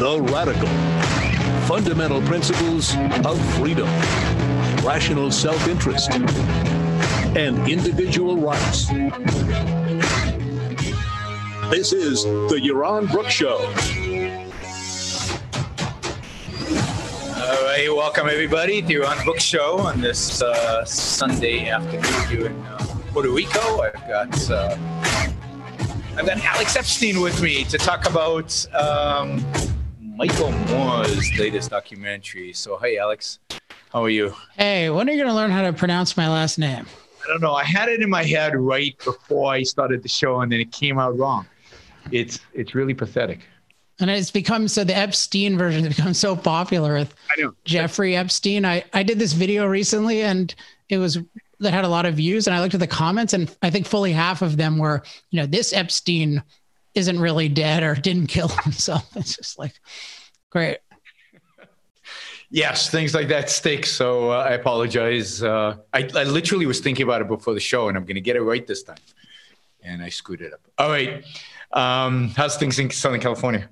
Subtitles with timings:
[0.00, 0.66] The Radical.
[1.68, 3.86] Fundamental principles of freedom,
[4.82, 6.12] rational self interest,
[7.36, 8.86] and individual rights.
[11.68, 13.58] This is the Yaron Brook Show.
[17.36, 22.58] All right, welcome everybody to Yaron Brook Show on this uh, Sunday afternoon here in
[22.62, 22.78] uh,
[23.12, 23.82] Puerto Rico.
[23.82, 24.78] I've got uh,
[26.16, 29.44] I've got Alex Epstein with me to talk about um,
[30.20, 32.52] Michael Moore's latest documentary.
[32.52, 33.38] So, hey, Alex,
[33.90, 34.34] how are you?
[34.54, 36.84] Hey, when are you going to learn how to pronounce my last name?
[37.24, 37.54] I don't know.
[37.54, 40.72] I had it in my head right before I started the show, and then it
[40.72, 41.46] came out wrong.
[42.12, 43.40] It's it's really pathetic.
[43.98, 47.54] And it's become so the Epstein version has become so popular with I know.
[47.64, 48.66] Jeffrey Epstein.
[48.66, 50.54] I, I did this video recently and
[50.90, 51.16] it was
[51.60, 52.46] that had a lot of views.
[52.46, 55.40] And I looked at the comments and I think fully half of them were, you
[55.40, 56.42] know, this Epstein
[56.94, 59.08] isn't really dead or didn't kill himself.
[59.16, 59.74] It's just like
[60.50, 60.78] great.
[62.52, 63.86] Yes, things like that stick.
[63.86, 65.42] So uh, I apologize.
[65.42, 68.20] Uh, I, I literally was thinking about it before the show, and I'm going to
[68.20, 68.96] get it right this time.
[69.84, 70.60] And I screwed it up.
[70.78, 71.24] All right.
[71.72, 73.68] Um, how's things in Southern California?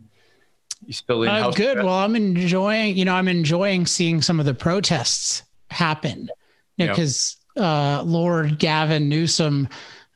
[0.87, 1.29] You still in?
[1.29, 1.79] Uh, good.
[1.79, 6.31] Well, I'm enjoying, you know, I'm enjoying seeing some of the protests happen
[6.77, 6.87] Yeah.
[6.87, 9.69] because uh, Lord Gavin Newsom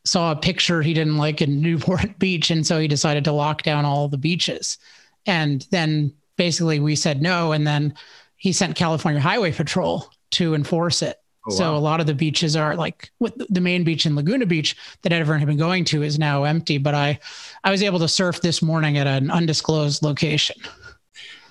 [0.05, 2.51] saw a picture he didn't like in Newport Beach.
[2.51, 4.79] And so he decided to lock down all the beaches.
[5.27, 7.53] And then basically we said no.
[7.53, 7.95] And then
[8.37, 11.19] he sent California Highway Patrol to enforce it.
[11.49, 11.79] Oh, so wow.
[11.79, 15.41] a lot of the beaches are like the main beach in Laguna Beach that everyone
[15.41, 16.79] had been going to is now empty.
[16.79, 17.19] But I,
[17.65, 20.57] I was able to surf this morning at an undisclosed location.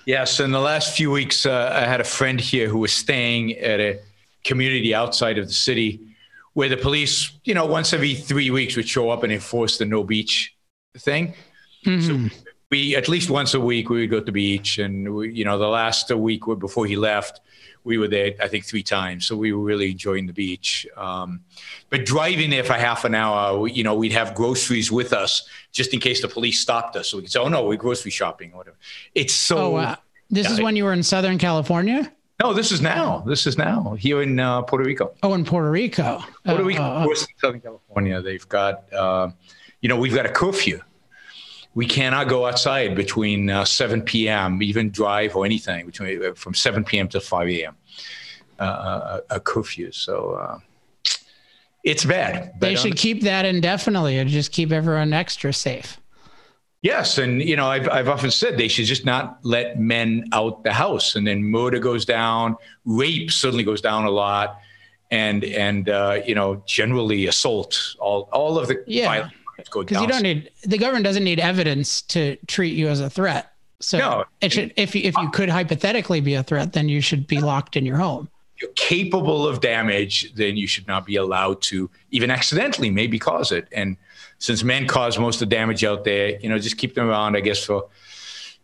[0.06, 3.52] Yes, in the last few weeks, uh, I had a friend here who was staying
[3.58, 4.00] at a
[4.44, 6.00] community outside of the city
[6.54, 9.84] where the police, you know, once every three weeks would show up and enforce the
[9.84, 10.54] no beach
[10.98, 11.34] thing.
[11.84, 12.32] Mhm.
[12.70, 14.78] We, at least once a week, we would go to the beach.
[14.78, 17.40] And, we, you know, the last week before he left,
[17.84, 19.26] we were there, I think, three times.
[19.26, 20.86] So we were really enjoying the beach.
[20.96, 21.40] Um,
[21.90, 25.46] but driving there for half an hour, we, you know, we'd have groceries with us
[25.72, 27.08] just in case the police stopped us.
[27.08, 28.76] So we could say, oh, no, we're grocery shopping or whatever.
[29.14, 29.58] It's so.
[29.58, 29.98] Oh, wow.
[30.30, 32.10] This is when you were in Southern California?
[32.42, 33.20] No, this is now.
[33.20, 35.12] This is now here in uh, Puerto Rico.
[35.22, 36.24] Oh, in Puerto Rico.
[36.44, 39.30] Puerto Rico, oh, of course, in Southern California, they've got, uh,
[39.80, 40.80] you know, we've got a curfew.
[41.74, 46.52] We cannot go outside between uh, 7 p.m., even drive or anything between uh, from
[46.52, 47.06] 7 p.m.
[47.10, 47.76] to 5 a.m.
[48.58, 49.92] Uh, a, a curfew.
[49.92, 50.58] So uh,
[51.84, 52.54] it's bad.
[52.58, 56.00] They should keep that indefinitely and just keep everyone extra safe.
[56.82, 60.64] Yes, and you know, I've I've often said they should just not let men out
[60.64, 64.58] the house, and then murder goes down, rape suddenly goes down a lot,
[65.12, 69.06] and and uh, you know, generally assault, all all of the Yeah.
[69.06, 69.32] violence
[69.70, 73.08] go Because you don't need the government doesn't need evidence to treat you as a
[73.08, 73.52] threat.
[73.78, 74.24] So No.
[74.40, 77.40] it should if you if you could hypothetically be a threat, then you should be
[77.40, 78.28] locked in your home.
[78.60, 83.50] you're capable of damage, then you should not be allowed to even accidentally maybe cause
[83.52, 83.66] it.
[83.72, 83.96] And
[84.42, 87.36] since men cause most of the damage out there, you know, just keep them around,
[87.36, 87.86] I guess, for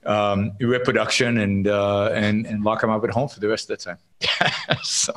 [0.05, 3.79] um, reproduction and uh, and and lock them up at home for the rest of
[3.79, 4.79] the time.
[4.83, 5.15] so,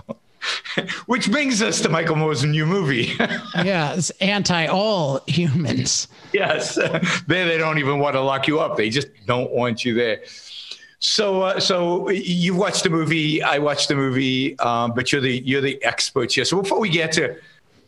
[1.08, 3.14] which brings us to Michael Moore's new movie.
[3.64, 6.08] Yeah, it's anti all humans.
[6.32, 9.96] yes, there they don't even want to lock you up; they just don't want you
[9.96, 10.22] there.
[11.00, 13.42] So, uh, so you watched the movie.
[13.42, 16.46] I watched the movie, um, but you're the you're the expert here.
[16.46, 17.36] So before we get to,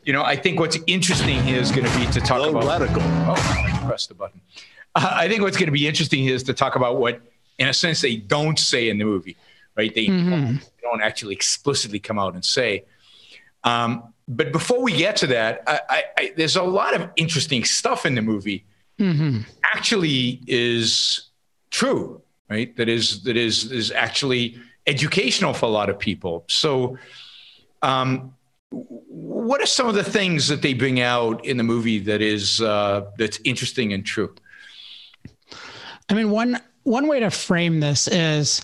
[0.05, 2.65] you know, I think what's interesting here is going to be to talk The about.
[2.65, 3.01] Radical.
[3.01, 4.41] Oh, I pressed the button.
[4.95, 7.21] Uh, I think what's going to be interesting here is to talk about what,
[7.57, 9.37] in a sense, they don't say in the movie,
[9.77, 9.93] right?
[9.93, 10.63] They Mhm.
[10.81, 12.83] don't actually explicitly come out and say.
[13.63, 17.63] Um, but before we get to that, I, I, I, there's a lot of interesting
[17.63, 18.65] stuff in the movie.
[18.97, 21.29] hmm Actually, is
[21.71, 22.75] true, right?
[22.77, 26.43] That is that is is actually educational for a lot of people.
[26.47, 26.97] So,
[27.81, 28.35] um,
[29.43, 32.61] what are some of the things that they bring out in the movie that is
[32.61, 34.33] uh, that's interesting and true?
[36.09, 38.61] I mean, one one way to frame this is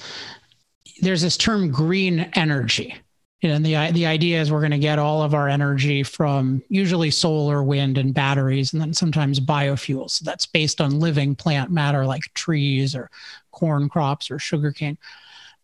[1.02, 2.96] there's this term green energy.
[3.42, 7.12] And the the idea is we're going to get all of our energy from usually
[7.12, 10.12] solar, wind, and batteries, and then sometimes biofuels.
[10.12, 13.10] So that's based on living plant matter like trees or
[13.52, 14.98] corn crops or sugarcane.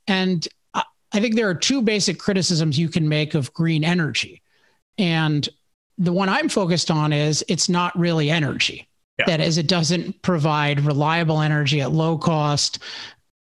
[0.08, 4.42] And I think there are two basic criticisms you can make of green energy.
[4.98, 5.48] And
[5.98, 8.88] the one I'm focused on is it's not really energy.
[9.20, 9.26] Yeah.
[9.28, 12.80] That is, it doesn't provide reliable energy at low cost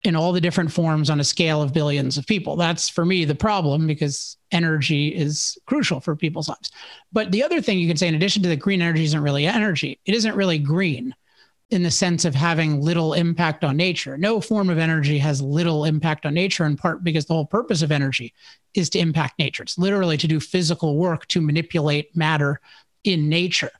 [0.04, 2.56] in all the different forms on a scale of billions of people.
[2.56, 6.70] That's for me the problem because energy is crucial for people's lives.
[7.12, 9.46] But the other thing you can say, in addition to the green energy isn't really
[9.46, 11.14] energy, it isn't really green.
[11.70, 14.16] In the sense of having little impact on nature.
[14.16, 17.82] No form of energy has little impact on nature, in part because the whole purpose
[17.82, 18.32] of energy
[18.74, 19.62] is to impact nature.
[19.62, 22.60] It's literally to do physical work to manipulate matter
[23.04, 23.70] in nature.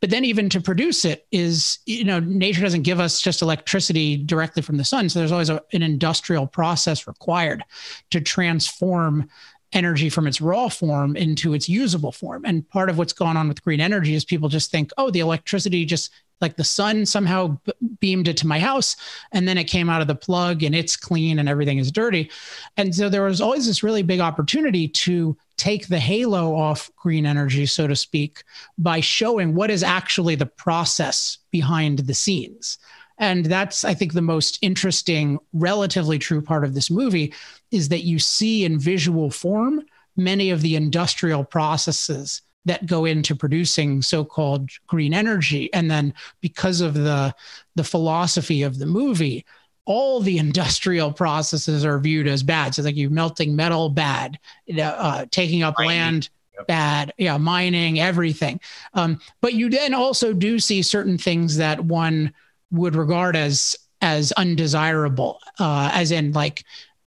[0.00, 4.16] But then even to produce it is, you know, nature doesn't give us just electricity
[4.16, 5.08] directly from the sun.
[5.08, 7.64] So there's always a, an industrial process required
[8.10, 9.28] to transform
[9.76, 12.44] energy from its raw form into its usable form.
[12.44, 15.20] And part of what's gone on with green energy is people just think, oh, the
[15.20, 17.58] electricity just like the sun somehow
[18.00, 18.96] beamed it to my house
[19.32, 22.30] and then it came out of the plug and it's clean and everything is dirty.
[22.76, 27.24] And so there was always this really big opportunity to take the halo off green
[27.24, 28.44] energy, so to speak,
[28.76, 32.78] by showing what is actually the process behind the scenes.
[33.18, 37.32] And that's, I think, the most interesting, relatively true part of this movie
[37.70, 39.82] is that you see in visual form
[40.16, 46.80] many of the industrial processes that go into producing so-called green energy and then because
[46.80, 47.34] of the
[47.76, 49.44] the philosophy of the movie
[49.84, 54.38] all the industrial processes are viewed as bad so like you melting metal bad
[54.80, 55.88] uh, taking up mining.
[55.88, 56.66] land yep.
[56.66, 58.60] bad yeah mining everything
[58.94, 62.32] um, but you then also do see certain things that one
[62.70, 66.64] would regard as as undesirable uh, as in like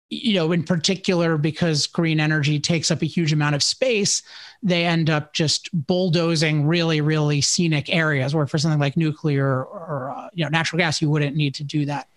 [0.10, 4.24] you know in particular because green energy takes up a huge amount of space
[4.64, 10.14] they end up just bulldozing really really scenic areas where for something like nuclear or
[10.16, 12.08] uh, you know natural gas you wouldn't need to do that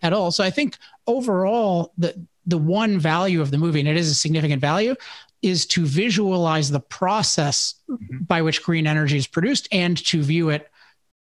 [0.00, 2.14] at all so i think overall the
[2.46, 4.94] the one value of the movie and it is a significant value
[5.42, 8.18] is to visualize the process mm-hmm.
[8.24, 10.70] by which green energy is produced and to view it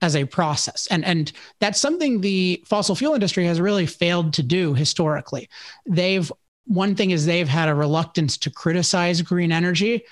[0.01, 0.87] as a process.
[0.87, 5.49] And, and that's something the fossil fuel industry has really failed to do historically.
[5.85, 6.31] They've,
[6.65, 10.03] one thing is they've had a reluctance to criticize green energy.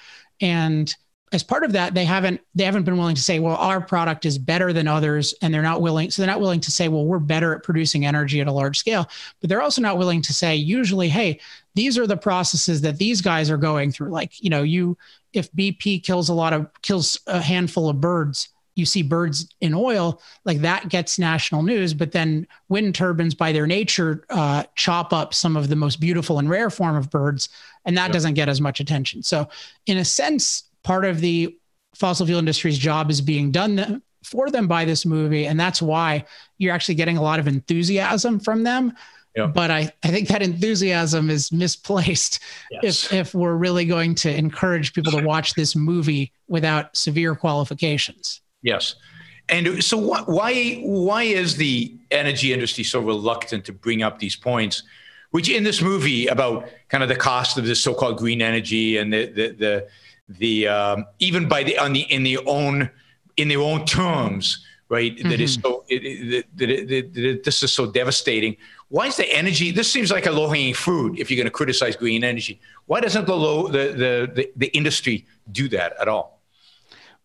[0.41, 0.93] And
[1.31, 4.25] as part of that, they haven't they haven't been willing to say, well, our product
[4.25, 6.09] is better than others, and they're not willing.
[6.09, 8.79] So they're not willing to say, well, we're better at producing energy at a large
[8.79, 9.07] scale.
[9.39, 11.39] But they're also not willing to say, usually, hey,
[11.75, 14.09] these are the processes that these guys are going through.
[14.09, 14.97] Like, you know, you
[15.33, 18.49] if BP kills a lot of kills a handful of birds,
[18.79, 21.93] you see birds in oil, like that gets national news.
[21.93, 26.39] But then wind turbines, by their nature, uh, chop up some of the most beautiful
[26.39, 27.49] and rare form of birds,
[27.85, 28.13] and that yep.
[28.13, 29.21] doesn't get as much attention.
[29.21, 29.47] So,
[29.85, 31.55] in a sense, part of the
[31.93, 36.25] fossil fuel industry's job is being done for them by this movie, and that's why
[36.57, 38.93] you're actually getting a lot of enthusiasm from them.
[39.35, 39.53] Yep.
[39.53, 42.39] But I, I think that enthusiasm is misplaced
[42.71, 43.05] yes.
[43.05, 48.41] if, if we're really going to encourage people to watch this movie without severe qualifications.
[48.61, 48.95] Yes.
[49.47, 54.83] And so why why is the energy industry so reluctant to bring up these points,
[55.31, 59.11] which in this movie about kind of the cost of this so-called green energy and
[59.11, 59.87] the the the,
[60.37, 62.89] the um, even by the on the in their own
[63.37, 65.15] in their own terms, right?
[65.15, 65.29] Mm-hmm.
[65.29, 65.67] That is mm-hmm.
[65.67, 68.55] so it, it, that, it, that this is so devastating.
[68.89, 69.71] Why is the energy?
[69.71, 72.59] This seems like a low-hanging fruit if you're going to criticize green energy.
[72.85, 76.39] Why doesn't the low the the the, the industry do that at all?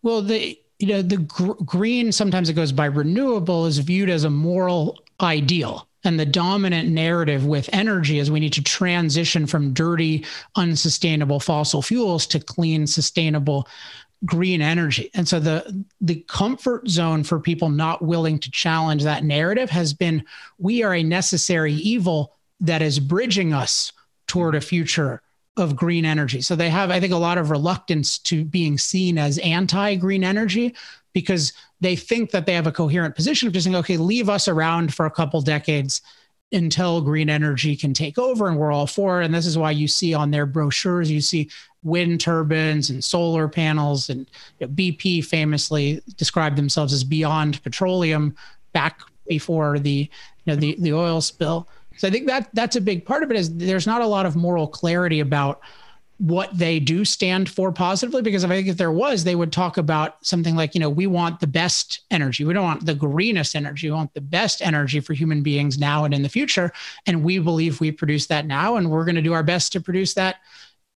[0.02, 4.24] Well, the you know, the gr- green, sometimes it goes by renewable, is viewed as
[4.24, 5.88] a moral ideal.
[6.04, 10.26] And the dominant narrative with energy is we need to transition from dirty,
[10.56, 13.66] unsustainable fossil fuels to clean, sustainable
[14.24, 15.10] green energy.
[15.14, 19.92] And so the the comfort zone for people not willing to challenge that narrative has
[19.92, 20.24] been
[20.58, 23.92] we are a necessary evil that is bridging us
[24.26, 25.20] toward a future
[25.56, 26.40] of green energy.
[26.40, 30.24] So they have, I think, a lot of reluctance to being seen as anti green
[30.24, 30.74] energy
[31.12, 34.48] because they think that they have a coherent position of just saying, okay, leave us
[34.48, 36.02] around for a couple decades
[36.52, 39.24] until green energy can take over and we're all for it.
[39.24, 41.50] And this is why you see on their brochures, you see
[41.82, 44.08] wind turbines and solar panels.
[44.08, 48.36] And you know, BP famously described themselves as beyond petroleum
[48.72, 50.10] back before the,
[50.44, 51.68] you know, the, the oil spill.
[51.96, 54.26] So I think that that's a big part of it is there's not a lot
[54.26, 55.60] of moral clarity about
[56.18, 59.52] what they do stand for positively because if I think if there was, they would
[59.52, 62.44] talk about something like, you know, we want the best energy.
[62.44, 63.88] We don't want the greenest energy.
[63.88, 66.72] We want the best energy for human beings now and in the future.
[67.06, 69.80] And we believe we produce that now, and we're going to do our best to
[69.80, 70.36] produce that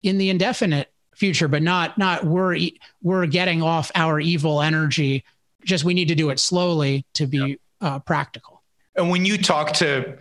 [0.03, 2.57] in the indefinite future, but not not we're
[3.01, 5.23] we're getting off our evil energy.
[5.63, 7.59] Just we need to do it slowly to be yep.
[7.79, 8.61] uh, practical.
[8.95, 10.17] And when you talk to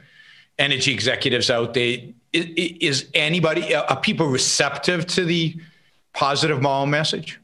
[0.58, 1.98] energy executives out there.
[2.32, 5.56] Is, anybody, uh, are people receptive to the
[6.12, 7.40] positive moral message?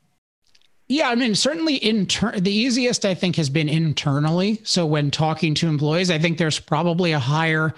[0.88, 4.60] Yeah, I mean, certainly inter- the easiest I think has been internally.
[4.64, 7.72] So when talking to employees, I think there's probably a higher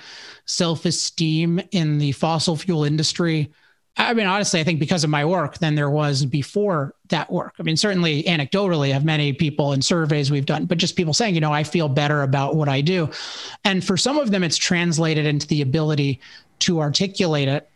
[0.46, 3.52] self-esteem in the fossil fuel industry
[3.96, 7.54] I mean, honestly, I think because of my work than there was before that work.
[7.58, 11.34] I mean, certainly anecdotally, have many people in surveys we've done, but just people saying,
[11.34, 13.10] you know, I feel better about what I do.
[13.64, 16.20] And for some of them, it's translated into the ability
[16.60, 17.68] to articulate it.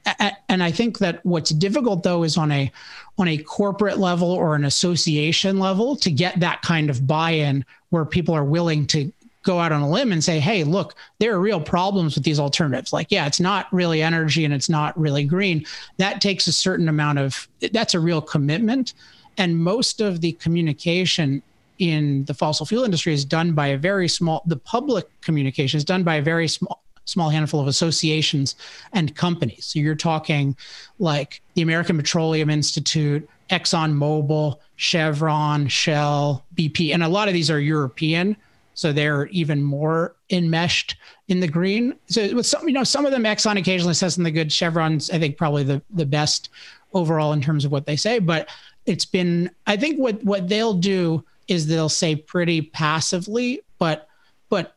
[0.48, 2.70] And I think that what's difficult though is on a
[3.18, 8.04] on a corporate level or an association level to get that kind of buy-in where
[8.04, 9.10] people are willing to
[9.46, 12.40] go out on a limb and say, hey, look, there are real problems with these
[12.40, 12.92] alternatives.
[12.92, 15.64] Like, yeah, it's not really energy and it's not really green.
[15.98, 18.92] That takes a certain amount of, that's a real commitment.
[19.38, 21.42] And most of the communication
[21.78, 25.84] in the fossil fuel industry is done by a very small, the public communication is
[25.84, 28.56] done by a very small, small handful of associations
[28.94, 29.66] and companies.
[29.66, 30.56] So you're talking
[30.98, 37.60] like the American Petroleum Institute, ExxonMobil, Chevron, Shell, BP, and a lot of these are
[37.60, 38.36] European
[38.76, 40.96] so they're even more enmeshed
[41.28, 41.96] in the green.
[42.06, 44.52] So with some, you know, some of them Exxon occasionally says something good.
[44.52, 46.50] Chevron's, I think, probably the the best
[46.92, 48.18] overall in terms of what they say.
[48.18, 48.48] But
[48.84, 54.08] it's been, I think, what what they'll do is they'll say pretty passively, but
[54.50, 54.76] but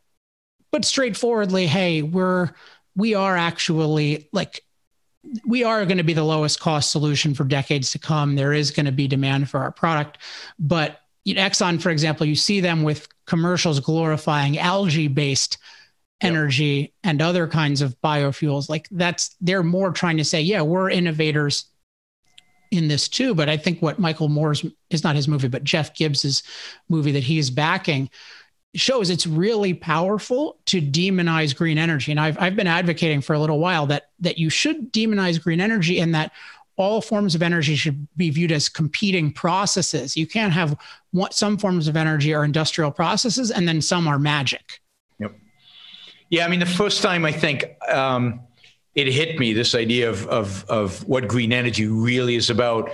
[0.72, 2.52] but straightforwardly, hey, we're
[2.96, 4.64] we are actually like
[5.46, 8.36] we are going to be the lowest cost solution for decades to come.
[8.36, 10.20] There is going to be demand for our product,
[10.58, 15.58] but Exxon, for example, you see them with commercials glorifying algae based
[16.20, 16.92] energy yep.
[17.04, 18.68] and other kinds of biofuels.
[18.68, 21.66] Like that's, they're more trying to say, yeah, we're innovators
[22.72, 23.34] in this too.
[23.34, 26.44] But I think what Michael Moore's is not his movie, but Jeff Gibbs's
[26.90, 28.10] movie that he's backing
[28.76, 32.12] shows it's really powerful to demonize green energy.
[32.12, 35.62] And I've, I've been advocating for a little while that, that you should demonize green
[35.62, 36.32] energy and that
[36.80, 40.16] all forms of energy should be viewed as competing processes.
[40.16, 40.78] You can't have
[41.12, 44.80] what some forms of energy are industrial processes and then some are magic.
[45.20, 45.36] Yep.
[46.30, 48.40] Yeah, I mean, the first time I think um,
[48.96, 52.90] it hit me this idea of, of of what green energy really is about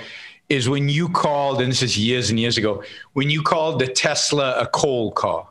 [0.49, 3.87] is when you called, and this is years and years ago, when you called the
[3.87, 5.47] Tesla a coal car.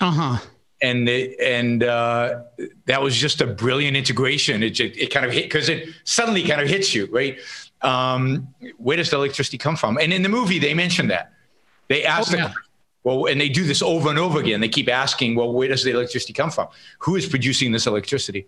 [0.00, 0.38] Uh huh
[0.80, 2.42] and it, and uh,
[2.86, 4.62] that was just a brilliant integration.
[4.62, 7.38] It it, it kind of hit because it suddenly kind of hits you, right?
[7.82, 9.98] Um, where does the electricity come from?
[9.98, 11.32] And in the movie, they mention that.
[11.88, 12.52] They ask oh, yeah.
[13.04, 14.60] well, and they do this over and over again.
[14.60, 16.68] They keep asking, well, where does the electricity come from?
[17.00, 18.46] Who is producing this electricity?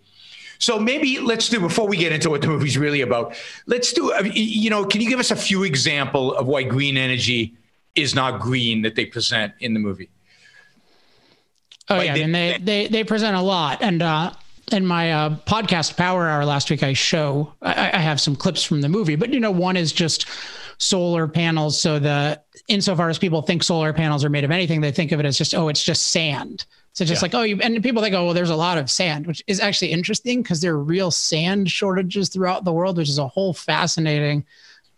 [0.59, 3.35] So maybe let's do before we get into what the movie's really about.
[3.65, 4.13] Let's do.
[4.31, 7.55] You know, can you give us a few example of why green energy
[7.95, 10.11] is not green that they present in the movie?
[11.89, 14.31] Oh like yeah, they, mean they, they they present a lot, and uh,
[14.71, 18.63] in my uh, podcast Power Hour last week, I show I, I, have some clips
[18.63, 20.25] from the movie, but you know, one is just
[20.77, 21.79] solar panels.
[21.79, 25.19] So the insofar as people think solar panels are made of anything, they think of
[25.19, 26.65] it as just oh, it's just sand.
[26.93, 27.25] So just yeah.
[27.25, 29.59] like oh, you and people think oh, well, there's a lot of sand, which is
[29.59, 33.53] actually interesting because there are real sand shortages throughout the world, which is a whole
[33.53, 34.45] fascinating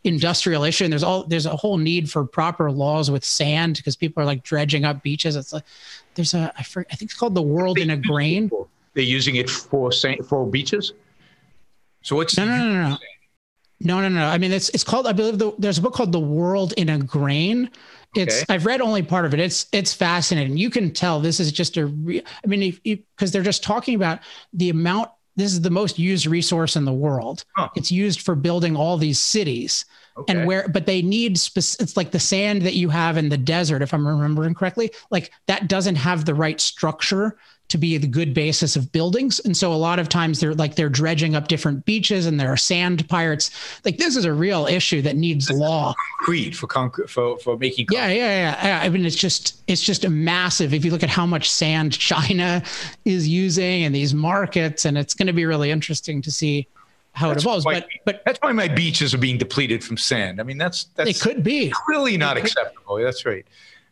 [0.03, 0.83] industrial issue.
[0.83, 4.25] And there's all there's a whole need for proper laws with sand because people are
[4.25, 5.35] like dredging up beaches.
[5.35, 5.63] It's like
[6.15, 8.49] there's a I, forget, I think it's called the world in a grain.
[8.93, 9.91] They're using it for
[10.27, 10.93] for beaches.
[12.01, 12.97] So what's no no no no.
[13.79, 14.19] No, no, no.
[14.19, 14.27] no.
[14.27, 15.07] I mean, it's it's called.
[15.07, 17.69] I believe the, there's a book called "The World in a Grain."
[18.15, 18.53] It's okay.
[18.53, 19.39] I've read only part of it.
[19.39, 20.55] It's it's fascinating.
[20.57, 21.87] You can tell this is just a.
[21.87, 24.19] Re, I mean, because they're just talking about
[24.53, 25.09] the amount.
[25.35, 27.43] This is the most used resource in the world.
[27.57, 27.69] Huh.
[27.75, 29.85] It's used for building all these cities.
[30.15, 30.31] Okay.
[30.31, 33.37] And where, but they need, spec- it's like the sand that you have in the
[33.37, 37.35] desert, if I'm remembering correctly, like that doesn't have the right structure
[37.73, 39.39] to be the good basis of buildings.
[39.39, 42.53] And so a lot of times they're like they're dredging up different beaches and there
[42.53, 43.49] are sand pirates.
[43.83, 45.95] Like this is a real issue that needs law.
[46.19, 48.15] Concrete for concrete for, for making concrete.
[48.17, 48.79] Yeah, yeah, yeah.
[48.83, 51.93] I mean it's just it's just a massive if you look at how much sand
[51.93, 52.61] China
[53.05, 56.67] is using in these markets, and it's going to be really interesting to see
[57.13, 57.65] how that's it evolves.
[57.65, 60.39] Why, but but that's why my beaches are being depleted from sand.
[60.39, 62.97] I mean that's that's it could be really not acceptable.
[62.97, 63.47] That's right.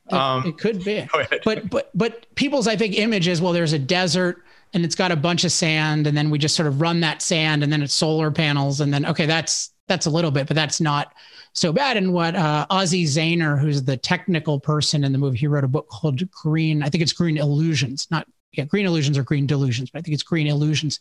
[0.09, 1.07] Um, it, could be.
[1.45, 4.43] But but but people's I think image is well, there's a desert
[4.73, 7.21] and it's got a bunch of sand, and then we just sort of run that
[7.21, 10.55] sand, and then it's solar panels, and then okay, that's that's a little bit, but
[10.55, 11.13] that's not
[11.53, 11.97] so bad.
[11.97, 15.67] And what uh, Ozzie Zehner, who's the technical person in the movie, he wrote a
[15.67, 16.83] book called Green.
[16.83, 20.13] I think it's Green Illusions, not yeah, green illusions or green delusions, but I think
[20.13, 20.99] it's green illusions.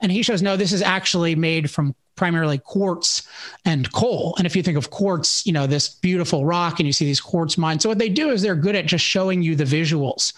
[0.00, 3.28] And he shows no, this is actually made from primarily quartz
[3.66, 4.34] and coal.
[4.38, 7.20] And if you think of quartz, you know, this beautiful rock and you see these
[7.20, 7.82] quartz mines.
[7.82, 10.32] So what they do is they're good at just showing you the visuals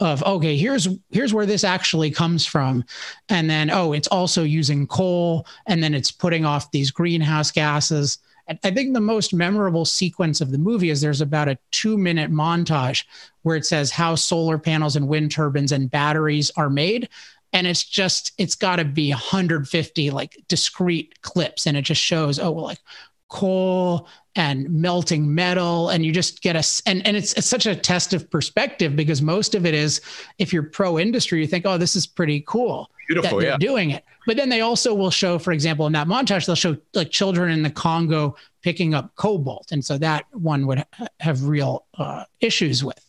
[0.00, 2.84] of okay, here's here's where this actually comes from.
[3.30, 8.18] And then oh, it's also using coal and then it's putting off these greenhouse gases.
[8.48, 12.30] I think the most memorable sequence of the movie is there's about a two minute
[12.30, 13.04] montage
[13.42, 17.08] where it says how solar panels and wind turbines and batteries are made.
[17.52, 22.38] and it's just it's got to be 150 like discrete clips and it just shows
[22.38, 22.80] oh well like
[23.28, 27.76] coal and melting metal and you just get a and, and it's, it's such a
[27.76, 30.00] test of perspective because most of it is
[30.38, 33.56] if you're pro industry you think oh this is pretty cool Beautiful, yeah.
[33.58, 36.76] doing it but then they also will show for example in that montage they'll show
[36.94, 39.72] like children in the congo picking up cobalt.
[39.72, 43.04] And so that one would ha- have real uh, issues with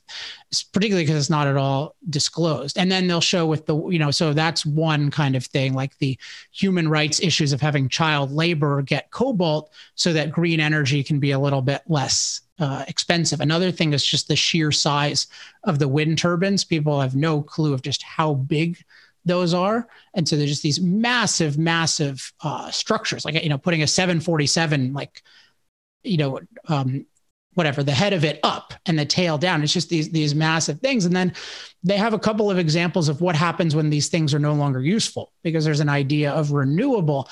[0.71, 2.77] particularly because it's not at all disclosed.
[2.77, 5.97] And then they'll show with the you know so that's one kind of thing like
[5.97, 6.17] the
[6.51, 11.31] human rights issues of having child labor get cobalt so that green energy can be
[11.31, 13.41] a little bit less uh, expensive.
[13.41, 15.27] Another thing is just the sheer size
[15.63, 16.63] of the wind turbines.
[16.63, 18.77] People have no clue of just how big
[19.25, 19.87] those are.
[20.13, 24.93] And so they're just these massive massive uh, structures like you know putting a 747
[24.93, 25.21] like
[26.03, 27.05] you know um,
[27.55, 29.63] whatever the head of it up and the tail down.
[29.63, 31.05] It's just these these massive things.
[31.05, 31.33] And then
[31.83, 34.81] they have a couple of examples of what happens when these things are no longer
[34.81, 37.29] useful because there's an idea of renewable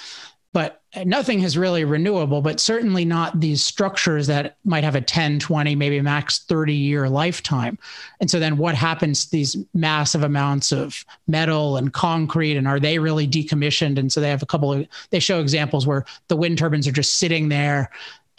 [0.53, 5.39] but nothing is really renewable but certainly not these structures that might have a 10
[5.39, 7.77] 20 maybe max 30 year lifetime
[8.20, 12.79] and so then what happens to these massive amounts of metal and concrete and are
[12.79, 16.36] they really decommissioned and so they have a couple of they show examples where the
[16.36, 17.89] wind turbines are just sitting there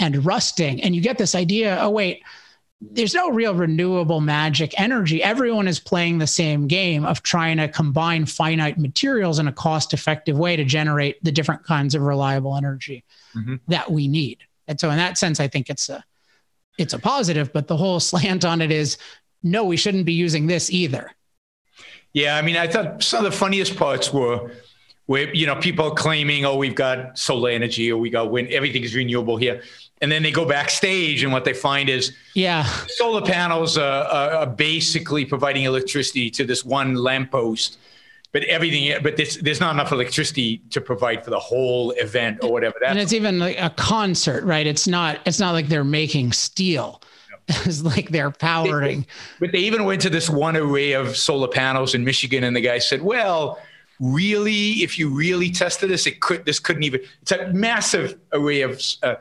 [0.02, 0.83] and rusting.
[0.83, 2.23] And you get this idea oh, wait,
[2.91, 5.23] there's no real renewable magic energy.
[5.23, 9.95] Everyone is playing the same game of trying to combine finite materials in a cost
[9.95, 13.05] effective way to generate the different kinds of reliable energy
[13.37, 13.57] mm-hmm.
[13.69, 14.39] that we need.
[14.67, 16.05] And so in that sense, I think it's a
[16.79, 18.99] it's a positive, but the whole slant on it is
[19.43, 21.11] no, we shouldn't be using this either.
[22.12, 24.53] Yeah, I mean, I thought some of the funniest parts were
[25.06, 28.82] where you know people claiming, "Oh, we've got solar energy or we got wind, everything
[28.82, 29.62] is renewable here,"
[30.00, 34.47] and then they go backstage and what they find is, yeah, solar panels are, are
[34.47, 37.78] basically providing electricity to this one lamppost,
[38.32, 42.50] but everything, but there's, there's not enough electricity to provide for the whole event or
[42.50, 42.75] whatever.
[42.80, 44.66] That's and it's even like a concert, right?
[44.66, 47.00] It's not, it's not like they're making steel.
[47.64, 49.04] It's like they're powering.
[49.40, 52.61] But they even went to this one array of solar panels in Michigan, and the
[52.61, 53.59] guy said, "Well,
[54.02, 57.00] really, if you really tested this, it could this couldn't even.
[57.23, 58.82] It's a massive array of.
[59.02, 59.15] Uh,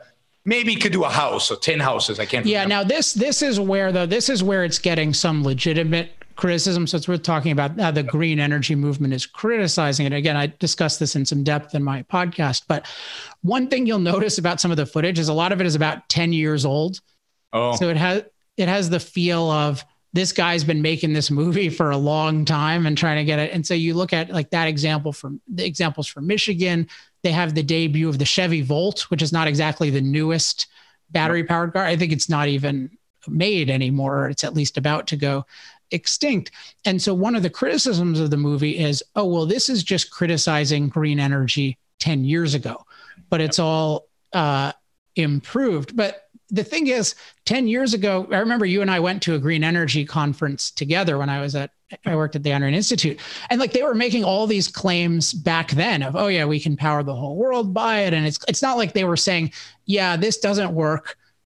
[0.44, 2.82] maybe could do a house or 10 houses i can't yeah remember.
[2.82, 6.96] now this this is where though this is where it's getting some legitimate criticism so
[6.96, 10.98] it's worth talking about how the green energy movement is criticizing it again i discussed
[10.98, 12.88] this in some depth in my podcast but
[13.42, 15.76] one thing you'll notice about some of the footage is a lot of it is
[15.76, 17.00] about 10 years old
[17.52, 18.24] oh so it has
[18.56, 22.86] it has the feel of this guy's been making this movie for a long time
[22.86, 23.52] and trying to get it.
[23.52, 26.86] And so you look at like that example from the examples from Michigan.
[27.22, 30.66] They have the debut of the Chevy Volt, which is not exactly the newest
[31.10, 31.84] battery powered car.
[31.84, 32.90] I think it's not even
[33.28, 34.28] made anymore.
[34.28, 35.46] It's at least about to go
[35.90, 36.50] extinct.
[36.84, 40.10] And so one of the criticisms of the movie is, oh, well, this is just
[40.10, 42.84] criticizing green energy 10 years ago,
[43.30, 44.72] but it's all uh,
[45.16, 45.96] improved.
[45.96, 47.14] But the thing is,
[47.46, 51.16] 10 years ago, I remember you and I went to a green energy conference together
[51.16, 51.70] when I was at,
[52.04, 53.18] I worked at the Ayn Rand Institute.
[53.48, 56.76] And like they were making all these claims back then of, oh yeah, we can
[56.76, 58.12] power the whole world by it.
[58.12, 59.52] And it's, it's not like they were saying,
[59.86, 61.16] yeah, this doesn't work.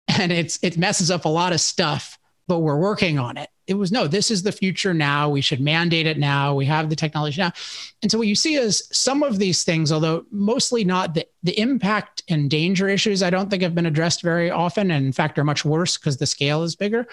[0.09, 3.75] And it's, it messes up a lot of stuff, but we're working on it it
[3.75, 5.29] was no, this is the future now.
[5.29, 6.55] We should mandate it now.
[6.55, 7.53] We have the technology now.
[8.03, 11.59] And so what you see is some of these things, although mostly not the, the
[11.59, 14.91] impact and danger issues, I don't think have been addressed very often.
[14.91, 17.07] And in fact, are much worse because the scale is bigger.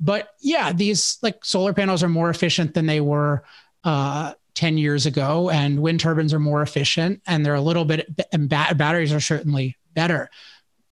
[0.00, 3.44] But yeah, these like solar panels are more efficient than they were
[3.84, 8.08] uh, 10 years ago, and wind turbines are more efficient, and they're a little bit,
[8.32, 10.28] and batteries are certainly better.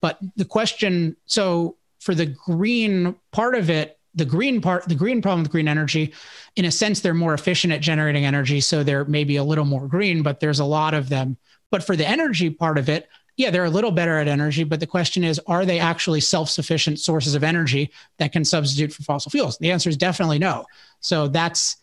[0.01, 5.23] But the question so for the green part of it, the green part, the green
[5.23, 6.13] problem with green energy,
[6.57, 8.61] in a sense, they're more efficient at generating energy.
[8.61, 11.37] So they're maybe a little more green, but there's a lot of them.
[11.71, 14.65] But for the energy part of it, yeah, they're a little better at energy.
[14.65, 18.93] But the question is, are they actually self sufficient sources of energy that can substitute
[18.93, 19.57] for fossil fuels?
[19.59, 20.67] The answer is definitely no.
[20.99, 21.77] So that's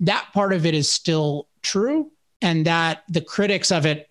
[0.00, 2.12] that part of it is still true.
[2.40, 4.08] And that the critics of it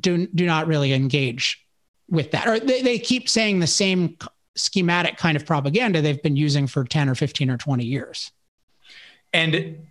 [0.00, 1.66] do, do not really engage
[2.08, 2.46] with that.
[2.46, 4.16] Or they, they keep saying the same
[4.56, 8.32] schematic kind of propaganda they've been using for 10 or 15 or 20 years.
[9.32, 9.86] And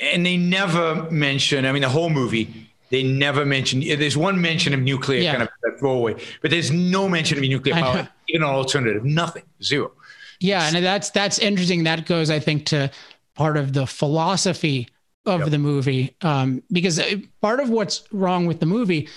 [0.00, 4.72] and they never mention, I mean, the whole movie, they never mention, there's one mention
[4.72, 5.36] of nuclear yeah.
[5.36, 9.92] kind of throwaway, but there's no mention of nuclear power, even an alternative, nothing, zero.
[10.40, 10.70] Yeah.
[10.72, 11.84] And that's, that's interesting.
[11.84, 12.90] That goes, I think, to
[13.34, 14.88] part of the philosophy
[15.26, 15.50] of yep.
[15.50, 16.16] the movie.
[16.22, 19.08] Um, because uh, part of what's wrong with the movie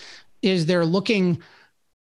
[0.41, 1.41] is they're looking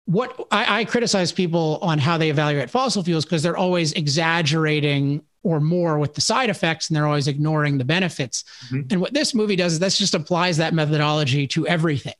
[0.09, 5.21] what I, I criticize people on how they evaluate fossil fuels because they're always exaggerating
[5.43, 8.43] or more with the side effects and they're always ignoring the benefits.
[8.65, 8.87] Mm-hmm.
[8.89, 12.15] And what this movie does is this just applies that methodology to everything.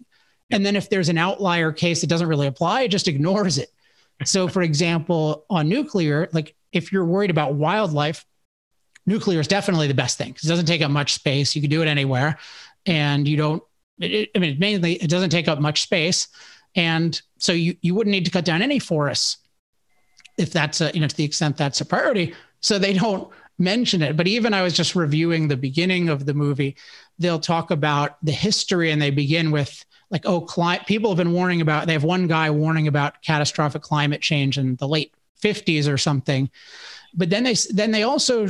[0.52, 3.72] And then if there's an outlier case that doesn't really apply, it just ignores it.
[4.24, 8.24] So, for example, on nuclear, like if you're worried about wildlife,
[9.08, 11.56] nuclear is definitely the best thing because it doesn't take up much space.
[11.56, 12.38] You can do it anywhere,
[12.86, 13.64] and you don't.
[14.00, 16.28] It, I mean, mainly it doesn't take up much space,
[16.76, 19.38] and so you you wouldn't need to cut down any forests
[20.38, 22.34] if that's a you know to the extent that's a priority.
[22.62, 23.30] So they don't
[23.60, 24.18] mention it.
[24.18, 26.78] But even I was just reviewing the beginning of the movie.
[27.20, 31.34] They'll talk about the history, and they begin with like, oh, cli- people have been
[31.34, 31.86] warning about.
[31.86, 36.50] They have one guy warning about catastrophic climate change in the late 50s or something.
[37.14, 38.48] But then they then they also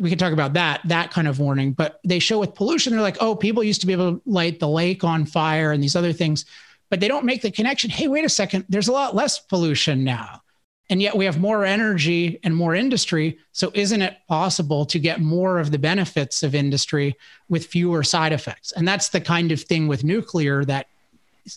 [0.00, 1.72] we can talk about that that kind of warning.
[1.72, 4.60] But they show with pollution, they're like, oh, people used to be able to light
[4.60, 6.44] the lake on fire and these other things,
[6.92, 7.88] but they don't make the connection.
[7.88, 10.42] Hey, wait a second, there's a lot less pollution now.
[10.90, 13.38] And yet we have more energy and more industry.
[13.52, 17.16] So isn't it possible to get more of the benefits of industry
[17.48, 18.72] with fewer side effects?
[18.72, 20.88] And that's the kind of thing with nuclear that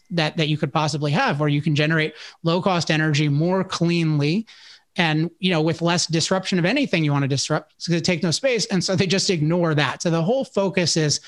[0.10, 4.48] that that you could possibly have where you can generate low cost energy more cleanly
[4.95, 8.04] and you know with less disruption of anything you want to disrupt it's going to
[8.04, 11.19] take no space and so they just ignore that so the whole focus is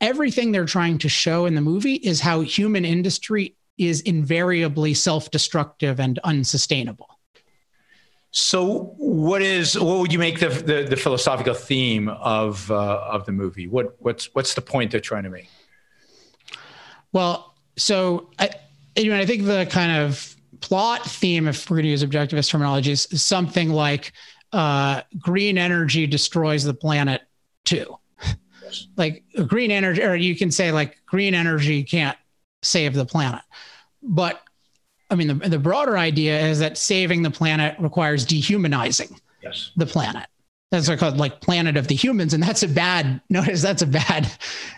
[0.00, 6.00] everything they're trying to show in the movie is how human industry is invariably self-destructive
[6.00, 7.18] and unsustainable.
[8.30, 13.24] So what is what would you make the the, the philosophical theme of uh, of
[13.24, 13.66] the movie?
[13.66, 15.48] What what's what's the point they're trying to make?
[17.12, 18.50] Well so I,
[18.96, 22.50] you know, I think the kind of plot theme, if we're going to use objectivist
[22.50, 24.12] terminology, is, is something like
[24.52, 27.22] uh, green energy destroys the planet
[27.64, 27.97] too.
[28.96, 32.16] Like green energy, or you can say like green energy can't
[32.62, 33.42] save the planet.
[34.02, 34.42] But
[35.10, 39.70] I mean, the, the broader idea is that saving the planet requires dehumanizing yes.
[39.76, 40.26] the planet.
[40.70, 43.22] That's what called like Planet of the Humans, and that's a bad.
[43.30, 44.30] Notice that's a bad.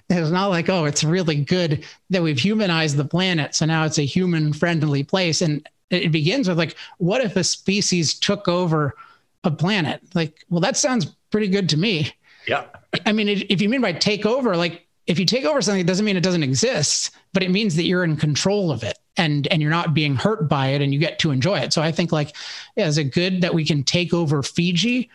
[0.09, 3.99] It's not like oh, it's really good that we've humanized the planet, so now it's
[3.99, 5.43] a human-friendly place.
[5.43, 8.95] And it begins with like, what if a species took over
[9.43, 10.01] a planet?
[10.15, 12.13] Like, well, that sounds pretty good to me.
[12.51, 12.65] Yeah.
[13.07, 15.87] I mean, if you mean by take over, like if you take over something, it
[15.87, 19.47] doesn't mean it doesn't exist, but it means that you're in control of it and
[19.49, 21.73] and you're not being hurt by it, and you get to enjoy it.
[21.73, 22.35] So I think like,
[22.77, 25.11] yeah, is it good that we can take over Fiji?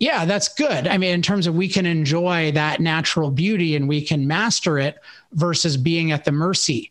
[0.00, 0.88] yeah, that's good.
[0.88, 4.78] I mean, in terms of we can enjoy that natural beauty and we can master
[4.78, 4.96] it
[5.32, 6.90] versus being at the mercy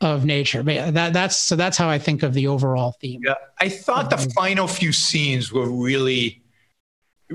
[0.00, 0.62] of nature.
[0.62, 3.20] But that, that's so that's how I think of the overall theme.
[3.24, 6.42] Yeah, I thought the um, final few scenes were really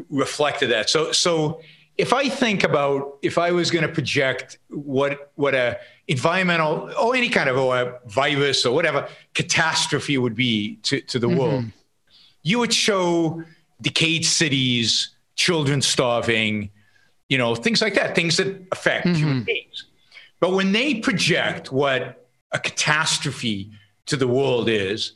[0.10, 0.90] reflected that.
[0.90, 1.62] So so
[2.00, 7.14] if I think about if I was going to project what what a environmental or
[7.14, 11.38] any kind of or a virus or whatever catastrophe would be to, to the mm-hmm.
[11.38, 11.66] world,
[12.42, 13.44] you would show
[13.82, 16.70] decayed cities, children starving,
[17.28, 19.16] you know, things like that, things that affect mm-hmm.
[19.16, 19.84] human beings.
[20.40, 23.72] But when they project what a catastrophe
[24.06, 25.12] to the world is,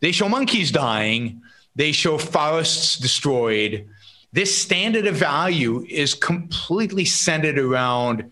[0.00, 1.40] they show monkeys dying,
[1.76, 3.88] they show forests destroyed.
[4.32, 8.30] This standard of value is completely centered around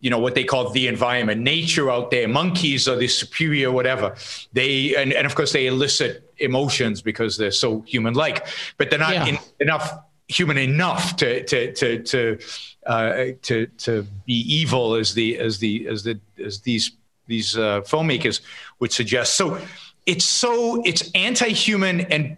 [0.00, 1.42] you know what they call the environment.
[1.42, 4.14] Nature out there monkeys are the superior whatever.
[4.52, 8.46] They and, and of course they elicit emotions because they're so human like
[8.78, 9.26] but they're not yeah.
[9.26, 12.38] in, enough human enough to to to to
[12.86, 16.92] uh, to to be evil as the as the as the as these
[17.26, 18.40] these uh, filmmakers
[18.78, 19.34] would suggest.
[19.34, 19.60] So
[20.06, 22.36] it's so it's anti-human and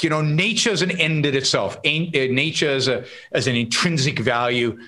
[0.00, 4.18] you know nature is an end in itself uh, nature is, a as an intrinsic
[4.18, 4.78] value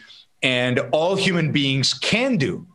[0.43, 2.67] and all human beings can do,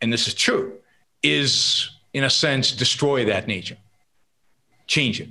[0.00, 0.74] and this is true,
[1.22, 3.76] is in a sense destroy that nature,
[4.86, 5.28] change it,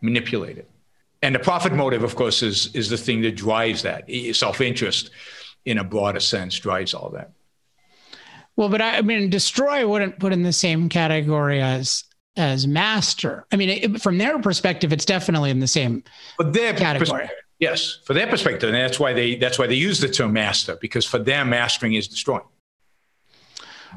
[0.00, 0.68] manipulate it.
[1.22, 4.10] And the profit motive, of course, is, is the thing that drives that.
[4.32, 5.10] Self interest,
[5.64, 7.30] in a broader sense, drives all that.
[8.56, 12.04] Well, but I, I mean, destroy wouldn't put in the same category as
[12.36, 13.44] as master.
[13.52, 16.02] I mean, it, from their perspective, it's definitely in the same
[16.38, 17.28] but their category.
[17.58, 20.76] Yes, for their perspective, and that's why they that's why they use the term master
[20.80, 22.42] because for them, mastering is destroying.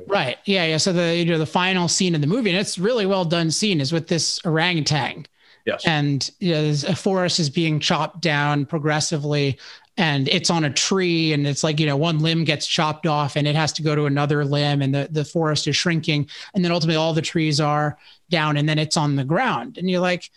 [0.08, 0.38] Right.
[0.46, 0.66] Yeah.
[0.66, 0.78] Yeah.
[0.78, 3.50] So the you know the final scene of the movie, and it's really well done
[3.52, 5.26] scene, is with this orangutan.
[5.66, 5.84] Yes.
[5.88, 9.58] And you know, a forest is being chopped down progressively,
[9.98, 13.36] and it's on a tree, and it's like you know one limb gets chopped off,
[13.36, 16.64] and it has to go to another limb, and the the forest is shrinking, and
[16.64, 17.98] then ultimately all the trees are
[18.30, 20.32] down, and then it's on the ground, and you're like,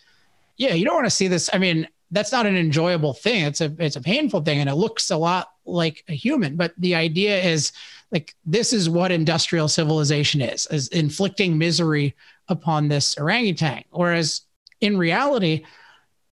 [0.56, 1.50] yeah, you don't want to see this.
[1.52, 3.44] I mean, that's not an enjoyable thing.
[3.44, 6.56] It's a it's a painful thing, and it looks a lot like a human.
[6.56, 7.72] But the idea is
[8.12, 12.14] like this is what industrial civilization is: is inflicting misery
[12.48, 13.82] upon this orangutan.
[13.90, 14.42] Whereas
[14.80, 15.64] in reality,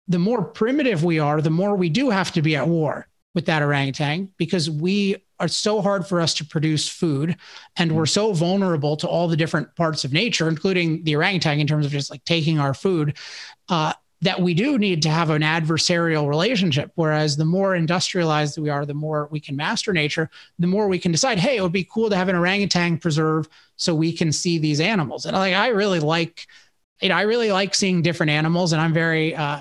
[0.07, 3.47] the more primitive we are, the more we do have to be at war with
[3.47, 7.37] that orangutan because we are so hard for us to produce food
[7.77, 11.67] and we're so vulnerable to all the different parts of nature including the orangutan in
[11.67, 13.17] terms of just like taking our food
[13.69, 16.91] uh, that we do need to have an adversarial relationship.
[16.95, 20.99] Whereas the more industrialized we are the more we can master nature the more we
[20.99, 23.47] can decide hey it would be cool to have an orangutan preserve
[23.77, 25.27] so we can see these animals.
[25.27, 26.47] And like i really like
[27.03, 29.61] you know i really like seeing different animals and i'm very uh,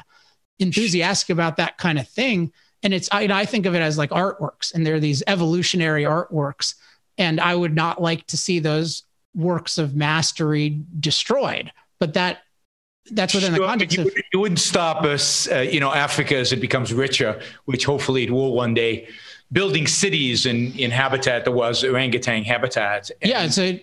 [0.60, 4.12] enthusiastic about that kind of thing and it's I, I think of it as like
[4.12, 6.76] artworks and they're these evolutionary artworks.
[7.18, 12.40] And i would not like to see those works of mastery destroyed but that
[13.12, 16.36] that's within sure, the context you, of you wouldn't stop us uh, you know africa
[16.36, 19.08] as it becomes richer which hopefully it will one day
[19.52, 23.78] building cities in in habitat that was orangutan habitat yeah so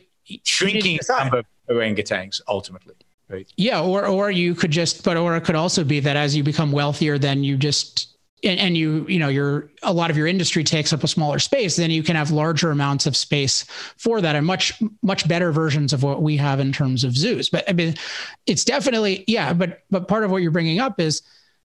[0.45, 2.95] shrinking number of orangutans ultimately
[3.29, 3.53] right?
[3.57, 6.43] Yeah or or you could just but or it could also be that as you
[6.43, 8.12] become wealthier then you just
[8.45, 11.39] and, and you you know your a lot of your industry takes up a smaller
[11.39, 13.65] space then you can have larger amounts of space
[13.97, 17.49] for that and much much better versions of what we have in terms of zoos
[17.49, 17.95] but i mean
[18.47, 21.23] it's definitely yeah but but part of what you're bringing up is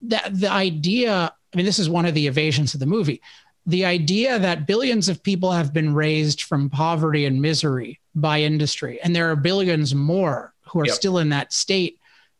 [0.01, 3.21] that the idea i mean this is one of the evasions of the movie
[3.65, 8.99] the idea that billions of people have been raised from poverty and misery by industry
[9.01, 10.95] and there are billions more who are yep.
[10.95, 11.99] still in that state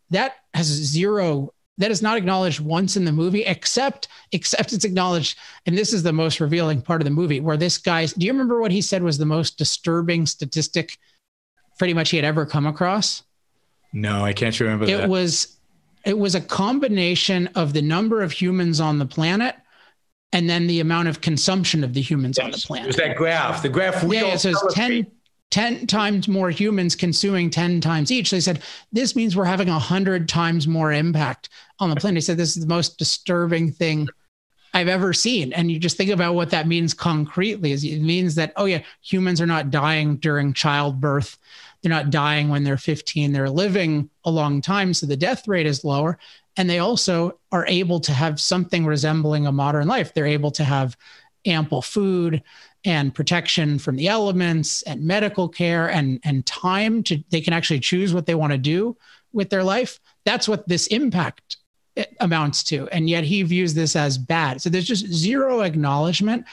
[0.09, 5.37] that has zero that is not acknowledged once in the movie except except it's acknowledged
[5.65, 8.31] and this is the most revealing part of the movie where this guy do you
[8.31, 10.97] remember what he said was the most disturbing statistic
[11.77, 13.23] pretty much he had ever come across
[13.91, 15.09] no i can't remember it that.
[15.09, 15.57] was
[16.05, 19.55] it was a combination of the number of humans on the planet
[20.33, 22.45] and then the amount of consumption of the humans yes.
[22.45, 22.85] on the planet.
[22.85, 23.61] It was that graph.
[23.61, 25.05] The graph we yeah, so it's 10,
[25.53, 28.31] 10 times more humans consuming 10 times each.
[28.31, 32.15] They said, this means we're having 100 times more impact on the planet.
[32.15, 34.09] They said, this is the most disturbing thing
[34.73, 35.53] I've ever seen.
[35.53, 38.81] And you just think about what that means concretely is it means that, oh yeah,
[39.03, 41.37] humans are not dying during childbirth.
[41.83, 43.31] They're not dying when they're 15.
[43.31, 44.91] They're living a long time.
[44.91, 46.17] So the death rate is lower.
[46.57, 50.15] And they also are able to have something resembling a modern life.
[50.15, 50.97] They're able to have
[51.45, 52.41] ample food
[52.85, 57.79] and protection from the elements and medical care and and time to they can actually
[57.79, 58.97] choose what they want to do
[59.31, 59.99] with their life.
[60.25, 61.57] That's what this impact
[61.97, 62.87] eh, amounts to.
[62.89, 64.61] And yet he views this as bad.
[64.61, 66.45] So there's just zero acknowledgement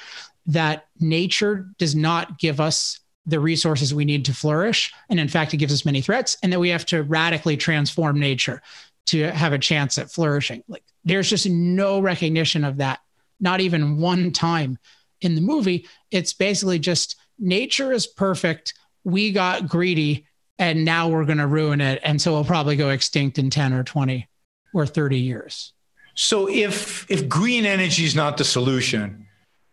[0.46, 4.92] that nature does not give us the resources we need to flourish.
[5.10, 8.18] And in fact it gives us many threats and that we have to radically transform
[8.18, 8.62] nature
[9.06, 10.64] to have a chance at flourishing.
[10.68, 13.00] Like there's just no recognition of that.
[13.40, 14.78] Not even one time
[15.20, 15.86] in the movie.
[16.10, 18.74] It's basically just nature is perfect.
[19.04, 20.26] We got greedy
[20.58, 22.00] and now we're going to ruin it.
[22.04, 24.28] And so we'll probably go extinct in 10 or 20
[24.74, 25.72] or 30 years.
[26.14, 29.26] So if if green energy is not the solution,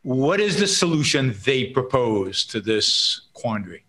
[0.04, 3.84] what is the solution they propose to this quandary?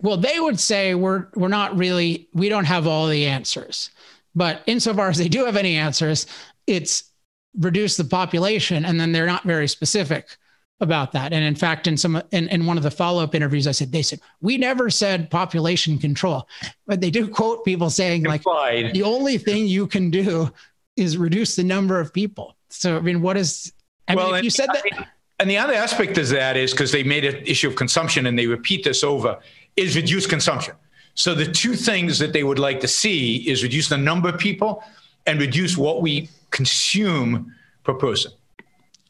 [0.00, 3.90] Well, they would say we're we're not really we don't have all the answers.
[4.34, 6.26] But insofar as they do have any answers,
[6.66, 7.10] it's
[7.58, 10.36] reduce the population and then they're not very specific
[10.80, 11.32] about that.
[11.32, 14.02] And in fact, in some in, in one of the follow-up interviews, I said, they
[14.02, 16.48] said, we never said population control.
[16.86, 20.52] But they do quote people saying like the only thing you can do
[20.96, 22.56] is reduce the number of people.
[22.68, 23.72] So I mean, what is
[24.08, 25.08] I well, mean, if you said that
[25.40, 28.38] and the other aspect of that is because they made an issue of consumption and
[28.38, 29.38] they repeat this over,
[29.76, 30.74] is reduce consumption.
[31.14, 34.38] So the two things that they would like to see is reduce the number of
[34.38, 34.82] people
[35.26, 38.32] and reduce what we consume per person.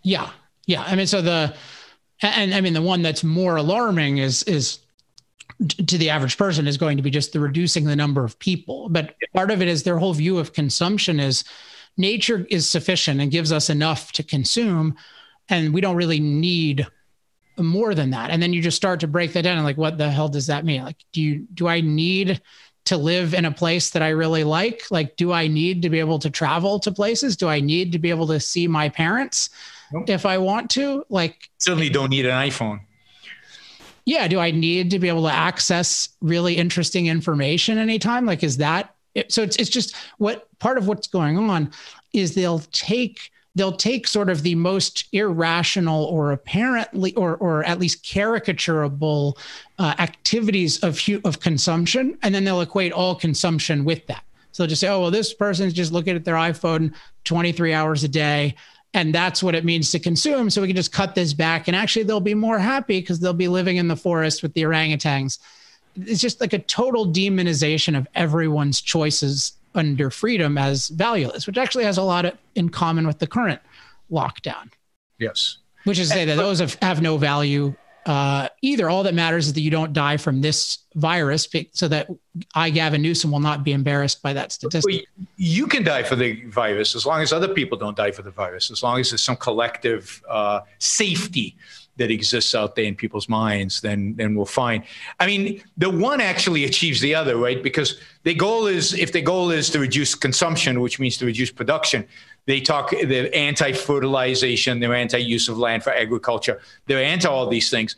[0.03, 0.31] Yeah.
[0.67, 1.55] Yeah, I mean, so the
[2.23, 4.79] and I mean the one that's more alarming is is
[5.69, 8.89] to the average person is going to be just the reducing the number of people.
[8.89, 11.45] But part of it is their whole view of consumption is
[11.97, 14.97] nature is sufficient and gives us enough to consume,
[15.49, 16.87] and we don't really need
[17.57, 18.31] more than that.
[18.31, 20.49] And then you just start to break that down and like, what the hell does
[20.49, 20.83] that mean?
[20.83, 22.41] Like, do you do I need
[22.87, 24.91] to live in a place that I really like?
[24.91, 27.37] Like, do I need to be able to travel to places?
[27.37, 29.51] Do I need to be able to see my parents?
[29.95, 30.11] Nope.
[30.11, 31.05] if I want to.
[31.09, 32.81] Like certainly don't need an iPhone.
[34.05, 34.29] Yeah.
[34.29, 38.27] Do I need to be able to access really interesting information anytime?
[38.27, 39.33] Like, is that it?
[39.33, 39.43] so?
[39.43, 41.71] It's it's just what part of what's going on
[42.13, 47.79] is they'll take they'll take sort of the most irrational or apparently or or at
[47.79, 49.37] least caricaturable
[49.79, 54.69] uh, activities of of consumption and then they'll equate all consumption with that so they'll
[54.69, 56.93] just say oh well this person's just looking at their iphone
[57.25, 58.55] 23 hours a day
[58.95, 60.49] and that's what it means to consume.
[60.49, 63.33] So we can just cut this back, and actually they'll be more happy because they'll
[63.33, 65.39] be living in the forest with the orangutans.
[65.97, 71.85] It's just like a total demonization of everyone's choices under freedom as valueless, which actually
[71.85, 73.61] has a lot of, in common with the current
[74.11, 74.71] lockdown.
[75.19, 75.59] Yes.
[75.85, 77.75] Which is to say that those have, have no value
[78.07, 78.89] uh, either.
[78.91, 82.09] All that matters is that you don't die from this virus, so that
[82.55, 85.07] I, Gavin Newsom, will not be embarrassed by that statistic.
[85.37, 88.31] You can die for the virus as long as other people don't die for the
[88.31, 91.57] virus, as long as there's some collective uh, safety
[91.97, 94.83] that exists out there in people's minds, then then we'll find.
[95.21, 97.63] I mean, the one actually achieves the other, right?
[97.63, 101.53] Because the goal is if the goal is to reduce consumption, which means to reduce
[101.53, 102.07] production,
[102.47, 107.97] they talk they're anti-fertilization, they're anti-use of land for agriculture, they're anti all these things.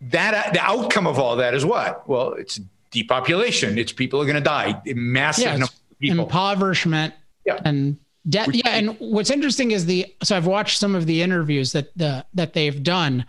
[0.00, 2.06] That the outcome of all that is what?
[2.08, 2.60] Well, it's
[2.90, 3.78] depopulation.
[3.78, 4.80] It's people are going to die.
[4.86, 5.66] Massive yeah,
[6.00, 6.24] people.
[6.24, 7.60] Impoverishment yeah.
[7.64, 8.48] and death.
[8.52, 12.24] Yeah, and what's interesting is the so I've watched some of the interviews that the
[12.34, 13.24] that they've done,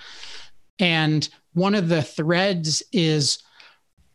[0.80, 3.40] and one of the threads is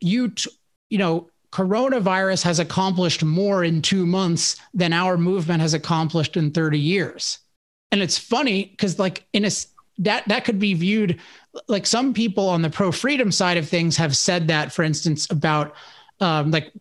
[0.01, 0.51] you t-
[0.91, 6.51] you know coronavirus has accomplished more in two months than our movement has accomplished in
[6.51, 7.39] 30 years.
[7.93, 9.51] And it's funny because, like, in a
[9.99, 11.21] that that could be viewed
[11.69, 15.31] like some people on the pro freedom side of things have said that, for instance,
[15.31, 15.75] about
[16.21, 16.73] um, like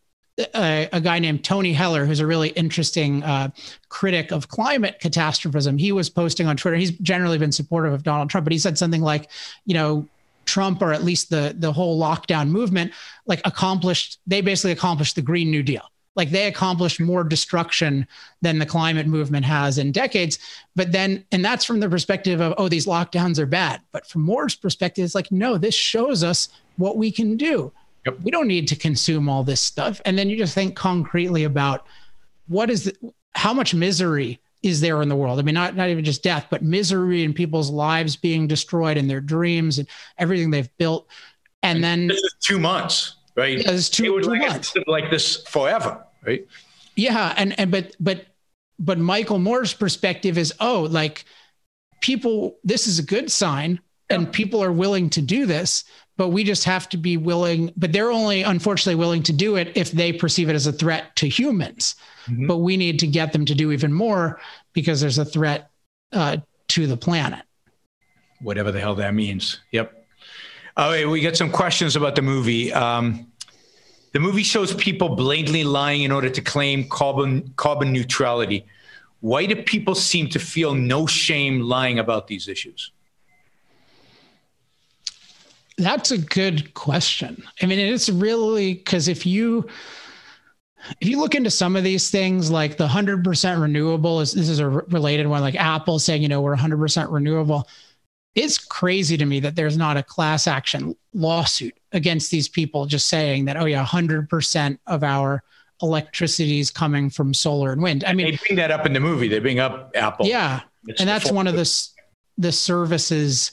[0.55, 3.49] a, a, guy named Tony Heller, who's a really interesting uh,
[3.89, 5.77] critic of climate catastrophism.
[5.77, 6.77] He was posting on Twitter.
[6.77, 9.29] He's generally been supportive of Donald Trump, but he said something like,
[9.65, 10.07] you know,
[10.45, 12.91] Trump or at least the the whole lockdown movement
[13.25, 15.83] like accomplished they basically accomplished the green new deal.
[16.15, 18.05] Like they accomplished more destruction
[18.41, 20.39] than the climate movement has in decades.
[20.75, 23.81] But then and that's from the perspective of oh these lockdowns are bad.
[23.91, 27.71] But from moore's perspective it's like no this shows us what we can do.
[28.05, 28.21] Yep.
[28.23, 30.01] we don't need to consume all this stuff.
[30.05, 31.85] And then you just think concretely about
[32.47, 35.39] what is the, how much misery is there in the world.
[35.39, 39.09] I mean, not not even just death, but misery and people's lives being destroyed and
[39.09, 41.07] their dreams and everything they've built.
[41.63, 43.57] And, and then this is two months, right?
[43.57, 44.75] Yeah, it's two, two like months.
[44.87, 46.45] Like this forever, right?
[46.95, 48.25] Yeah, and and but but
[48.79, 51.25] but Michael Moore's perspective is, oh, like
[52.01, 54.17] people, this is a good sign, yeah.
[54.17, 55.83] and people are willing to do this
[56.21, 59.71] but we just have to be willing but they're only unfortunately willing to do it
[59.75, 61.95] if they perceive it as a threat to humans.
[62.27, 62.45] Mm-hmm.
[62.45, 64.39] but we need to get them to do even more
[64.73, 65.71] because there's a threat
[66.13, 67.43] uh, to the planet.
[68.39, 69.61] Whatever the hell that means.
[69.71, 70.05] Yep.
[70.77, 72.71] All right we got some questions about the movie.
[72.71, 73.25] Um,
[74.13, 78.67] the movie shows people blatantly lying in order to claim carbon carbon neutrality.
[79.21, 82.91] Why do people seem to feel no shame lying about these issues
[85.83, 87.43] that's a good question.
[87.61, 89.67] I mean, it's really because if you
[90.99, 94.49] if you look into some of these things, like the hundred percent renewable is this
[94.49, 97.67] is a related one, like Apple saying, you know, we're hundred percent renewable.
[98.33, 103.07] It's crazy to me that there's not a class action lawsuit against these people just
[103.07, 105.43] saying that, oh yeah, hundred percent of our
[105.81, 108.03] electricity is coming from solar and wind.
[108.05, 109.27] I mean, they bring that up in the movie.
[109.27, 110.25] They bring up Apple.
[110.25, 111.89] Yeah, it's and that's one of the
[112.37, 113.51] the services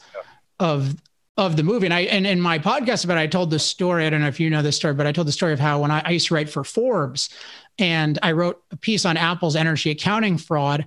[0.60, 0.94] of
[1.38, 1.86] of the movie.
[1.86, 4.04] And I and in my podcast about it, I told the story.
[4.04, 5.80] I don't know if you know this story, but I told the story of how
[5.80, 7.30] when I, I used to write for Forbes
[7.78, 10.86] and I wrote a piece on Apple's energy accounting fraud.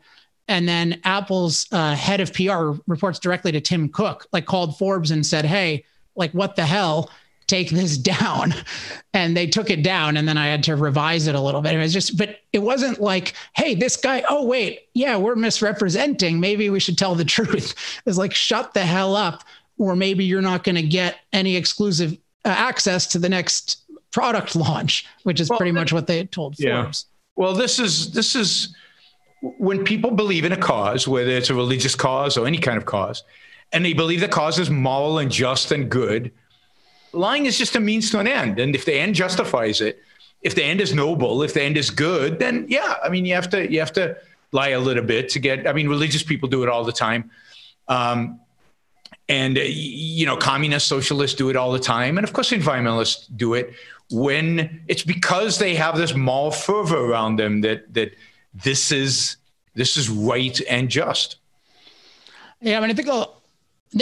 [0.50, 5.12] And then Apple's uh, head of PR reports directly to Tim Cook, like called Forbes
[5.12, 5.86] and said, Hey,
[6.16, 7.10] like, what the hell?
[7.48, 8.54] Take this down.
[9.14, 10.18] And they took it down.
[10.18, 11.76] And then I had to revise it a little bit.
[11.76, 16.42] It was just, but it wasn't like, Hey, this guy, oh, wait, yeah, we're misrepresenting.
[16.42, 18.02] Maybe we should tell the truth.
[18.06, 19.46] It's like, shut the hell up
[19.82, 22.14] or maybe you're not going to get any exclusive
[22.46, 26.32] uh, access to the next product launch, which is well, pretty much what they had
[26.32, 26.84] told yeah.
[26.84, 27.06] Forbes.
[27.36, 28.76] Well, this is this is
[29.42, 32.86] when people believe in a cause, whether it's a religious cause or any kind of
[32.86, 33.24] cause,
[33.74, 36.32] and they believe the cause is moral and just and good.
[37.14, 40.00] Lying is just a means to an end, and if the end justifies it,
[40.44, 43.34] if the end is noble, if the end is good, then yeah, I mean you
[43.34, 44.16] have to you have to
[44.52, 45.68] lie a little bit to get.
[45.68, 47.32] I mean, religious people do it all the time.
[47.88, 48.40] Um,
[49.32, 52.18] and you know communist socialists do it all the time.
[52.18, 53.74] And of course environmentalists do it
[54.12, 58.14] when it's because they have this moral fervor around them that that
[58.54, 59.38] this is
[59.74, 61.38] this is right and just.
[62.60, 63.42] Yeah i mean i think I'll,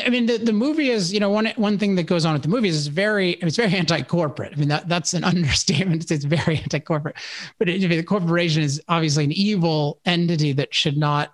[0.06, 2.42] i mean the, the movie is you know one one thing that goes on with
[2.42, 4.54] the movie is very it's very anti-corporate.
[4.54, 7.18] I mean that that's an understatement it's very anti-corporate.
[7.60, 11.34] But it, the corporation is obviously an evil entity that should not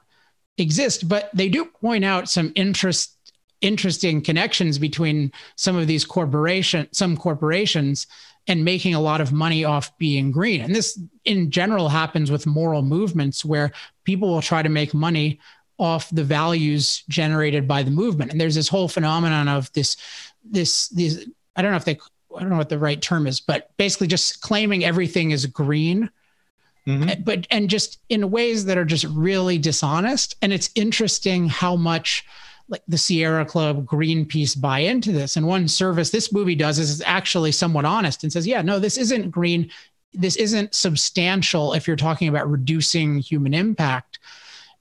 [0.57, 1.07] exist.
[1.07, 3.14] But they do point out some interest
[3.65, 8.05] interesting connections between some of these corporation some corporations
[8.47, 12.45] and making a lot of money off being green and this in general happens with
[12.45, 13.71] moral movements where
[14.03, 15.39] people will try to make money
[15.79, 19.97] off the values generated by the movement and there's this whole phenomenon of this
[20.43, 21.97] this these i don't know if they
[22.37, 26.07] i don't know what the right term is but basically just claiming everything is green
[26.87, 27.21] mm-hmm.
[27.23, 30.35] but and just in ways that are just really dishonest.
[30.41, 32.25] And it's interesting how much
[32.67, 35.35] like the Sierra Club, Greenpeace buy into this.
[35.35, 38.79] And one service this movie does is it's actually somewhat honest and says, yeah, no,
[38.79, 39.69] this isn't green.
[40.13, 44.19] This isn't substantial if you're talking about reducing human impact.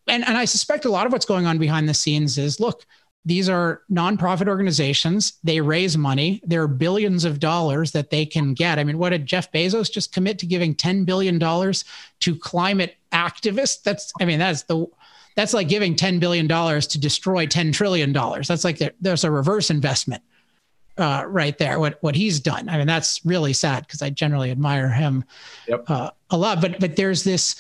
[0.07, 2.85] And, and I suspect a lot of what's going on behind the scenes is look,
[3.27, 5.35] these are nonprofit organizations.
[5.43, 6.43] They raise money.
[6.45, 8.79] There are billions of dollars that they can get.
[8.79, 13.83] I mean, what did Jeff Bezos just commit to giving $10 billion to climate activists?
[13.83, 14.87] That's, I mean, that's the,
[15.35, 18.13] that's like giving $10 billion to destroy $10 trillion.
[18.13, 20.23] That's like there's a reverse investment
[20.97, 22.69] uh, right there, what, what he's done.
[22.69, 25.25] I mean, that's really sad because I generally admire him
[25.67, 25.85] yep.
[25.89, 27.57] uh, a lot, but, but there's this,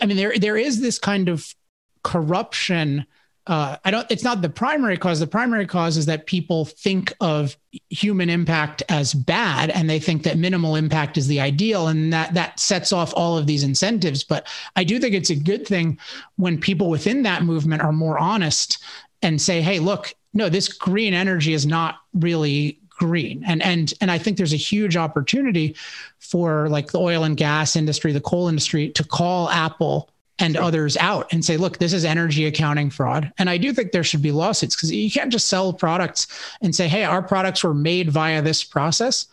[0.00, 1.54] I mean, there, there is this kind of
[2.02, 3.06] corruption
[3.48, 4.08] uh, I don't.
[4.08, 5.18] It's not the primary cause.
[5.18, 7.56] The primary cause is that people think of
[7.90, 12.34] human impact as bad, and they think that minimal impact is the ideal, and that
[12.34, 14.22] that sets off all of these incentives.
[14.22, 15.98] But I do think it's a good thing
[16.36, 18.78] when people within that movement are more honest
[19.22, 24.12] and say, "Hey, look, no, this green energy is not really green," and and and
[24.12, 25.74] I think there's a huge opportunity
[26.20, 30.62] for like the oil and gas industry, the coal industry, to call Apple and sure.
[30.62, 33.32] others out and say, look, this is energy accounting fraud.
[33.38, 36.26] And I do think there should be lawsuits because you can't just sell products
[36.62, 39.26] and say, hey, our products were made via this process.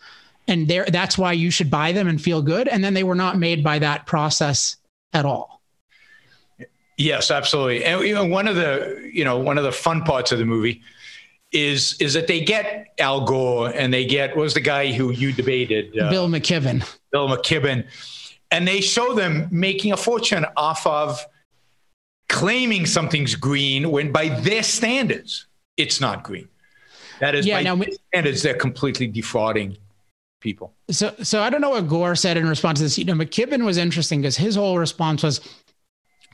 [0.46, 2.68] And there that's why you should buy them and feel good.
[2.68, 4.76] And then they were not made by that process
[5.12, 5.60] at all.
[6.96, 7.84] Yes, absolutely.
[7.84, 10.44] And you know, one of the, you know, one of the fun parts of the
[10.44, 10.82] movie
[11.52, 15.10] is is that they get Al Gore and they get what was the guy who
[15.10, 15.98] you debated?
[15.98, 16.86] Uh, Bill McKibben.
[17.10, 17.86] Bill McKibben
[18.50, 21.24] and they show them making a fortune off of
[22.28, 25.46] claiming something's green when by their standards
[25.76, 26.48] it's not green.
[27.20, 27.80] That is yeah, by now,
[28.12, 29.76] standards they're completely defrauding
[30.40, 30.72] people.
[30.90, 32.98] So so i don't know what gore said in response to this.
[32.98, 35.40] You know mckibben was interesting because his whole response was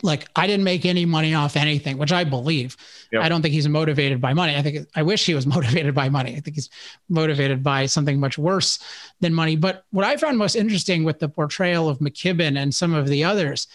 [0.02, 2.76] like I didn't make any money off anything, which I believe.
[3.12, 3.22] Yep.
[3.22, 4.56] I don't think he's motivated by money.
[4.56, 6.36] I think I wish he was motivated by money.
[6.36, 6.70] I think he's
[7.08, 8.78] motivated by something much worse
[9.20, 9.56] than money.
[9.56, 13.24] But what I found most interesting with the portrayal of McKibben and some of the
[13.24, 13.66] others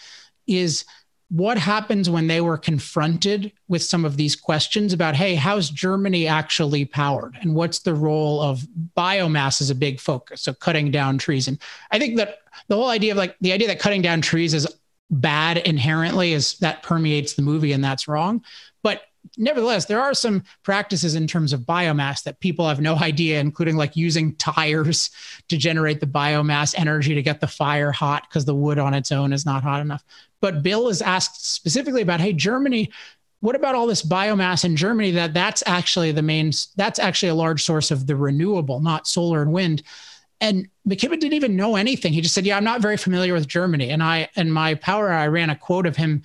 [0.48, 0.86] is
[1.32, 6.28] what happens when they were confronted with some of these questions about hey how's germany
[6.28, 8.68] actually powered and what's the role of
[8.98, 11.58] biomass as a big focus so cutting down trees and
[11.92, 14.68] i think that the whole idea of like the idea that cutting down trees is
[15.12, 18.44] bad inherently is that permeates the movie and that's wrong.
[18.82, 19.04] But
[19.38, 23.76] nevertheless, there are some practices in terms of biomass that people have no idea, including
[23.76, 25.12] like using tires
[25.50, 29.12] to generate the biomass energy to get the fire hot because the wood on its
[29.12, 30.04] own is not hot enough.
[30.40, 32.92] But Bill is asked specifically about, hey, Germany,
[33.42, 37.36] what about all this biomass in Germany that that's actually the main, that's actually a
[37.36, 39.84] large source of the renewable, not solar and wind.
[40.42, 42.12] And McKibben didn't even know anything.
[42.12, 45.12] He just said, "Yeah, I'm not very familiar with Germany." And I, and my power,
[45.12, 46.24] I ran a quote of him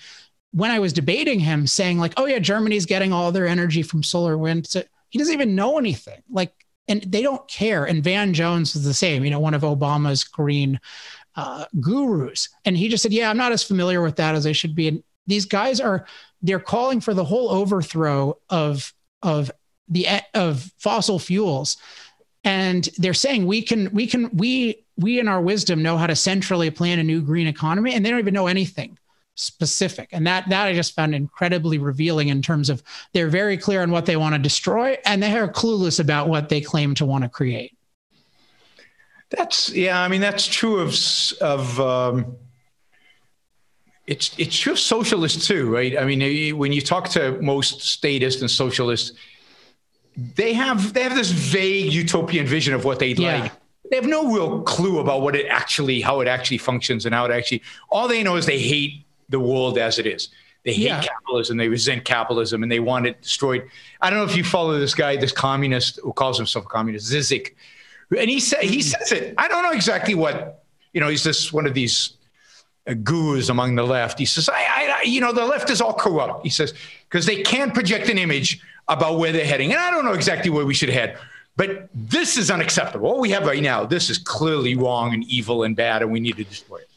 [0.53, 4.03] when I was debating him, saying like, "Oh yeah, Germany's getting all their energy from
[4.03, 6.23] solar wind." So he doesn't even know anything.
[6.31, 6.53] Like,
[6.89, 7.85] and they don't care.
[7.85, 9.25] And Van Jones was the same.
[9.25, 10.81] You know, one of Obama's green
[11.35, 14.53] uh, gurus, and he just said, "Yeah, I'm not as familiar with that as I
[14.53, 16.07] should be." And these guys are
[16.41, 19.51] they're calling for the whole overthrow of of
[19.89, 21.77] the of fossil fuels
[22.47, 26.17] and they're saying we can we can we we in our wisdom know how to
[26.17, 28.97] centrally plan a new green economy and they don't even know anything
[29.35, 32.83] specific and that that i just found incredibly revealing in terms of
[33.13, 36.49] they're very clear on what they want to destroy and they are clueless about what
[36.49, 37.77] they claim to want to create
[39.29, 40.97] that's yeah i mean that's true of
[41.43, 42.37] of um
[44.07, 45.99] it's it's true of socialists too, right?
[45.99, 49.11] I mean, when you talk to most statists and socialists,
[50.17, 53.43] they have they have this vague utopian vision of what they'd yeah.
[53.43, 53.53] like.
[53.91, 57.25] They have no real clue about what it actually, how it actually functions, and how
[57.27, 57.63] it actually.
[57.89, 60.29] All they know is they hate the world as it is.
[60.65, 61.01] They hate yeah.
[61.01, 61.57] capitalism.
[61.57, 63.69] They resent capitalism, and they want it destroyed.
[64.01, 67.13] I don't know if you follow this guy, this communist who calls himself a communist,
[67.13, 67.55] Zizek,
[68.19, 69.35] and he said he says it.
[69.39, 71.09] I don't know exactly what you know.
[71.09, 72.16] He's just one of these
[72.95, 74.19] gurus among the left.
[74.19, 76.45] He says, I, I, you know, the left is all corrupt.
[76.45, 76.73] He says
[77.09, 79.73] because they can't project an image about where they're heading.
[79.73, 81.19] And I don't know exactly where we should head,
[81.57, 83.09] but this is unacceptable.
[83.09, 86.21] What we have right now, this is clearly wrong and evil and bad, and we
[86.21, 86.89] need to destroy it.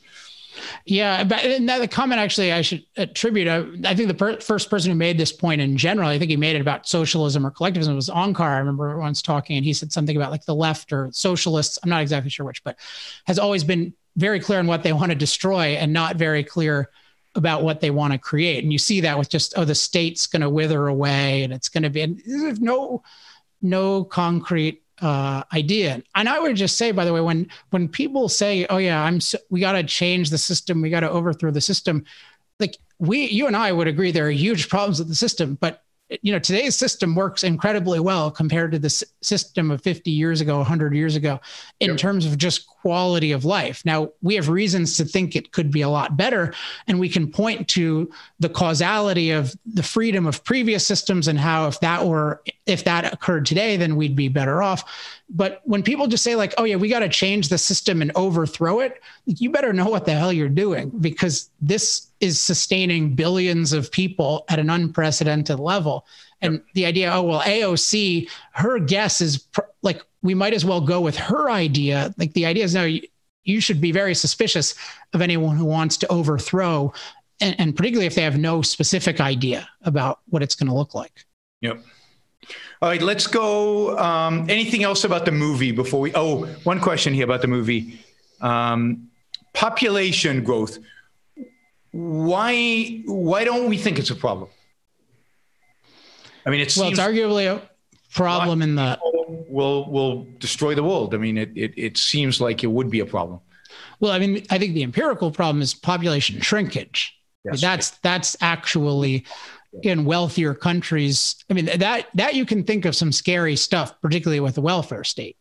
[0.86, 3.48] Yeah, but the comment actually I should attribute.
[3.48, 6.32] I, I think the per- first person who made this point in general, I think
[6.32, 8.42] he made it about socialism or collectivism was Onkar.
[8.42, 11.78] I remember once talking, and he said something about like the left or socialists.
[11.84, 12.78] I'm not exactly sure which, but
[13.26, 16.90] has always been very clear on what they want to destroy and not very clear
[17.36, 18.64] about what they want to create.
[18.64, 21.70] And you see that with just, oh, the state's going to wither away and it's
[21.70, 23.04] going to be, and there's no,
[23.62, 26.02] no concrete uh, idea.
[26.16, 29.22] And I would just say, by the way, when when people say, "Oh yeah, I'm,"
[29.22, 32.06] so, we got to change the system, we got to overthrow the system.
[32.60, 35.84] Like we, you and I would agree, there are huge problems with the system, but
[36.22, 38.90] you know today's system works incredibly well compared to the
[39.22, 41.40] system of 50 years ago 100 years ago
[41.80, 41.98] in yep.
[41.98, 45.82] terms of just quality of life now we have reasons to think it could be
[45.82, 46.54] a lot better
[46.88, 51.68] and we can point to the causality of the freedom of previous systems and how
[51.68, 54.84] if that were if that occurred today then we'd be better off
[55.30, 58.12] but when people just say like oh yeah we got to change the system and
[58.16, 63.74] overthrow it you better know what the hell you're doing because this is sustaining billions
[63.74, 66.06] of people at an unprecedented level.
[66.42, 66.64] And yep.
[66.74, 71.00] the idea, oh, well, AOC, her guess is pr- like, we might as well go
[71.00, 72.14] with her idea.
[72.18, 73.02] Like, the idea is no, you,
[73.44, 74.76] you should be very suspicious
[75.14, 76.94] of anyone who wants to overthrow,
[77.40, 80.94] and, and particularly if they have no specific idea about what it's going to look
[80.94, 81.26] like.
[81.62, 81.84] Yep.
[82.82, 83.98] All right, let's go.
[83.98, 86.12] Um, anything else about the movie before we?
[86.16, 88.00] Oh, one question here about the movie.
[88.42, 89.10] Um,
[89.54, 90.80] population growth
[91.92, 94.50] why why don't we think it's a problem?
[96.46, 97.62] I mean, it well, it's arguably a
[98.14, 99.00] problem in the
[99.48, 101.14] will will destroy the world.
[101.14, 103.40] I mean, it, it it seems like it would be a problem.
[104.00, 107.16] Well, I mean, I think the empirical problem is population shrinkage.
[107.44, 107.62] Yes.
[107.62, 109.26] That's that's actually
[109.84, 111.36] in wealthier countries.
[111.50, 115.04] I mean, that that you can think of some scary stuff, particularly with the welfare
[115.04, 115.38] state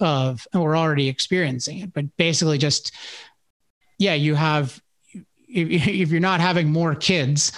[0.00, 1.92] of, and we're already experiencing it.
[1.92, 2.92] But basically, just
[3.98, 4.80] yeah, you have
[5.48, 7.52] if, if you're not having more kids,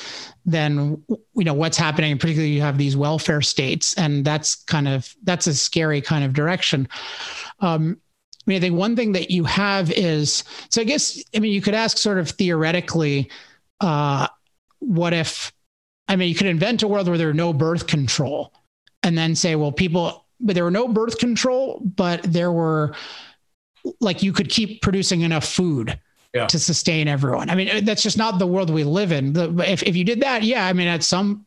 [0.45, 1.03] then
[1.35, 2.17] you know what's happening.
[2.19, 6.33] Particularly, you have these welfare states, and that's kind of that's a scary kind of
[6.33, 6.89] direction.
[7.61, 8.01] Um,
[8.47, 10.81] I mean, I think one thing that you have is so.
[10.81, 13.31] I guess I mean you could ask sort of theoretically,
[13.81, 14.29] uh,
[14.79, 15.53] what if?
[16.11, 18.53] I mean, you could invent a world where there are no birth control,
[19.05, 22.95] and then say, well, people, but there were no birth control, but there were
[24.01, 25.99] like you could keep producing enough food
[26.35, 26.49] yeah.
[26.49, 27.49] to sustain everyone.
[27.49, 29.33] I mean, that's just not the world we live in.
[29.33, 31.47] The, if, if you did that, yeah, I mean, at some,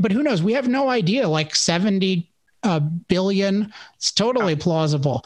[0.00, 0.42] but who knows?
[0.42, 1.28] We have no idea.
[1.28, 2.28] Like 70
[2.64, 5.24] uh, billion, it's totally plausible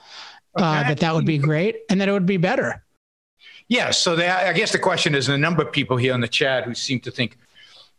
[0.55, 2.85] uh, that that would be great and that it would be better.
[3.69, 3.91] Yeah.
[3.91, 6.65] So the, I guess the question is a number of people here in the chat
[6.65, 7.39] who seem to think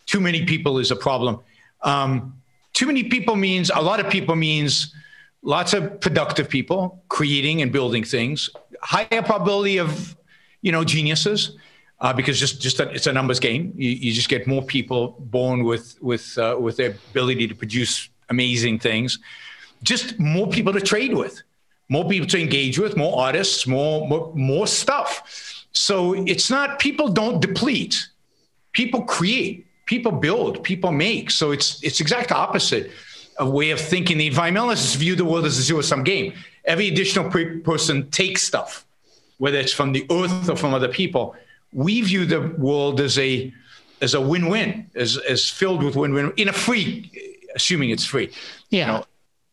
[0.07, 1.39] too many people is a problem.
[1.83, 2.41] Um,
[2.73, 4.93] too many people means a lot of people means
[5.43, 8.49] lots of productive people creating and building things,
[8.81, 10.17] higher probability of
[10.61, 11.57] you know, geniuses.
[11.99, 13.73] Uh, because just just a, it's a numbers game.
[13.75, 18.09] You, you, just get more people born with with uh, with their ability to produce
[18.29, 19.17] amazing things.
[19.81, 21.41] Just more people to trade with,
[21.89, 25.65] more people to engage with, more artists, more more, more stuff.
[25.71, 28.09] So it's not people don't deplete,
[28.73, 31.31] people create, people build, people make.
[31.31, 32.91] So it's it's exact opposite
[33.39, 34.19] a way of thinking.
[34.19, 36.33] The environmentalists view the world as a zero sum game.
[36.65, 37.29] Every additional
[37.63, 38.85] person takes stuff
[39.37, 41.35] whether it's from the earth or from other people,
[41.71, 43.53] we view the world as a
[44.01, 47.11] as a win-win, as as filled with win-win in a free,
[47.55, 48.31] assuming it's free.
[48.69, 48.79] Yeah.
[48.79, 49.05] You know?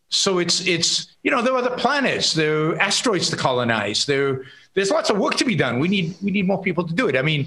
[0.08, 4.06] So it's it's you know there are other planets, there are asteroids to colonize.
[4.06, 5.78] There there's lots of work to be done.
[5.78, 7.16] We need we need more people to do it.
[7.16, 7.46] I mean,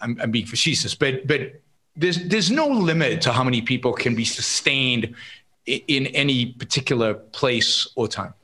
[0.00, 1.60] I'm, I'm being facetious, but but
[1.96, 5.14] there's there's no limit to how many people can be sustained
[5.66, 8.34] in any particular place or time.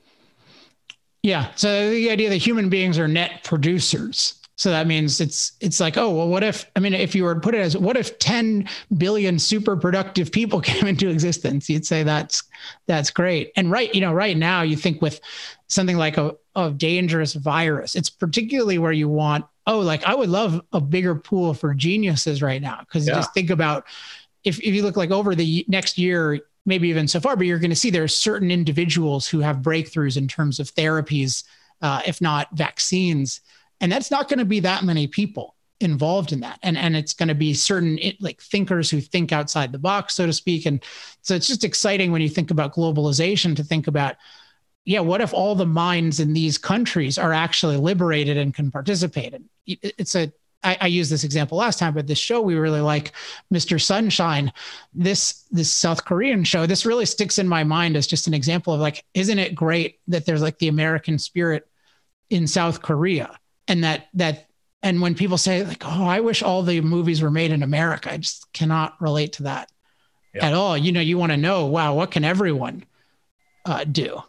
[1.23, 1.51] Yeah.
[1.57, 4.36] So the idea that human beings are net producers.
[4.57, 7.35] So that means it's it's like, oh, well, what if I mean, if you were
[7.35, 11.69] to put it as what if 10 billion super productive people came into existence?
[11.69, 12.43] You'd say that's
[12.87, 13.53] that's great.
[13.57, 15.21] And right, you know, right now you think with
[15.69, 20.31] something like a, a dangerous virus, it's particularly where you want, oh, like I would
[20.31, 22.81] love a bigger pool for geniuses right now.
[22.91, 23.15] Cause yeah.
[23.15, 23.85] just think about
[24.43, 27.59] if, if you look like over the next year, maybe even so far, but you're
[27.59, 31.45] going to see there are certain individuals who have breakthroughs in terms of therapies,
[31.83, 33.41] uh, if not vaccines.
[33.81, 36.59] And that's not going to be that many people involved in that.
[36.63, 40.27] And, and it's going to be certain like thinkers who think outside the box, so
[40.27, 40.67] to speak.
[40.67, 40.83] And
[41.23, 44.17] so it's just exciting when you think about globalization to think about,
[44.85, 49.35] yeah, what if all the minds in these countries are actually liberated and can participate?
[49.35, 50.33] And it's a
[50.67, 53.13] I, I used this example last time, but this show we really like,
[53.55, 53.81] Mr.
[53.81, 54.53] Sunshine.
[54.93, 58.75] This this South Korean show, this really sticks in my mind as just an example
[58.75, 61.69] of like, isn't it great that there's like the American spirit
[62.31, 63.39] in South Korea,
[63.69, 64.49] and that that
[64.83, 68.13] and when people say like, oh, I wish all the movies were made in America,
[68.13, 69.71] I just cannot relate to that
[70.35, 70.47] yeah.
[70.47, 70.77] at all.
[70.77, 72.85] You know, you want to know, wow, what can everyone
[73.65, 74.23] uh, do?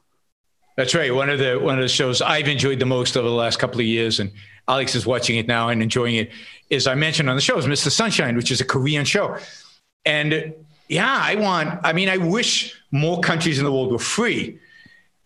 [0.78, 1.14] That's right.
[1.14, 3.80] One of the one of the shows I've enjoyed the most over the last couple
[3.80, 4.32] of years, and
[4.68, 6.32] Alex is watching it now and enjoying it,
[6.70, 7.92] is I mentioned on the show is Mr.
[7.92, 9.38] Sunshine, which is a Korean show.
[10.06, 10.54] And
[10.88, 14.60] yeah, I want, I mean, I wish more countries in the world were free.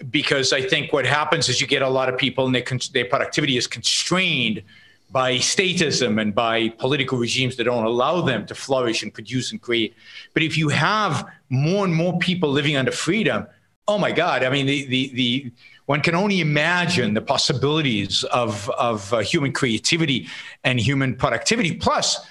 [0.09, 3.05] Because I think what happens is you get a lot of people and their, their
[3.05, 4.63] productivity is constrained
[5.11, 9.61] by statism and by political regimes that don't allow them to flourish and produce and
[9.61, 9.93] create.
[10.33, 13.45] But if you have more and more people living under freedom,
[13.87, 15.51] oh my God, I mean, the, the, the
[15.85, 20.29] one can only imagine the possibilities of, of uh, human creativity
[20.63, 21.75] and human productivity.
[21.75, 22.25] Plus,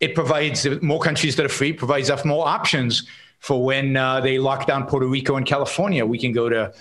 [0.00, 3.06] it provides more countries that are free, provides us more options
[3.38, 6.04] for when uh, they lock down Puerto Rico and California.
[6.04, 6.72] We can go to,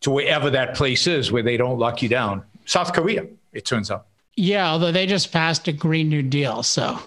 [0.00, 2.44] to wherever that place is where they don't lock you down.
[2.64, 4.06] South Korea, it turns out.
[4.36, 6.98] Yeah, although they just passed a Green New Deal, so.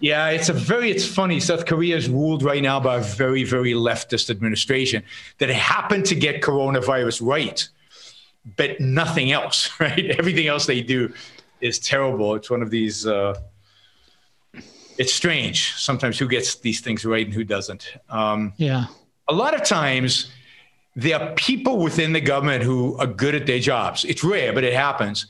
[0.00, 1.40] Yeah, it's a very, it's funny.
[1.40, 5.02] South Korea is ruled right now by a very, very leftist administration
[5.38, 7.68] that happened to get coronavirus right,
[8.56, 10.10] but nothing else, right?
[10.18, 11.12] Everything else they do
[11.60, 12.34] is terrible.
[12.34, 13.38] It's one of these, uh,
[14.98, 17.94] it's strange sometimes who gets these things right and who doesn't.
[18.08, 18.86] Um, yeah.
[19.28, 20.30] A lot of times,
[20.96, 24.04] there are people within the government who are good at their jobs.
[24.04, 25.26] It's rare, but it happens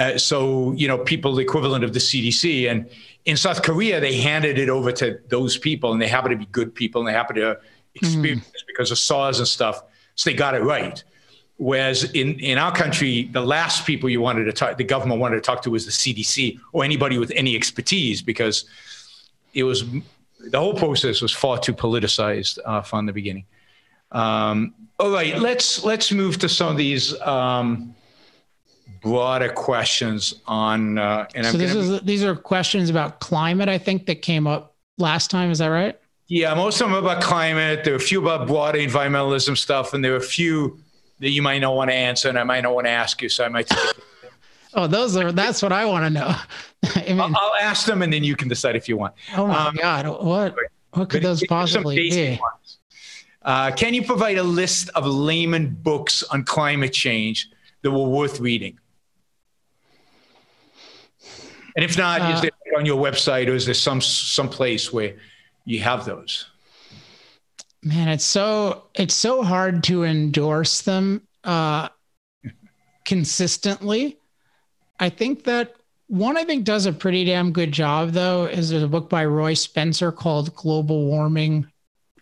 [0.00, 2.70] uh, so, you know, people the equivalent of the CDC.
[2.70, 2.88] And
[3.26, 6.46] in South Korea, they handed it over to those people, and they happen to be
[6.46, 7.58] good people, and they happen to
[7.94, 8.66] experience mm.
[8.66, 9.82] because of SARS and stuff.
[10.14, 11.02] So they got it right.
[11.58, 15.36] Whereas in, in our country, the last people you wanted to talk, the government wanted
[15.36, 18.64] to talk to was the CDC or anybody with any expertise because
[19.52, 19.84] it was
[20.38, 23.44] the whole process was far too politicized uh, from the beginning.
[24.12, 27.94] Um, all right, let's let's move to some of these um,
[29.00, 30.98] broader questions on.
[30.98, 34.74] Uh, and so this is, these are questions about climate, I think, that came up
[34.98, 35.50] last time.
[35.50, 35.98] Is that right?
[36.28, 37.82] Yeah, most of them about climate.
[37.84, 40.78] There are a few about broader environmentalism stuff, and there are a few
[41.18, 43.28] that you might not want to answer, and I might not want to ask you.
[43.28, 43.70] So I might.
[44.74, 45.32] oh, those are.
[45.32, 46.34] That's what I want to know.
[46.94, 49.14] I mean, I'll, I'll, ask them, and then you can decide if you want.
[49.36, 50.24] Oh my um, God!
[50.24, 50.54] What?
[50.92, 52.40] What could those possibly be?
[53.42, 57.48] Uh, can you provide a list of layman books on climate change
[57.82, 58.78] that were worth reading?
[61.76, 64.92] And if not, uh, is there on your website or is there some some place
[64.92, 65.14] where
[65.64, 66.46] you have those?
[67.82, 71.88] Man, it's so it's so hard to endorse them uh,
[73.04, 74.18] consistently.
[74.98, 75.76] I think that
[76.08, 79.24] one I think does a pretty damn good job though is there's a book by
[79.24, 81.66] Roy Spencer called Global Warming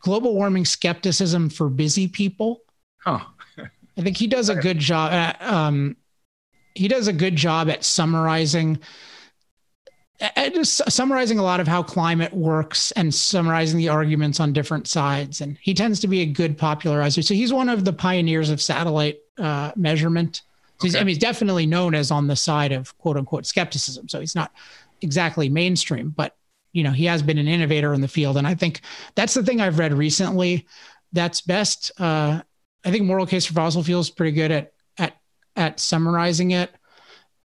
[0.01, 2.63] Global Warming Skepticism for Busy People.
[2.99, 3.21] Huh.
[3.97, 5.97] I think he does a good job at, um,
[6.75, 8.79] he does a good job at summarizing
[10.53, 15.41] just summarizing a lot of how climate works and summarizing the arguments on different sides.
[15.41, 17.23] And he tends to be a good popularizer.
[17.23, 20.43] So he's one of the pioneers of satellite uh, measurement.
[20.81, 20.89] So okay.
[20.89, 24.09] he's, I mean, he's definitely known as on the side of quote unquote skepticism.
[24.09, 24.53] So he's not
[25.03, 26.37] exactly mainstream, but
[26.73, 28.37] you know, he has been an innovator in the field.
[28.37, 28.83] And I think
[29.15, 30.67] that's the thing I've read recently
[31.13, 31.91] that's best.
[31.99, 32.41] Uh,
[32.85, 35.17] I think Moral Case for Fossil Fuels pretty good at, at,
[35.57, 36.71] at summarizing it.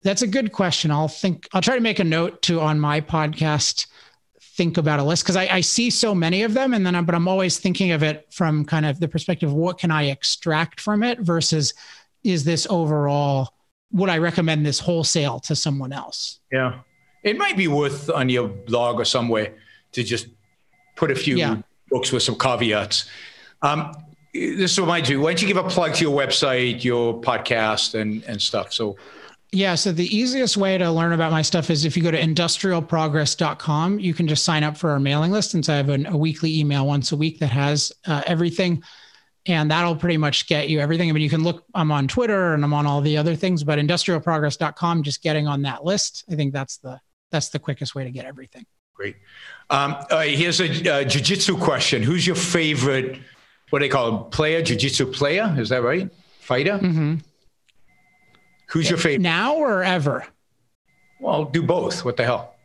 [0.03, 0.91] That's a good question.
[0.91, 3.87] I'll think, I'll try to make a note to on my podcast,
[4.41, 6.75] think about a list because I, I, see so many of them.
[6.75, 9.55] And then, I'm, but I'm always thinking of it from kind of the perspective of
[9.55, 11.75] what can I extract from it versus
[12.25, 13.55] is this overall,
[13.93, 16.41] would I recommend this wholesale to someone else?
[16.51, 16.81] Yeah.
[17.23, 19.55] It might be worth on your blog or somewhere
[19.93, 20.29] to just
[20.97, 21.57] put a few yeah.
[21.91, 23.09] books with some caveats.
[23.63, 23.93] Um,
[24.33, 28.23] this reminds me, why don't you give a plug to your website, your podcast, and,
[28.25, 28.73] and stuff?
[28.73, 28.97] So
[29.53, 29.75] yeah.
[29.75, 33.99] So the easiest way to learn about my stuff is if you go to industrialprogress.com,
[33.99, 35.55] you can just sign up for our mailing list.
[35.55, 38.85] And so I have an, a weekly email once a week that has uh, everything.
[39.47, 41.09] And that'll pretty much get you everything.
[41.09, 43.65] I mean, you can look, I'm on Twitter and I'm on all the other things,
[43.65, 46.25] but industrialprogress.com, just getting on that list.
[46.31, 47.01] I think that's the,
[47.31, 48.67] that's the quickest way to get everything.
[48.95, 49.17] Great.
[49.71, 52.03] Um, uh, here's a uh, jiu-jitsu question.
[52.03, 53.19] Who's your favorite,
[53.71, 54.31] what do they call them?
[54.31, 55.55] Player, jiu-jitsu player?
[55.59, 56.11] Is that right?
[56.41, 56.79] Fighter?
[56.79, 57.15] Mm-hmm.
[58.69, 59.23] Who's your favorite?
[59.23, 60.27] Now or ever?
[61.19, 62.05] Well, do both.
[62.05, 62.57] What the hell?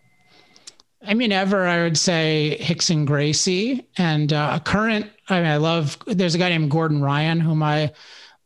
[1.07, 5.09] I mean, ever, I would say Rickson Gracie and uh, current.
[5.29, 7.93] I mean, I love, there's a guy named Gordon Ryan whom I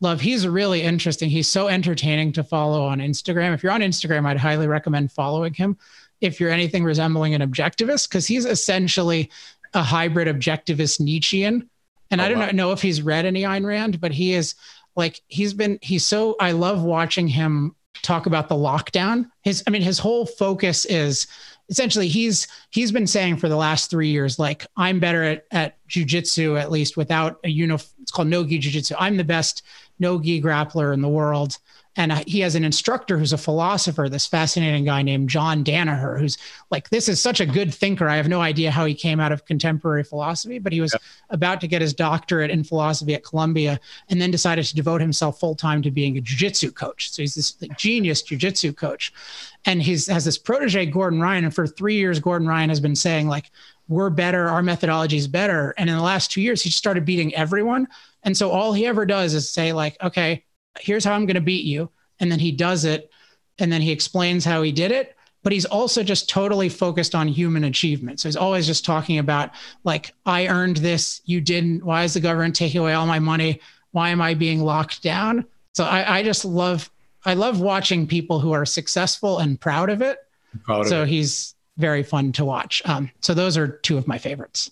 [0.01, 0.21] love.
[0.21, 1.29] He's really interesting.
[1.29, 3.53] He's so entertaining to follow on Instagram.
[3.53, 5.77] If you're on Instagram, I'd highly recommend following him.
[6.21, 9.29] If you're anything resembling an objectivist, because he's essentially
[9.73, 11.69] a hybrid objectivist Nietzschean.
[12.11, 12.49] And oh, I don't wow.
[12.51, 14.55] know if he's read any Ayn Rand, but he is
[14.95, 19.29] like he's been he's so I love watching him talk about the lockdown.
[19.43, 21.27] His I mean his whole focus is
[21.69, 25.77] essentially he's he's been saying for the last three years like i'm better at, at
[25.87, 29.63] jiu-jitsu at least without a uniform it's called no gi jiu-jitsu i'm the best
[29.99, 31.57] no gi grappler in the world
[31.99, 36.37] and he has an instructor who's a philosopher this fascinating guy named john danaher who's
[36.71, 38.07] like this is such a good thinker.
[38.07, 40.95] I have no idea how he came out of contemporary philosophy but he was
[41.29, 43.79] about to get his doctorate in philosophy at columbia
[44.09, 47.11] and then decided to devote himself full-time to being a jiu-jitsu coach.
[47.11, 49.13] So he's this like, genius jiu-jitsu coach.
[49.65, 51.43] And he has this protege gordon ryan.
[51.43, 53.51] And for three years gordon ryan has been saying like
[53.89, 55.73] we're better our methodology is better.
[55.77, 57.87] And in the last two years he just started beating everyone.
[58.23, 60.45] And so all he ever does is say like okay
[60.79, 61.89] here's how I'm going to beat you.
[62.19, 63.11] And then he does it.
[63.59, 65.15] And then he explains how he did it.
[65.41, 68.19] But he's also just totally focused on human achievement.
[68.19, 69.51] So he's always just talking about,
[69.85, 71.83] like, I earned this, you didn't.
[71.83, 73.61] Why is the government taking away all my money?
[73.91, 75.45] Why am I being locked down?
[75.73, 76.89] So I, I just love,
[77.25, 80.17] I love watching people who are successful and proud of it.
[80.65, 81.11] Proud so of it.
[81.11, 82.81] he's very fun to watch.
[82.83, 84.71] Um, so those are two of my favorites.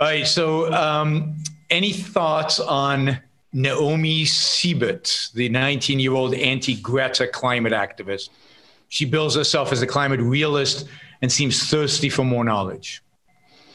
[0.00, 0.26] All right.
[0.26, 1.36] So, um,
[1.70, 3.18] any thoughts on
[3.54, 8.30] Naomi Seibt, the 19 year old anti Greta climate activist.
[8.88, 10.86] She bills herself as a climate realist
[11.22, 13.02] and seems thirsty for more knowledge.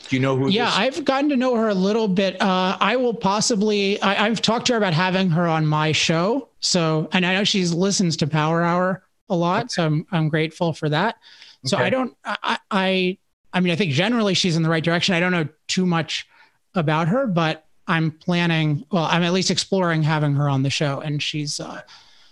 [0.10, 0.50] Do you know who?
[0.50, 2.42] Yeah, I've gotten to know her a little bit.
[2.42, 4.02] Uh, I will possibly.
[4.02, 6.50] I, have talked to her about having her on my show.
[6.60, 9.66] So, and I know she listens to Power Hour a lot.
[9.66, 9.68] Okay.
[9.70, 11.18] So I'm I'm grateful for that.
[11.64, 11.86] So okay.
[11.86, 12.18] I don't.
[12.26, 13.18] I, I
[13.54, 15.16] I mean, I think generally she's in the right direction.
[15.16, 16.28] I don't know too much
[16.76, 18.86] about her, but I'm planning.
[18.92, 21.60] Well, I'm at least exploring having her on the show, and she's.
[21.60, 21.82] Uh,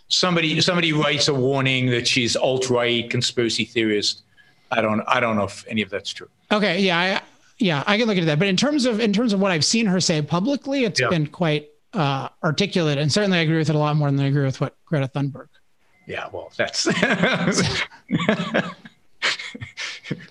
[0.07, 4.21] somebody somebody writes a warning that she's alt right conspiracy theorist.
[4.71, 6.29] I don't I don't know if any of that's true.
[6.51, 7.21] Okay, yeah, I,
[7.57, 8.39] yeah, I can look into that.
[8.39, 11.09] But in terms of in terms of what I've seen her say publicly, it's yeah.
[11.09, 14.27] been quite uh, articulate, and certainly I agree with it a lot more than I
[14.27, 15.47] agree with what Greta Thunberg.
[16.05, 16.85] Yeah, well, that's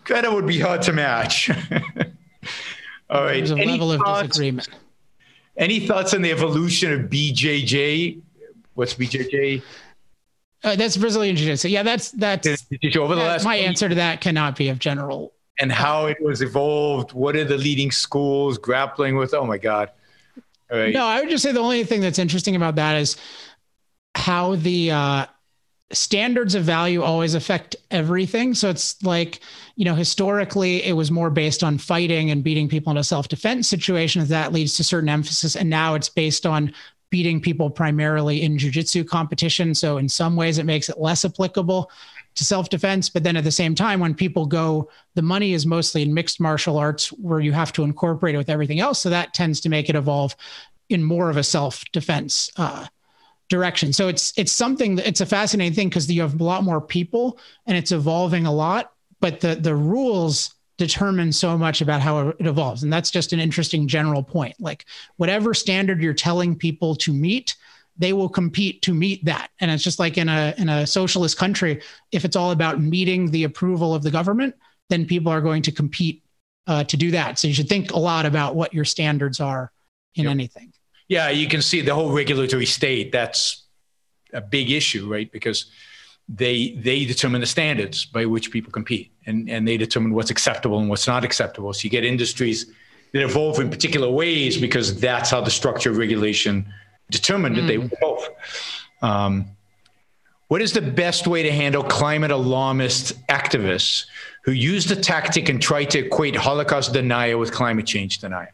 [0.05, 1.51] Greta would be hard to match.
[3.11, 4.23] All right, there's a Any level thoughts?
[4.23, 4.69] of disagreement.
[5.59, 8.21] Any thoughts on the evolution of BJJ?
[8.75, 9.63] What's BJJ?
[10.63, 11.69] Uh, that's Brazilian Jiu-Jitsu.
[11.69, 12.47] Yeah, that's that's
[12.97, 13.45] over the last.
[13.45, 15.33] My answer to that cannot be of general.
[15.59, 17.13] And how it was evolved.
[17.13, 19.33] What are the leading schools grappling with?
[19.33, 19.91] Oh my God!
[20.71, 20.93] Right.
[20.93, 23.17] No, I would just say the only thing that's interesting about that is
[24.15, 25.27] how the uh,
[25.93, 28.55] standards of value always affect everything.
[28.55, 29.41] So it's like,
[29.77, 33.69] you know, historically it was more based on fighting and beating people in a self-defense
[33.69, 34.25] situation.
[34.27, 35.55] That leads to certain emphasis.
[35.55, 36.73] And now it's based on
[37.11, 39.75] beating people primarily in jujitsu competition.
[39.75, 41.91] So in some ways it makes it less applicable
[42.35, 43.09] to self-defense.
[43.09, 46.41] But then at the same time, when people go, the money is mostly in mixed
[46.41, 49.01] martial arts where you have to incorporate it with everything else.
[49.01, 50.35] So that tends to make it evolve
[50.89, 52.87] in more of a self-defense uh,
[53.49, 53.93] direction.
[53.93, 56.81] So it's it's something that it's a fascinating thing because you have a lot more
[56.81, 62.29] people and it's evolving a lot, but the the rules determine so much about how
[62.29, 62.83] it evolves.
[62.83, 64.55] And that's just an interesting general point.
[64.61, 64.85] Like
[65.17, 67.57] whatever standard you're telling people to meet,
[67.97, 69.51] they will compete to meet that.
[69.61, 71.83] And it's just like in a in a socialist country,
[72.13, 74.55] if it's all about meeting the approval of the government,
[74.91, 76.23] then people are going to compete
[76.67, 77.39] uh, to do that.
[77.39, 79.71] So you should think a lot about what your standards are
[80.15, 80.33] in yep.
[80.33, 80.73] anything.
[81.09, 83.13] Yeah, you can see the whole regulatory state.
[83.13, 83.65] That's
[84.33, 85.31] a big issue, right?
[85.31, 85.67] Because
[86.29, 90.79] they they determine the standards by which people compete, and and they determine what's acceptable
[90.79, 91.73] and what's not acceptable.
[91.73, 92.67] So you get industries
[93.13, 96.67] that evolve in particular ways because that's how the structure of regulation
[97.11, 97.61] determined mm.
[97.61, 97.89] that they hmm.
[97.93, 98.29] evolve.
[99.01, 99.57] Um,
[100.49, 104.07] what is the best way to handle climate alarmist activists
[104.45, 108.49] who use the tactic and try to equate Holocaust denial with climate change denial?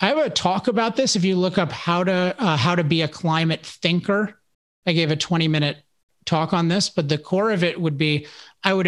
[0.00, 1.16] I have a talk about this.
[1.16, 4.40] If you look up how to uh, how to be a climate thinker,
[4.86, 5.78] I gave a 20 minute
[6.24, 8.26] talk on this, but the core of it would be
[8.62, 8.86] I would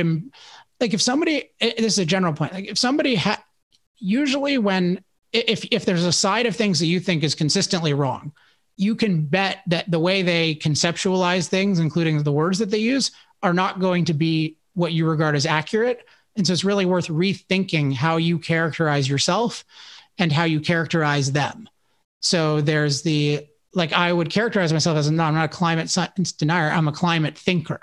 [0.80, 3.42] like if somebody this is a general point like if somebody ha-
[3.98, 5.02] usually when
[5.32, 8.32] if if there's a side of things that you think is consistently wrong,
[8.76, 13.10] you can bet that the way they conceptualize things, including the words that they use,
[13.42, 16.06] are not going to be what you regard as accurate.
[16.36, 19.64] And so it's really worth rethinking how you characterize yourself
[20.18, 21.68] and how you characterize them.
[22.20, 26.32] So there's the like I would characterize myself as no, I'm not a climate science
[26.32, 26.70] denier.
[26.70, 27.80] I'm a climate thinker.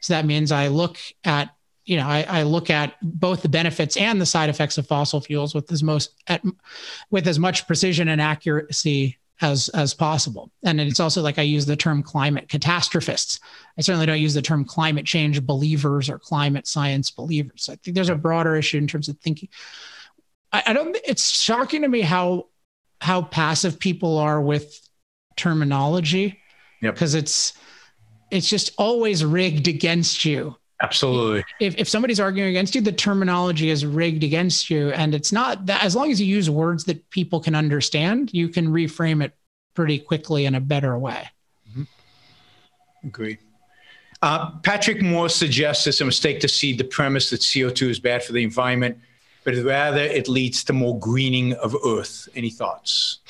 [0.00, 1.50] So that means I look at
[1.84, 5.20] you know I, I look at both the benefits and the side effects of fossil
[5.20, 6.42] fuels with as most at,
[7.10, 10.50] with as much precision and accuracy as as possible.
[10.64, 13.38] And it's also like I use the term climate catastrophists.
[13.76, 17.68] I certainly don't use the term climate change believers or climate science believers.
[17.70, 19.50] I think there's a broader issue in terms of thinking
[20.52, 20.96] I, I don't.
[21.04, 22.46] It's shocking to me how
[23.00, 24.80] how passive people are with
[25.36, 26.40] terminology
[26.80, 27.22] because yep.
[27.22, 27.52] it's
[28.30, 30.56] it's just always rigged against you.
[30.82, 31.42] Absolutely.
[31.58, 34.90] If, if somebody's arguing against you, the terminology is rigged against you.
[34.90, 38.48] And it's not that as long as you use words that people can understand, you
[38.48, 39.32] can reframe it
[39.74, 41.28] pretty quickly in a better way.
[41.70, 41.84] Mm-hmm.
[43.06, 43.38] Agree.
[44.20, 48.24] Uh, Patrick Moore suggests it's a mistake to see the premise that CO2 is bad
[48.24, 48.98] for the environment,
[49.46, 52.28] but rather it leads to more greening of Earth.
[52.34, 53.20] Any thoughts?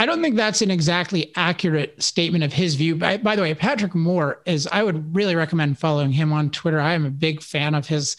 [0.00, 2.96] I don't think that's an exactly accurate statement of his view.
[2.96, 6.80] By, by the way, Patrick Moore is, I would really recommend following him on Twitter.
[6.80, 8.16] I am a big fan of his.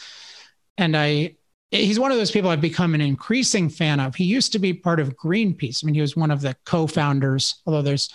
[0.77, 1.35] And I,
[1.71, 4.15] he's one of those people I've become an increasing fan of.
[4.15, 5.83] He used to be part of Greenpeace.
[5.83, 8.09] I mean, he was one of the co founders, although there's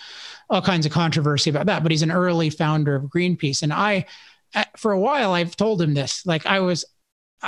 [0.49, 3.61] all kinds of controversy about that, but he's an early founder of Greenpeace.
[3.61, 4.07] And I,
[4.55, 6.25] eh, for a while, I've told him this.
[6.25, 6.85] Like, I was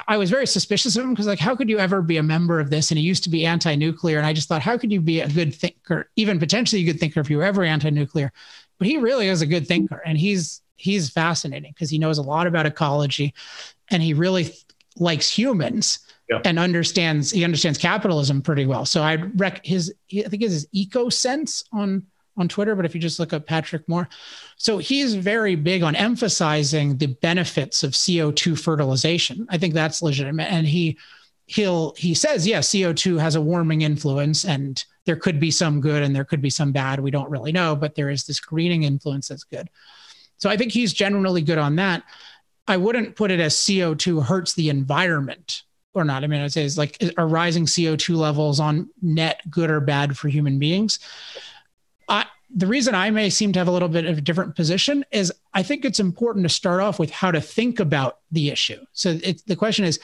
[0.07, 2.59] I was very suspicious of him because, like, how could you ever be a member
[2.59, 2.91] of this?
[2.91, 5.27] And he used to be anti-nuclear, and I just thought, how could you be a
[5.27, 8.31] good thinker, even potentially a good thinker, if you were ever anti-nuclear?
[8.77, 12.23] But he really is a good thinker, and he's he's fascinating because he knows a
[12.23, 13.33] lot about ecology,
[13.89, 14.63] and he really th-
[14.95, 16.39] likes humans yeah.
[16.45, 18.85] and understands he understands capitalism pretty well.
[18.85, 22.05] So I rec his I think his eco sense on
[22.39, 24.09] on Twitter, but if you just look up Patrick Moore,
[24.57, 29.45] so he's very big on emphasizing the benefits of CO2 fertilization.
[29.49, 30.51] I think that's legitimate.
[30.51, 30.97] And he
[31.45, 36.03] he'll he says, yeah, CO2 has a warming influence and there could be some good
[36.03, 36.99] and there could be some bad.
[36.99, 39.69] We don't really know, but there is this greening influence that's good.
[40.37, 42.03] So I think he's generally good on that.
[42.67, 45.63] I wouldn't put it as CO2 hurts the environment
[45.95, 46.23] or not.
[46.23, 50.17] I mean, I'd say it's like are rising CO2 levels on net good or bad
[50.17, 50.99] for human beings.
[52.10, 55.05] I, the reason I may seem to have a little bit of a different position
[55.12, 58.80] is I think it's important to start off with how to think about the issue.
[58.93, 59.99] So it, the question is,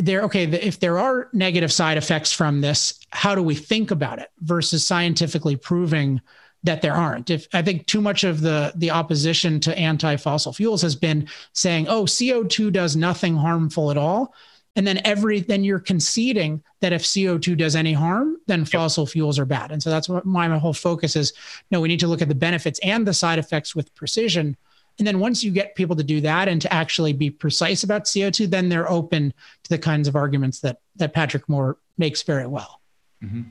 [0.00, 4.18] there okay if there are negative side effects from this how do we think about
[4.18, 6.20] it versus scientifically proving
[6.62, 10.52] that there aren't if i think too much of the the opposition to anti fossil
[10.52, 14.34] fuels has been saying oh co2 does nothing harmful at all
[14.76, 19.12] and then every then you're conceding that if co2 does any harm then fossil yep.
[19.12, 21.32] fuels are bad and so that's what my, my whole focus is
[21.70, 24.56] no we need to look at the benefits and the side effects with precision
[24.98, 28.04] and then once you get people to do that and to actually be precise about
[28.04, 32.46] co2 then they're open to the kinds of arguments that that patrick moore makes very
[32.46, 32.80] well
[33.22, 33.42] mm-hmm.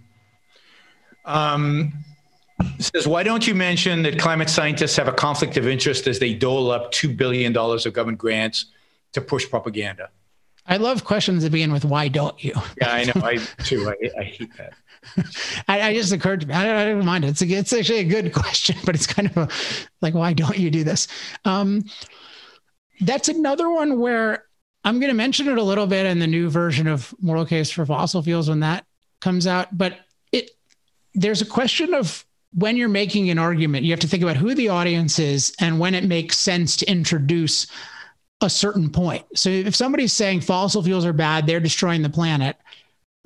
[1.25, 1.93] um,
[2.79, 6.33] says, why don't you mention that climate scientists have a conflict of interest as they
[6.33, 8.65] dole up $2 billion of government grants
[9.13, 10.09] to push propaganda?
[10.69, 13.13] I love questions that begin with "Why don't you?" Yeah, I know.
[13.15, 13.89] I too.
[13.89, 14.73] I, I hate that.
[15.67, 16.53] I, I, just occurred to me.
[16.53, 17.29] I don't, I don't mind it.
[17.29, 19.49] It's, a, it's actually a good question, but it's kind of a,
[20.01, 21.07] like, why don't you do this?
[21.45, 21.85] Um,
[23.01, 24.45] that's another one where
[24.83, 27.71] I'm going to mention it a little bit in the new version of Moral Case
[27.71, 28.85] for Fossil Fuels when that
[29.21, 29.77] comes out.
[29.77, 29.99] But
[30.31, 30.51] it
[31.13, 34.55] there's a question of when you're making an argument, you have to think about who
[34.55, 37.67] the audience is and when it makes sense to introduce
[38.41, 39.25] a certain point.
[39.35, 42.55] So if somebody's saying fossil fuels are bad, they're destroying the planet,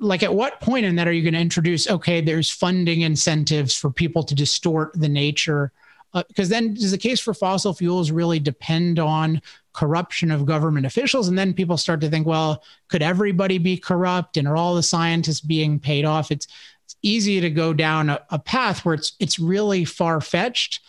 [0.00, 3.74] like at what point in that are you going to introduce okay, there's funding incentives
[3.74, 5.72] for people to distort the nature
[6.28, 9.42] because uh, then does the case for fossil fuels really depend on
[9.72, 11.26] corruption of government officials?
[11.28, 14.36] And then people start to think well could everybody be corrupt?
[14.36, 16.30] And are all the scientists being paid off?
[16.30, 16.46] It's
[16.84, 20.80] it's easy to go down a, a path where it's it's really far fetched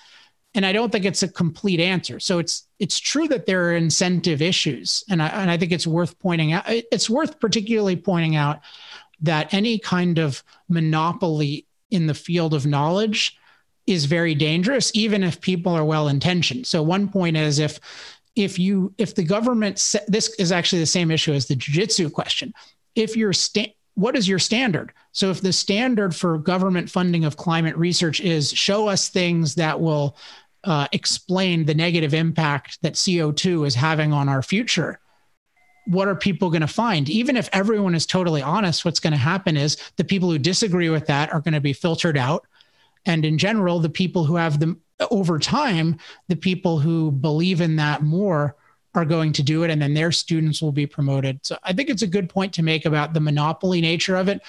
[0.55, 2.19] and I don't think it's a complete answer.
[2.19, 5.85] So it's it's true that there are incentive issues, and I and I think it's
[5.85, 6.63] worth pointing out.
[6.67, 8.61] It's worth particularly pointing out
[9.21, 13.37] that any kind of monopoly in the field of knowledge
[13.85, 16.65] is very dangerous, even if people are well intentioned.
[16.65, 17.79] So one point is if
[18.35, 19.75] if you if the government
[20.07, 22.53] this is actually the same issue as the jujitsu question.
[22.95, 24.93] If you're sta- what is your standard?
[25.13, 29.79] So if the standard for government funding of climate research is show us things that
[29.79, 30.17] will
[30.65, 34.99] uh, explain the negative impact that CO2 is having on our future,
[35.85, 37.09] what are people going to find?
[37.09, 40.89] Even if everyone is totally honest, what's going to happen is the people who disagree
[40.89, 42.45] with that are going to be filtered out.
[43.05, 45.97] And in general, the people who have them over time,
[46.27, 48.55] the people who believe in that more
[48.95, 51.45] are going to do it and then their students will be promoted.
[51.45, 54.41] So I think it's a good point to make about the monopoly nature of it.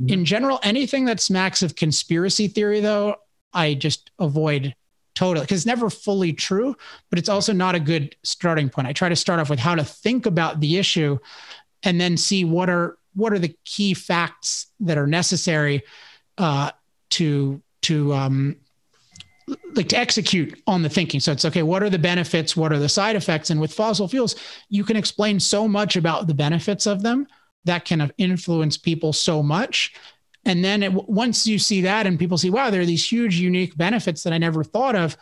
[0.00, 0.12] Mm-hmm.
[0.12, 3.16] In general, anything that smacks of conspiracy theory, though,
[3.52, 4.74] I just avoid
[5.14, 5.44] totally.
[5.44, 6.76] Because it's never fully true
[7.10, 8.88] but it's also not a good starting point.
[8.88, 11.18] I try to start off with how to think about the issue
[11.84, 15.82] and then see what are what are the key facts that are necessary
[16.38, 16.70] uh,
[17.10, 18.56] to to um,
[19.74, 21.20] like to execute on the thinking.
[21.20, 22.56] So it's okay what are the benefits?
[22.56, 23.50] What are the side effects?
[23.50, 24.34] And with fossil fuels
[24.68, 27.26] you can explain so much about the benefits of them
[27.64, 29.94] that can influence people so much
[30.44, 33.36] and then it, once you see that and people see, wow, there are these huge,
[33.36, 35.16] unique benefits that I never thought of.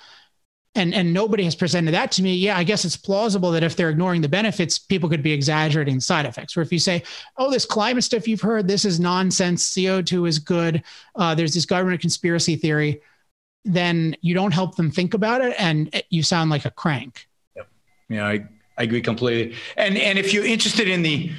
[0.74, 2.34] And, and nobody has presented that to me.
[2.34, 6.00] Yeah, I guess it's plausible that if they're ignoring the benefits, people could be exaggerating
[6.00, 6.56] side effects.
[6.56, 7.02] Or if you say,
[7.36, 9.74] oh, this climate stuff you've heard, this is nonsense.
[9.74, 10.82] CO2 is good.
[11.14, 13.02] Uh, there's this government conspiracy theory.
[13.64, 17.28] then you don't help them think about it and you sound like a crank.
[17.56, 17.68] Yep.
[18.08, 18.44] Yeah, I,
[18.78, 19.56] I agree completely.
[19.76, 21.30] And and if you're interested in the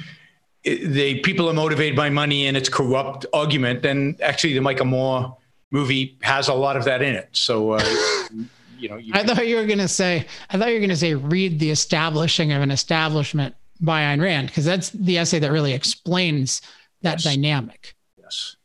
[0.64, 5.36] the people are motivated by money and it's corrupt argument, then actually the Michael Moore
[5.70, 7.28] movie has a lot of that in it.
[7.32, 7.84] So uh,
[8.78, 10.90] you know, you I thought you were going to say, I thought you were going
[10.90, 15.38] to say, read the establishing of an establishment by Ayn Rand, because that's the essay
[15.38, 16.62] that really explains
[17.02, 17.24] that yes.
[17.24, 17.94] dynamic.
[18.18, 18.56] Yes.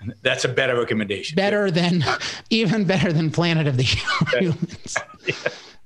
[0.00, 1.36] And That's a better recommendation.
[1.36, 2.04] Better than,
[2.50, 4.96] even better than Planet of the Humans.
[5.26, 5.34] yeah.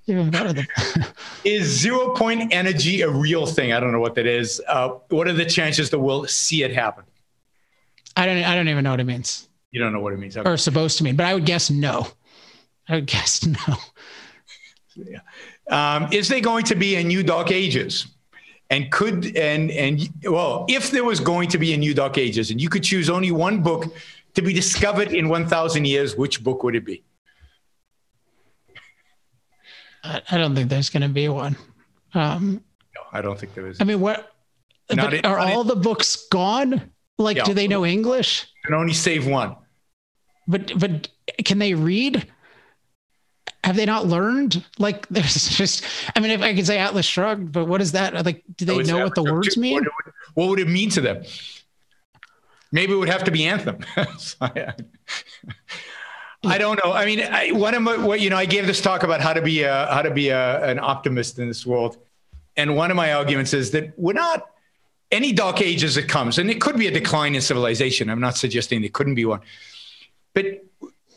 [0.06, 0.66] Even better than.
[1.44, 3.72] is zero point energy a real thing?
[3.72, 4.60] I don't know what that is.
[4.66, 7.04] Uh, what are the chances that we'll see it happen?
[8.16, 8.42] I don't.
[8.42, 9.48] I don't even know what it means.
[9.70, 10.36] You don't know what it means.
[10.36, 10.48] Okay.
[10.48, 12.08] Or supposed to mean, but I would guess no.
[12.88, 13.76] I would guess no.
[14.96, 15.20] Yeah.
[15.70, 18.06] Um, is there going to be a new Dark Ages?
[18.70, 22.50] And could and and well, if there was going to be a new Dark Ages,
[22.50, 23.94] and you could choose only one book
[24.34, 27.02] to be discovered in 1,000 years, which book would it be?
[30.04, 31.56] I, I don't think there's going to be one.
[32.14, 32.62] Um,
[32.94, 33.80] no, I don't think there is.
[33.80, 34.34] I mean, what?
[34.88, 36.90] But are all the books gone?
[37.18, 38.46] Like, yeah, do they know English?
[38.64, 39.56] Can only save one.
[40.48, 41.08] But but
[41.44, 42.26] can they read?
[43.64, 44.64] have they not learned?
[44.78, 45.84] Like, there's just,
[46.16, 48.24] I mean, if I could say Atlas Shrugged, but what is that?
[48.24, 49.86] Like, do they know what the words mean?
[50.34, 51.22] What would it mean to them?
[52.72, 53.78] Maybe it would have to be Anthem.
[56.44, 56.92] I don't know.
[56.92, 59.32] I mean, I, one of my, what, you know, I gave this talk about how
[59.32, 61.96] to be a, how to be a, an optimist in this world.
[62.56, 64.48] And one of my arguments is that we're not,
[65.12, 68.08] any dark age as it comes, and it could be a decline in civilization.
[68.08, 69.40] I'm not suggesting there couldn't be one.
[70.32, 70.64] But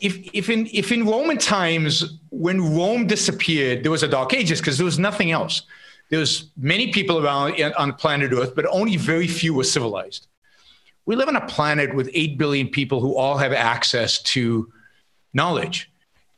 [0.02, 4.60] if if in if in Roman times when Rome disappeared, there was a dark ages
[4.60, 5.62] because there was nothing else.
[6.10, 10.28] There was many people around on planet Earth, but only very few were civilized.
[11.06, 14.72] We live on a planet with eight billion people who all have access to
[15.36, 15.92] knowledge,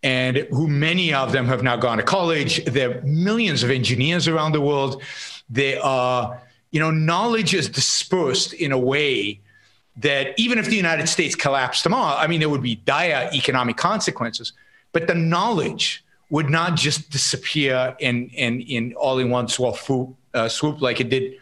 [0.04, 2.64] and who many of them have now gone to college.
[2.66, 5.02] There are millions of engineers around the world.
[5.50, 6.42] There are,
[6.72, 9.40] you know, knowledge is dispersed in a way
[9.98, 13.78] that even if the United States collapsed tomorrow, I mean, there would be dire economic
[13.78, 14.54] consequences,
[14.92, 20.50] but the knowledge would not just disappear in, in, in all in one swoop, uh,
[20.50, 21.34] swoop like it did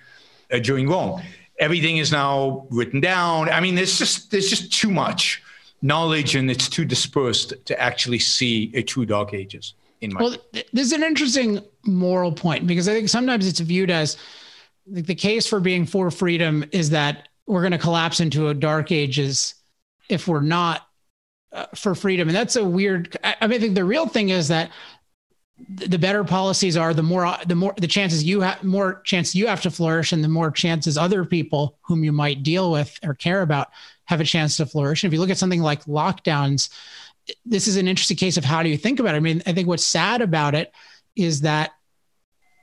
[0.52, 1.22] uh, during Rome.
[1.60, 3.50] Everything is now written down.
[3.50, 5.42] I mean, there's just there's just too much
[5.86, 9.76] knowledge, and it's too dispersed to actually see a true dark ages.
[10.02, 10.38] In my well,
[10.74, 14.18] there's an interesting moral point because I think sometimes it's viewed as
[14.88, 18.92] the case for being for freedom is that we're going to collapse into a dark
[18.92, 19.56] ages
[20.10, 20.88] if we're not
[21.52, 22.28] uh, for freedom.
[22.28, 23.16] And that's a weird.
[23.24, 24.72] I, I mean, I think the real thing is that
[25.70, 29.48] the better policies are, the more the more the chances you have, more chance you
[29.48, 33.14] have to flourish, and the more chances other people whom you might deal with or
[33.14, 33.70] care about
[34.06, 35.04] have a chance to flourish.
[35.04, 36.70] And if you look at something like lockdowns,
[37.46, 39.18] this is an interesting case of how do you think about it.
[39.18, 40.72] I mean, I think what's sad about it
[41.16, 41.72] is that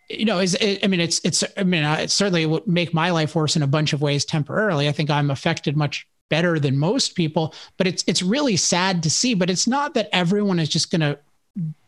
[0.08, 2.92] you know, is it, I mean, it's it's I mean, uh, it certainly would make
[2.92, 4.88] my life worse in a bunch of ways temporarily.
[4.88, 9.10] I think I'm affected much better than most people, but it's it's really sad to
[9.10, 9.34] see.
[9.34, 11.18] But it's not that everyone is just going to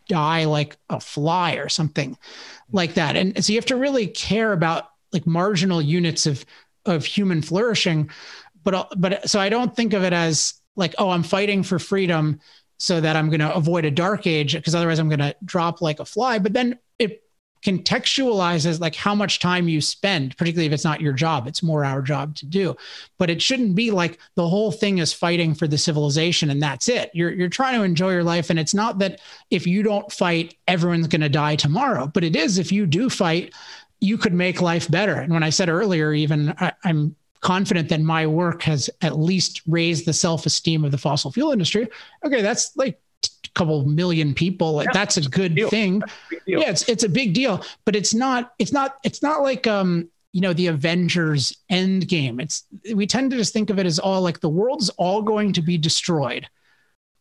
[0.09, 2.17] die like a fly or something
[2.73, 3.17] like that.
[3.17, 6.45] And so you have to really care about like marginal units of
[6.87, 8.11] of human flourishing.
[8.65, 11.79] But uh, but so I don't think of it as like oh I'm fighting for
[11.79, 12.41] freedom
[12.79, 15.81] so that I'm going to avoid a dark age because otherwise I'm going to drop
[15.81, 16.39] like a fly.
[16.39, 17.23] But then it
[17.65, 21.85] contextualizes like how much time you spend, particularly if it's not your job, it's more
[21.85, 22.77] our job to do.
[23.17, 26.89] But it shouldn't be like the whole thing is fighting for the civilization and that's
[26.89, 27.11] it.
[27.15, 28.51] You're you're trying to enjoy your life.
[28.51, 32.07] And it's not that if you don't fight, everyone's gonna die tomorrow.
[32.07, 33.55] But it is if you do fight,
[34.01, 35.15] you could make life better.
[35.15, 39.63] And when I said earlier, even I, I'm confident that my work has at least
[39.67, 41.87] raised the self-esteem of the fossil fuel industry.
[42.25, 44.73] Okay, that's like a couple million people.
[44.73, 46.03] Like yeah, that's a good a thing.
[46.03, 49.67] A yeah it's it's a big deal but it's not it's not it's not like
[49.67, 52.65] um you know the avengers end game it's
[52.95, 55.63] we tend to just think of it as all like the world's all going to
[55.63, 56.49] be destroyed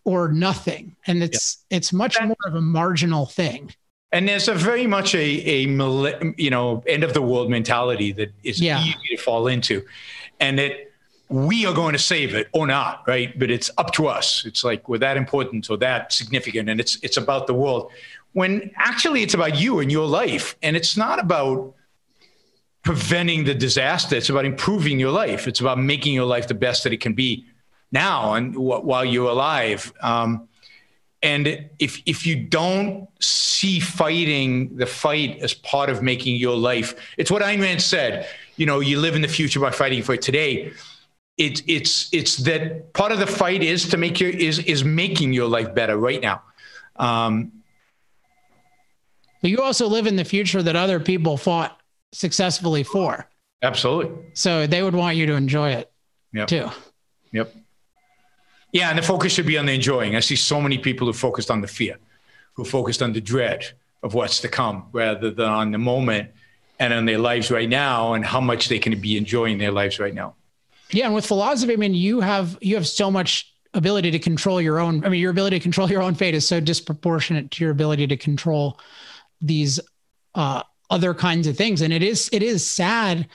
[0.05, 0.95] or nothing.
[1.07, 1.77] And it's yeah.
[1.77, 3.73] it's much more of a marginal thing
[4.13, 8.31] and there's a very much a a you know end of the world mentality that
[8.43, 8.81] is yeah.
[8.81, 9.83] easy to fall into
[10.39, 10.91] and that
[11.29, 13.37] we are going to save it or not, right?
[13.39, 14.45] But it's up to us.
[14.45, 17.91] It's like we're that important or that significant, and it's it's about the world.
[18.33, 21.73] When actually it's about you and your life, and it's not about
[22.83, 24.15] preventing the disaster.
[24.15, 25.47] It's about improving your life.
[25.47, 27.45] It's about making your life the best that it can be
[27.91, 29.93] now and w- while you're alive.
[30.01, 30.47] Um,
[31.23, 36.93] and if if you don't see fighting the fight as part of making your life,
[37.17, 38.27] it's what Ayn Rand said.
[38.57, 40.73] You know, you live in the future by fighting for it today
[41.37, 45.33] it's it's it's that part of the fight is to make your is is making
[45.33, 46.41] your life better right now.
[46.97, 47.51] Um,
[49.41, 51.79] but you also live in the future that other people fought
[52.11, 53.27] successfully for.
[53.61, 54.31] Absolutely.
[54.33, 55.91] So they would want you to enjoy it
[56.33, 56.47] yep.
[56.47, 56.69] too.
[57.31, 57.53] Yep.
[58.73, 60.15] Yeah, and the focus should be on the enjoying.
[60.15, 61.97] I see so many people who focused on the fear,
[62.53, 63.65] who focused on the dread
[64.01, 66.31] of what's to come, rather than on the moment
[66.79, 69.99] and on their lives right now and how much they can be enjoying their lives
[69.99, 70.33] right now.
[70.89, 74.59] Yeah, and with philosophy, I mean, you have you have so much ability to control
[74.59, 75.05] your own.
[75.05, 78.07] I mean, your ability to control your own fate is so disproportionate to your ability
[78.07, 78.79] to control
[79.39, 79.79] these
[80.35, 83.27] uh, other kinds of things, and it is it is sad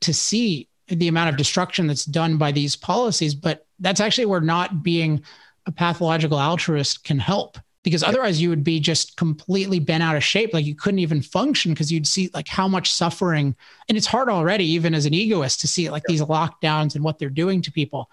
[0.00, 3.34] to see the amount of destruction that's done by these policies.
[3.34, 5.22] But that's actually where not being
[5.66, 10.24] a pathological altruist can help because otherwise you would be just completely bent out of
[10.24, 10.52] shape.
[10.52, 13.54] Like you couldn't even function because you'd see like how much suffering
[13.88, 17.20] and it's hard already even as an egoist to see like these lockdowns and what
[17.20, 18.10] they're doing to people.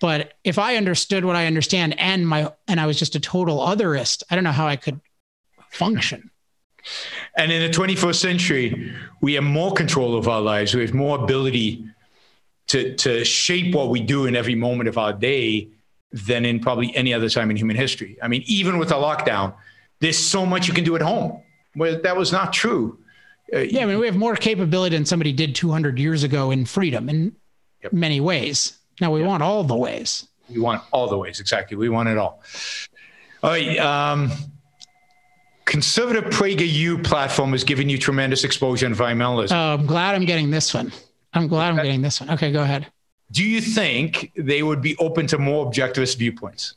[0.00, 3.60] But if i understood what i understand and my and i was just a total
[3.60, 5.00] altruist i don't know how i could
[5.70, 6.28] function.
[7.36, 10.74] And in the 21st century we have more control of our lives.
[10.74, 11.86] We have more ability
[12.68, 15.68] to to shape what we do in every moment of our day
[16.12, 18.18] than in probably any other time in human history.
[18.22, 19.54] I mean, even with a lockdown,
[20.00, 21.40] there's so much you can do at home.
[21.74, 22.98] Well, that was not true.
[23.52, 26.64] Uh, yeah, I mean, we have more capability than somebody did 200 years ago in
[26.64, 27.34] freedom in
[27.82, 27.92] yep.
[27.92, 28.78] many ways.
[29.00, 29.28] Now we yep.
[29.28, 30.28] want all the ways.
[30.50, 31.76] We want all the ways, exactly.
[31.76, 32.42] We want it all.
[33.42, 33.78] All right.
[33.78, 34.30] Um,
[35.64, 39.52] conservative PragerU platform is giving you tremendous exposure to environmentalism.
[39.52, 40.92] Oh, I'm glad I'm getting this one.
[41.34, 42.30] I'm glad I'm getting this one.
[42.30, 42.86] Okay, go ahead
[43.32, 46.74] do you think they would be open to more objectivist viewpoints?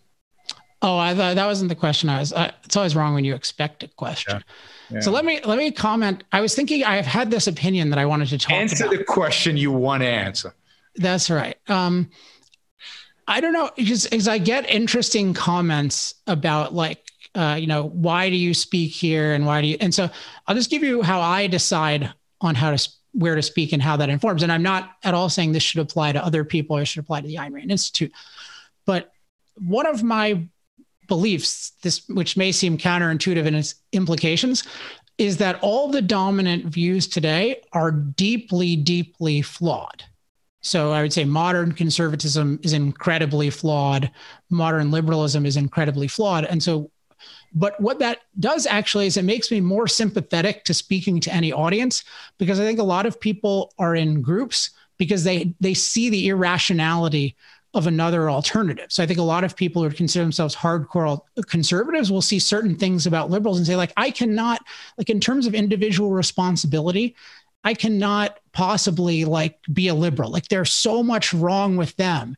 [0.81, 2.09] Oh, I thought that wasn't the question.
[2.09, 2.31] I was.
[2.31, 4.35] Uh, it's always wrong when you expect a question.
[4.35, 4.95] Yeah.
[4.95, 4.99] Yeah.
[5.01, 6.23] So let me let me comment.
[6.31, 8.51] I was thinking I've had this opinion that I wanted to talk.
[8.51, 8.97] Answer about.
[8.97, 10.53] the question you want to answer.
[10.95, 11.57] That's right.
[11.67, 12.09] Um,
[13.27, 17.03] I don't know because as I get interesting comments about like
[17.33, 20.09] uh, you know why do you speak here and why do you and so
[20.45, 23.97] I'll just give you how I decide on how to where to speak and how
[23.97, 24.43] that informs.
[24.43, 27.21] And I'm not at all saying this should apply to other people or should apply
[27.21, 28.11] to the Ayn Rand Institute.
[28.85, 29.11] But
[29.55, 30.47] one of my
[31.07, 34.63] beliefs, this which may seem counterintuitive in its implications,
[35.17, 40.03] is that all the dominant views today are deeply, deeply flawed.
[40.61, 44.11] So I would say modern conservatism is incredibly flawed.
[44.49, 46.43] Modern liberalism is incredibly flawed.
[46.45, 46.91] And so
[47.55, 51.53] but what that does actually is it makes me more sympathetic to speaking to any
[51.53, 52.03] audience
[52.37, 56.27] because I think a lot of people are in groups because they they see the
[56.27, 57.35] irrationality
[57.73, 58.85] of another alternative.
[58.89, 62.75] So I think a lot of people who consider themselves hardcore conservatives will see certain
[62.75, 64.61] things about liberals and say like I cannot
[64.97, 67.15] like in terms of individual responsibility
[67.63, 70.29] I cannot possibly like be a liberal.
[70.29, 72.37] Like there's so much wrong with them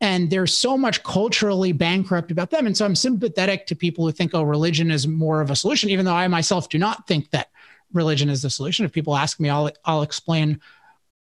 [0.00, 2.66] and there's so much culturally bankrupt about them.
[2.66, 5.90] And so i'm sympathetic to people who think oh religion is more of a solution
[5.90, 7.48] even though i myself do not think that
[7.92, 8.84] religion is the solution.
[8.84, 10.60] If people ask me i'll i'll explain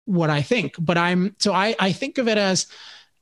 [0.04, 0.74] what i think.
[0.78, 2.66] But i'm so i i think of it as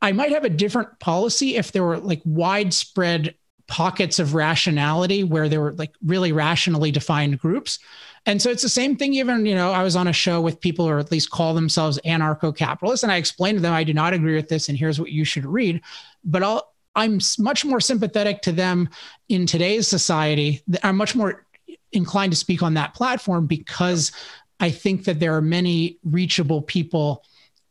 [0.02, 3.34] i might have a different policy if there were like widespread
[3.66, 7.78] pockets of rationality where there were like really rationally defined groups
[8.26, 10.60] and so it's the same thing, even, you know, I was on a show with
[10.60, 13.02] people or at least call themselves anarcho capitalists.
[13.02, 14.68] And I explained to them, I do not agree with this.
[14.68, 15.82] And here's what you should read.
[16.24, 18.88] But I'll, I'm much more sympathetic to them
[19.28, 20.62] in today's society.
[20.82, 21.44] I'm much more
[21.92, 24.10] inclined to speak on that platform because
[24.58, 27.24] I think that there are many reachable people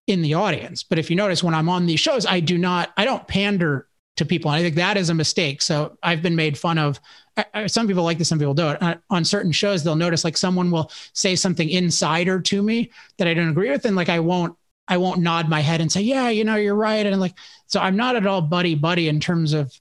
[0.06, 0.84] in the audience.
[0.84, 3.88] But if you notice, when I'm on these shows, I do not, I don't pander
[4.18, 4.51] to people.
[4.51, 5.61] And I think that is a mistake.
[5.61, 6.99] So I've been made fun of.
[7.68, 8.82] some people like this, some people don't.
[8.82, 13.28] Uh, on certain shows, they'll notice like someone will say something insider to me that
[13.28, 14.55] I don't agree with, and like I won't,
[14.88, 17.34] I won't nod my head and say, "Yeah, you know, you're right." And like,
[17.66, 19.74] so I'm not at all buddy buddy in terms of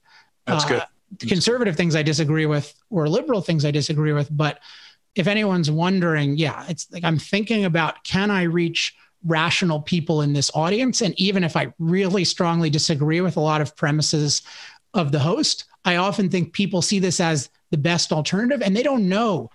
[0.47, 0.85] that's uh,
[1.19, 1.29] good.
[1.29, 4.35] conservative things I disagree with or liberal things I disagree with.
[4.35, 4.59] But
[5.13, 8.95] if anyone's wondering, yeah, it's like I'm thinking about can I reach
[9.25, 11.01] rational people in this audience.
[11.01, 14.41] And even if I really strongly disagree with a lot of premises
[14.93, 18.83] of the host, I often think people see this as the best alternative and they
[18.83, 19.49] don't know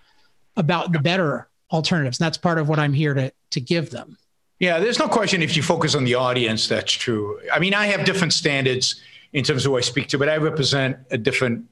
[0.57, 2.19] about the better alternatives.
[2.19, 4.19] And that's part of what I'm here to, to give them.
[4.59, 7.39] Yeah, there's no question if you focus on the audience, that's true.
[7.53, 9.01] I mean, I have different standards
[9.33, 11.65] in terms of who I speak to, but I represent a different,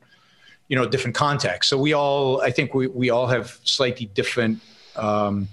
[0.68, 1.68] you know, different context.
[1.68, 4.60] So we all, I think we, we all have slightly different
[4.94, 5.48] um,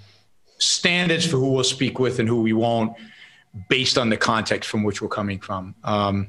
[0.63, 2.95] standards for who we'll speak with and who we won't
[3.69, 5.75] based on the context from which we're coming from.
[5.83, 6.27] Um,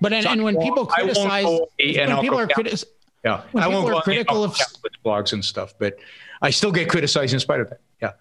[0.00, 2.88] but and, so and when people criticize, when people are criticizing,
[3.24, 4.56] yeah, I won't go critical of
[5.04, 5.98] blogs and stuff, but
[6.40, 7.80] I still get criticized in spite of that.
[8.00, 8.12] Yeah.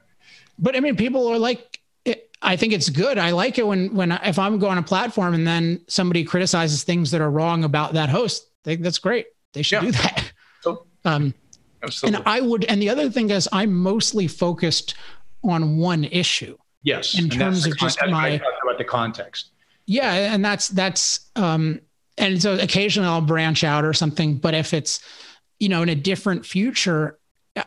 [0.57, 1.80] But I mean, people are like,
[2.41, 3.18] I think it's good.
[3.18, 6.84] I like it when when if I'm going on a platform and then somebody criticizes
[6.84, 8.48] things that are wrong about that host.
[8.64, 9.27] Think that's great.
[9.53, 9.91] They should yeah.
[9.91, 10.31] do that.
[10.61, 11.34] So, um,
[11.84, 12.18] Absolutely.
[12.18, 14.95] And I would, and the other thing is, I'm mostly focused
[15.43, 16.57] on one issue.
[16.81, 18.30] Yes, in terms of just my
[18.64, 19.51] about the context.
[19.85, 21.81] Yeah, and that's that's um,
[22.18, 24.38] and so occasionally I'll branch out or something.
[24.38, 25.01] But if it's,
[25.60, 27.19] you know, in a different future,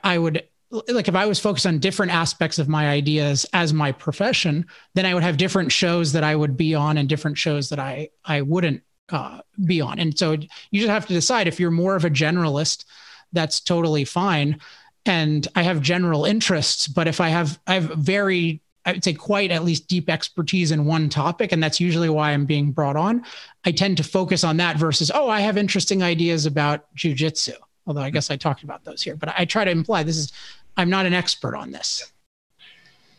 [0.02, 0.42] I would
[0.88, 5.04] like if I was focused on different aspects of my ideas as my profession, then
[5.04, 8.08] I would have different shows that I would be on and different shows that I
[8.24, 9.98] I wouldn't uh, be on.
[9.98, 12.86] And so you just have to decide if you're more of a generalist,
[13.32, 14.60] that's totally fine.
[15.04, 19.14] And I have general interests, but if I have I have very I would say
[19.14, 22.96] quite at least deep expertise in one topic, and that's usually why I'm being brought
[22.96, 23.24] on.
[23.64, 27.54] I tend to focus on that versus, oh, I have interesting ideas about jujitsu.
[27.86, 30.32] Although I guess I talked about those here, but I try to imply this is
[30.76, 32.12] I'm not an expert on this.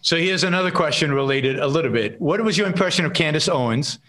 [0.01, 2.19] So here's another question related a little bit.
[2.19, 3.99] What was your impression of Candace Owens?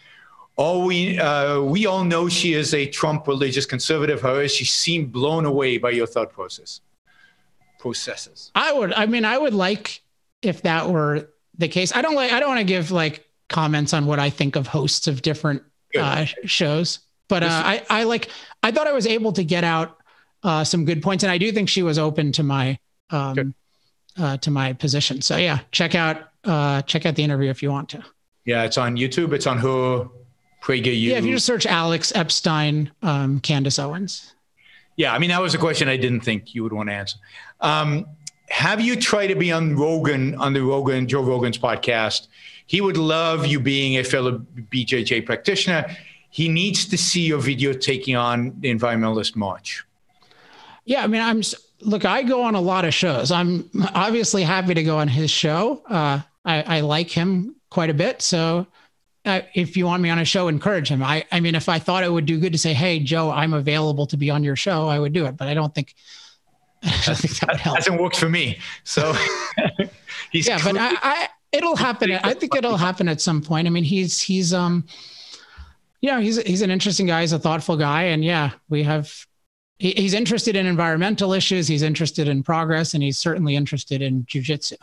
[0.57, 4.23] All we uh, we all know she is a Trump religious conservative.
[4.23, 6.81] However, she seemed blown away by your thought process.
[7.81, 8.53] Processes.
[8.55, 8.93] I would.
[8.93, 10.01] I mean, I would like
[10.43, 11.29] if that were
[11.59, 11.95] the case.
[11.95, 12.33] I don't like.
[12.33, 15.63] I don't want to give like comments on what I think of hosts of different
[15.99, 18.29] uh, shows, but uh, I I like.
[18.63, 19.99] I thought I was able to get out
[20.45, 22.79] uh, some good points, and I do think she was open to my
[23.11, 23.55] um,
[24.19, 25.21] uh, to my position.
[25.21, 28.05] So yeah, check out uh, check out the interview if you want to.
[28.45, 29.33] Yeah, it's on YouTube.
[29.33, 30.09] It's on Her
[30.65, 31.03] PragerU.
[31.03, 34.35] Yeah, if you just search Alex Epstein, um, Candace Owens.
[34.97, 37.19] Yeah, I mean that was a question I didn't think you would want to answer.
[37.61, 38.07] Um,
[38.49, 42.29] have you tried to be on Rogan on the Rogan Joe Rogan's podcast?
[42.67, 45.85] He would love you being a fellow BJJ practitioner.
[46.31, 49.85] He needs to see your video taking on the environmentalist march.
[50.87, 51.43] Yeah, I mean, I'm
[51.81, 53.31] look, I go on a lot of shows.
[53.31, 55.83] I'm obviously happy to go on his show.
[55.89, 58.23] Uh, I, I, like him quite a bit.
[58.23, 58.67] So
[59.25, 61.03] uh, if you want me on a show, encourage him.
[61.03, 63.55] I, I mean, if I thought it would do good to say, Hey, Joe, I'm
[63.55, 65.37] available to be on your show, I would do it.
[65.37, 65.95] But I don't think,
[66.83, 67.77] I don't think that would help.
[67.77, 68.59] Hasn't worked for me.
[68.85, 69.15] So
[70.31, 72.13] he's yeah, but I, I, it'll happen.
[72.13, 73.67] I think it'll happen at some point.
[73.67, 74.85] I mean, he's, he's, um,
[76.01, 77.23] you know, he's, he's an interesting guy.
[77.23, 78.03] He's a thoughtful guy.
[78.03, 79.27] And yeah, we have,
[79.79, 81.67] he's interested in environmental issues.
[81.67, 84.77] He's interested in progress, and he's certainly interested in jujitsu.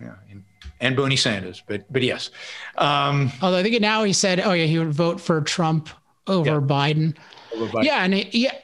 [0.00, 0.44] Yeah, and,
[0.80, 2.30] and Bernie Sanders, but but yes.
[2.78, 5.88] Um, Although I think now he said, oh yeah, he would vote for Trump
[6.26, 6.56] over yeah.
[6.60, 7.16] Biden.
[7.54, 7.84] Over Biden.
[7.84, 8.54] Yeah, and he, yeah.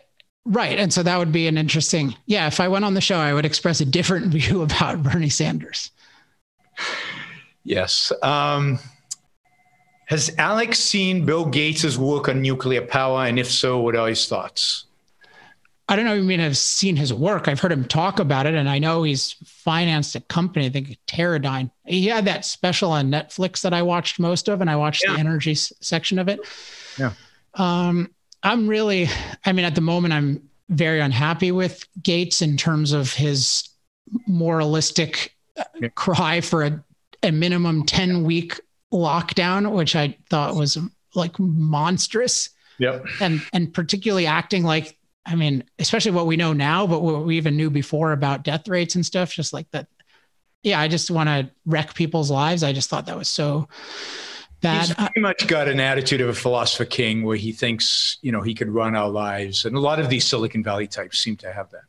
[0.44, 0.78] Right.
[0.78, 2.48] And so that would be an interesting, yeah.
[2.48, 5.90] If I went on the show, I would express a different view about Bernie Sanders.
[7.64, 8.12] Yes.
[8.22, 8.80] Um,
[10.06, 13.24] has Alex seen Bill Gates' work on nuclear power?
[13.24, 14.86] And if so, what are his thoughts?
[15.88, 16.14] I don't know.
[16.14, 17.48] I mean, I've seen his work.
[17.48, 20.66] I've heard him talk about it, and I know he's financed a company.
[20.66, 21.70] I think Teradyne.
[21.86, 25.14] He had that special on Netflix that I watched most of, and I watched yeah.
[25.14, 26.40] the energy s- section of it.
[26.98, 27.12] Yeah.
[27.54, 28.10] Um,
[28.42, 29.08] I'm really.
[29.44, 33.68] I mean, at the moment, I'm very unhappy with Gates in terms of his
[34.26, 35.88] moralistic uh, yeah.
[35.88, 36.84] cry for a,
[37.22, 38.60] a minimum 10 week
[38.92, 40.78] lockdown, which I thought was
[41.14, 42.50] like monstrous.
[42.78, 43.04] Yep.
[43.20, 47.36] And and particularly acting like I mean, especially what we know now, but what we
[47.36, 49.86] even knew before about death rates and stuff, just like that.
[50.62, 52.62] Yeah, I just want to wreck people's lives.
[52.62, 53.68] I just thought that was so
[54.60, 54.86] bad.
[54.86, 58.42] He's pretty much got an attitude of a philosopher king where he thinks, you know,
[58.42, 59.64] he could run our lives.
[59.64, 61.82] And a lot of these Silicon Valley types seem to have that.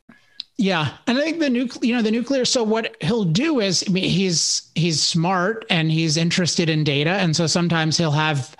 [0.58, 2.46] Yeah, and I think the nuclear, you know, the nuclear.
[2.46, 7.10] So what he'll do is, I mean, he's he's smart and he's interested in data,
[7.10, 8.56] and so sometimes he'll have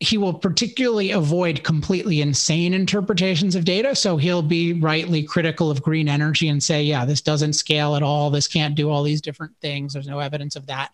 [0.00, 3.94] he will particularly avoid completely insane interpretations of data.
[3.94, 8.02] So he'll be rightly critical of green energy and say, yeah, this doesn't scale at
[8.02, 8.30] all.
[8.30, 9.92] This can't do all these different things.
[9.92, 10.90] There's no evidence of that.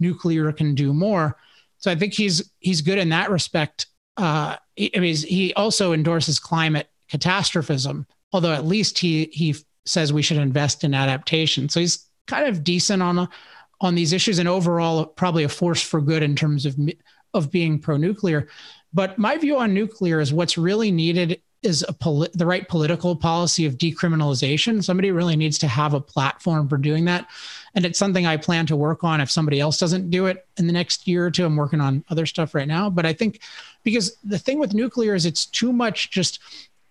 [0.00, 1.36] Nuclear can do more.
[1.78, 3.86] So I think he's he's good in that respect.
[4.16, 10.22] Uh, I mean, he also endorses climate catastrophism, although at least he he says we
[10.22, 11.68] should invest in adaptation.
[11.68, 13.28] So he's kind of decent on
[13.80, 16.76] on these issues, and overall probably a force for good in terms of
[17.34, 18.48] of being pro nuclear.
[18.92, 23.14] But my view on nuclear is what's really needed is a poli- the right political
[23.14, 24.82] policy of decriminalization.
[24.82, 27.28] Somebody really needs to have a platform for doing that.
[27.74, 30.66] And it's something I plan to work on if somebody else doesn't do it in
[30.66, 31.46] the next year or two.
[31.46, 32.90] I'm working on other stuff right now.
[32.90, 33.40] But I think
[33.84, 36.40] because the thing with nuclear is it's too much just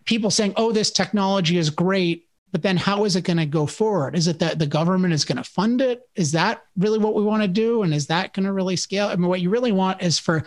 [0.06, 3.66] people saying, oh, this technology is great but then how is it going to go
[3.66, 7.16] forward is it that the government is going to fund it is that really what
[7.16, 9.50] we want to do and is that going to really scale i mean what you
[9.50, 10.44] really want is for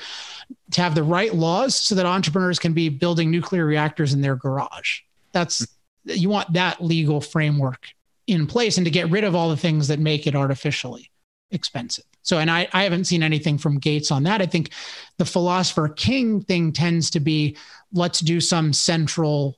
[0.70, 4.36] to have the right laws so that entrepreneurs can be building nuclear reactors in their
[4.36, 5.00] garage
[5.32, 5.66] that's
[6.04, 7.88] you want that legal framework
[8.26, 11.10] in place and to get rid of all the things that make it artificially
[11.50, 12.04] expensive.
[12.22, 14.40] So, and I, I haven't seen anything from Gates on that.
[14.40, 14.70] I think
[15.18, 17.56] the philosopher king thing tends to be
[17.92, 19.56] let's do some central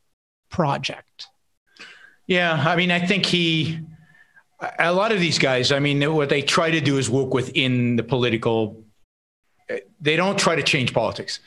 [0.50, 1.28] project.
[2.26, 2.62] Yeah.
[2.66, 3.78] I mean, I think he,
[4.78, 7.96] a lot of these guys, I mean, what they try to do is work within
[7.96, 8.82] the political,
[10.00, 11.40] they don't try to change politics.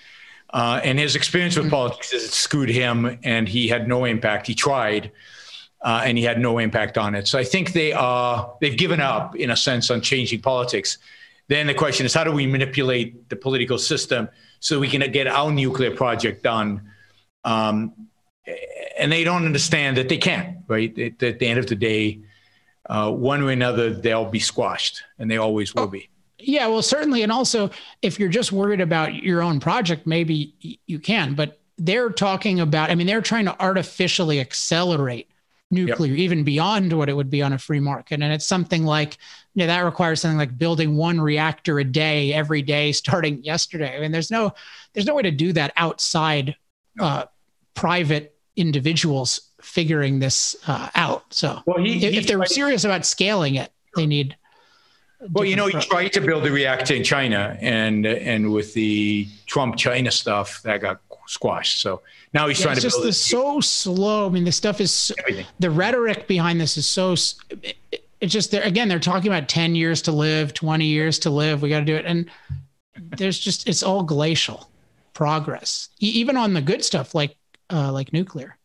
[0.52, 1.76] Uh, and his experience with mm-hmm.
[1.76, 4.48] politics is it screwed him and he had no impact.
[4.48, 5.12] He tried.
[5.82, 7.26] Uh, and he had no impact on it.
[7.26, 10.98] So I think they are they've given up in a sense on changing politics.
[11.48, 14.28] Then the question is how do we manipulate the political system
[14.60, 16.82] so we can get our nuclear project done?
[17.46, 18.09] Um,
[18.98, 20.58] and they don't understand that they can't.
[20.68, 22.20] Right at, at the end of the day,
[22.88, 26.10] uh, one way or another, they'll be squashed, and they always will be.
[26.38, 27.70] Yeah, well, certainly, and also
[28.02, 31.34] if you're just worried about your own project, maybe you can.
[31.34, 32.92] But they're talking about.
[32.92, 35.30] I mean, they're trying to artificially accelerate
[35.72, 36.20] nuclear, yep.
[36.20, 38.22] even beyond what it would be on a free market.
[38.22, 39.18] And it's something like,
[39.54, 43.96] you know, that requires something like building one reactor a day every day starting yesterday.
[43.96, 44.54] I mean, there's no
[44.94, 46.56] there's no way to do that outside
[47.00, 47.26] uh,
[47.76, 51.34] private individuals figuring this uh, out.
[51.34, 54.36] So well, he, if, if they're serious about scaling it, they need
[55.32, 59.28] well, you know, he tried to build a reactor in China, and and with the
[59.48, 61.82] Trump China stuff, that got squashed.
[61.82, 62.02] So
[62.34, 62.88] now he's yeah, trying to.
[62.88, 64.28] It's just so slow.
[64.28, 65.46] I mean, the stuff is everything.
[65.60, 67.14] the rhetoric behind this is so.
[68.22, 68.88] It's just there again.
[68.88, 71.62] They're talking about ten years to live, twenty years to live.
[71.62, 72.30] We got to do it, and
[72.96, 74.70] there's just it's all glacial
[75.14, 77.36] progress, even on the good stuff like
[77.72, 78.58] uh, like nuclear.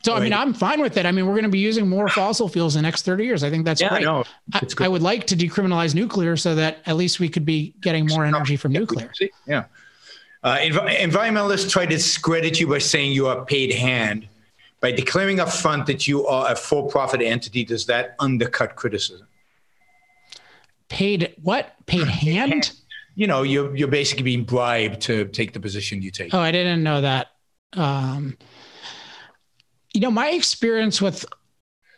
[0.01, 1.05] So I mean, I'm fine with it.
[1.05, 3.43] I mean, we're going to be using more fossil fuels in the next 30 years.
[3.43, 4.03] I think that's yeah, great.
[4.05, 4.23] No,
[4.53, 8.07] I, I, would like to decriminalize nuclear so that at least we could be getting
[8.07, 9.11] more energy from nuclear.
[9.45, 9.65] Yeah.
[10.41, 14.27] Uh, env- environmentalists try to discredit you by saying you are paid hand.
[14.79, 19.27] By declaring upfront that you are a for-profit entity, does that undercut criticism?
[20.87, 21.75] Paid what?
[21.85, 22.71] Paid hand?
[23.19, 26.33] You know, you're you're basically being bribed to take the position you take.
[26.33, 27.27] Oh, I didn't know that.
[27.73, 28.37] Um,
[29.93, 31.25] you know, my experience with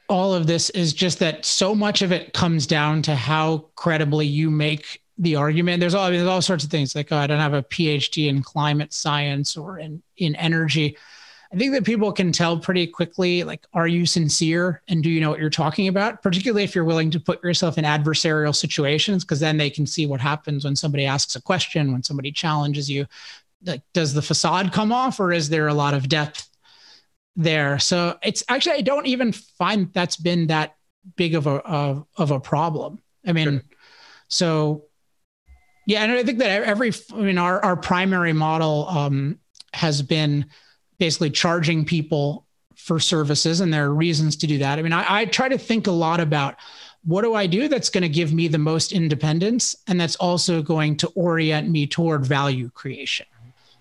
[0.09, 4.25] all of this is just that so much of it comes down to how credibly
[4.25, 5.79] you make the argument.
[5.79, 8.41] There's all there's all sorts of things like oh, I don't have a PhD in
[8.41, 10.97] climate science or in in energy.
[11.53, 15.19] I think that people can tell pretty quickly like are you sincere and do you
[15.19, 16.23] know what you're talking about?
[16.23, 20.05] Particularly if you're willing to put yourself in adversarial situations because then they can see
[20.05, 23.05] what happens when somebody asks a question, when somebody challenges you.
[23.65, 26.49] Like does the facade come off or is there a lot of depth
[27.35, 27.79] there?
[27.79, 30.75] So it's actually I don't even find that's been that
[31.15, 33.01] big of a of, of a problem.
[33.25, 33.61] I mean, sure.
[34.29, 34.85] so
[35.85, 39.39] yeah, and I think that every, I mean, our, our primary model um,
[39.73, 40.45] has been
[41.01, 42.45] basically charging people
[42.75, 44.77] for services, and there are reasons to do that.
[44.77, 46.57] I mean, I, I try to think a lot about
[47.05, 50.61] what do I do that's going to give me the most independence, and that's also
[50.61, 53.25] going to orient me toward value creation.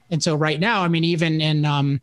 [0.09, 2.01] And so, right now, I mean, even in um,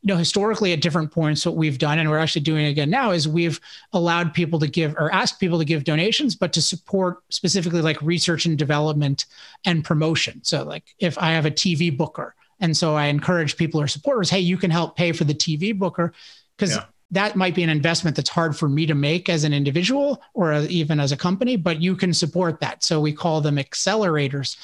[0.00, 3.10] you know, historically at different points, what we've done, and we're actually doing again now,
[3.10, 3.60] is we've
[3.92, 8.00] allowed people to give or asked people to give donations, but to support specifically like
[8.00, 9.26] research and development
[9.66, 10.42] and promotion.
[10.42, 12.34] So, like if I have a TV booker,
[12.64, 15.78] and so I encourage people or supporters, hey, you can help pay for the TV
[15.78, 16.14] booker
[16.56, 16.84] because yeah.
[17.10, 20.54] that might be an investment that's hard for me to make as an individual or
[20.54, 22.82] even as a company, but you can support that.
[22.82, 24.56] So we call them accelerators.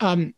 [0.00, 0.34] Um,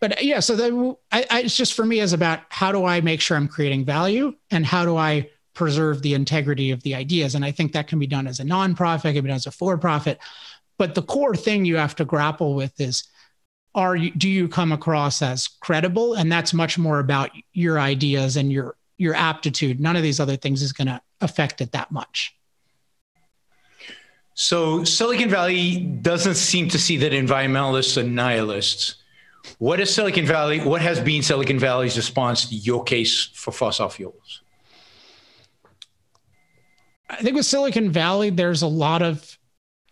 [0.00, 3.00] but yeah, so the, I, I, it's just for me is about how do I
[3.02, 7.36] make sure I'm creating value and how do I preserve the integrity of the ideas.
[7.36, 9.46] And I think that can be done as a nonprofit, it can be done as
[9.46, 10.18] a for-profit.
[10.76, 13.04] But the core thing you have to grapple with is
[13.74, 16.14] are you do you come across as credible?
[16.14, 19.80] And that's much more about your ideas and your your aptitude.
[19.80, 22.34] None of these other things is going to affect it that much.
[24.34, 28.96] So Silicon Valley doesn't seem to see that environmentalists are nihilists
[29.58, 30.60] what is Silicon Valley?
[30.60, 34.42] What has been Silicon Valley's response to your case for fossil fuels?
[37.08, 39.38] I think with Silicon Valley, there's a lot of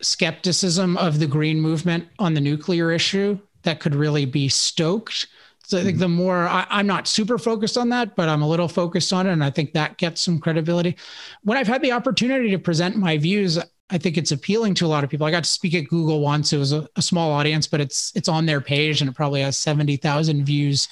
[0.01, 5.27] skepticism of the green movement on the nuclear issue that could really be stoked.
[5.65, 8.49] So I think the more I, am not super focused on that, but I'm a
[8.49, 9.33] little focused on it.
[9.33, 10.97] And I think that gets some credibility.
[11.43, 13.57] When I've had the opportunity to present my views,
[13.89, 15.27] I think it's appealing to a lot of people.
[15.27, 16.53] I got to speak at Google once.
[16.53, 19.43] It was a, a small audience, but it's it's on their page and it probably
[19.43, 20.89] has 70,000 views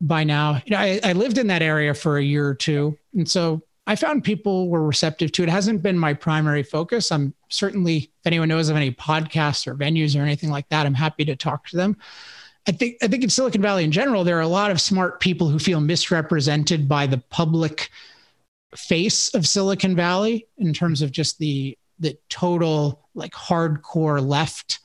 [0.00, 0.62] by now.
[0.64, 2.96] You know, I, I lived in that area for a year or two.
[3.14, 5.48] And so I found people were receptive to it.
[5.48, 5.52] it.
[5.52, 7.12] Hasn't been my primary focus.
[7.12, 10.94] I'm certainly, if anyone knows of any podcasts or venues or anything like that, I'm
[10.94, 11.96] happy to talk to them.
[12.66, 15.20] I think I think in Silicon Valley in general, there are a lot of smart
[15.20, 17.90] people who feel misrepresented by the public
[18.74, 24.80] face of Silicon Valley in terms of just the the total like hardcore left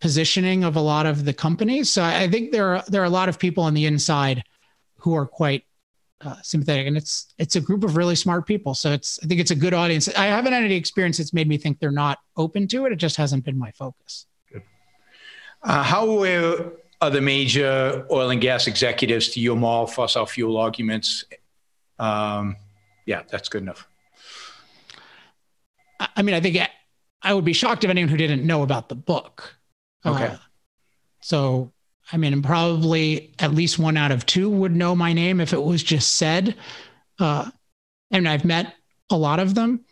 [0.00, 1.90] positioning of a lot of the companies.
[1.90, 4.42] So I think there are there are a lot of people on the inside
[4.98, 5.64] who are quite
[6.20, 8.74] uh, sympathetic, and it's it's a group of really smart people.
[8.74, 10.08] So it's I think it's a good audience.
[10.08, 12.92] I haven't had any experience that's made me think they're not open to it.
[12.92, 14.26] It just hasn't been my focus.
[14.52, 14.62] Good.
[15.62, 20.56] Uh, how aware are the major oil and gas executives to your moral fossil fuel
[20.56, 21.24] arguments?
[21.98, 22.56] Um,
[23.04, 23.86] yeah, that's good enough.
[25.98, 26.58] I mean, I think
[27.22, 29.56] I would be shocked if anyone who didn't know about the book.
[30.04, 30.26] Okay.
[30.26, 30.36] Uh,
[31.20, 31.72] so
[32.12, 35.62] I mean, probably at least one out of two would know my name if it
[35.62, 36.54] was just said.
[37.18, 37.50] Uh,
[38.10, 38.74] and I've met
[39.10, 39.84] a lot of them,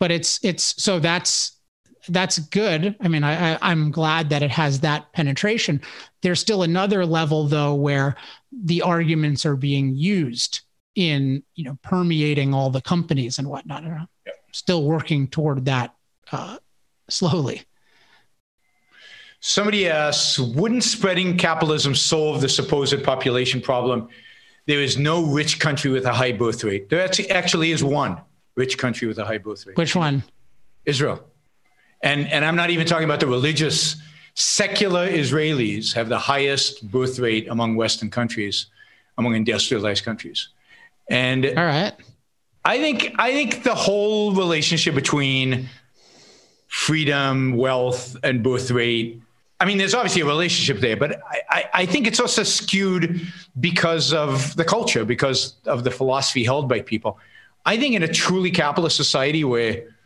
[0.00, 1.52] but it's it's so that's
[2.08, 2.96] that's good.
[3.00, 5.80] I mean, I, I I'm glad that it has that penetration.
[6.22, 8.16] There's still another level though where
[8.52, 10.60] the arguments are being used
[10.94, 13.84] in you know permeating all the companies and whatnot.
[13.84, 14.08] Yep.
[14.52, 15.94] Still working toward that
[16.32, 16.58] uh,
[17.08, 17.62] slowly.
[19.40, 24.08] Somebody asks, wouldn't spreading capitalism solve the supposed population problem?
[24.66, 26.88] There is no rich country with a high birth rate.
[26.88, 27.00] There
[27.30, 28.20] actually is one
[28.56, 29.76] rich country with a high birth rate.
[29.76, 30.24] Which one?
[30.84, 31.22] Israel.
[32.02, 33.96] And, and I'm not even talking about the religious.
[34.34, 38.66] Secular Israelis have the highest birth rate among Western countries,
[39.16, 40.48] among industrialized countries.
[41.08, 41.94] And all right.
[42.64, 45.68] I think I think the whole relationship between
[46.66, 49.22] freedom, wealth, and birth rate
[49.58, 51.20] I mean, there's obviously a relationship there, but
[51.50, 53.22] I, I, think it's also skewed
[53.58, 57.18] because of the culture, because of the philosophy held by people.
[57.64, 59.96] I think in a truly capitalist society where,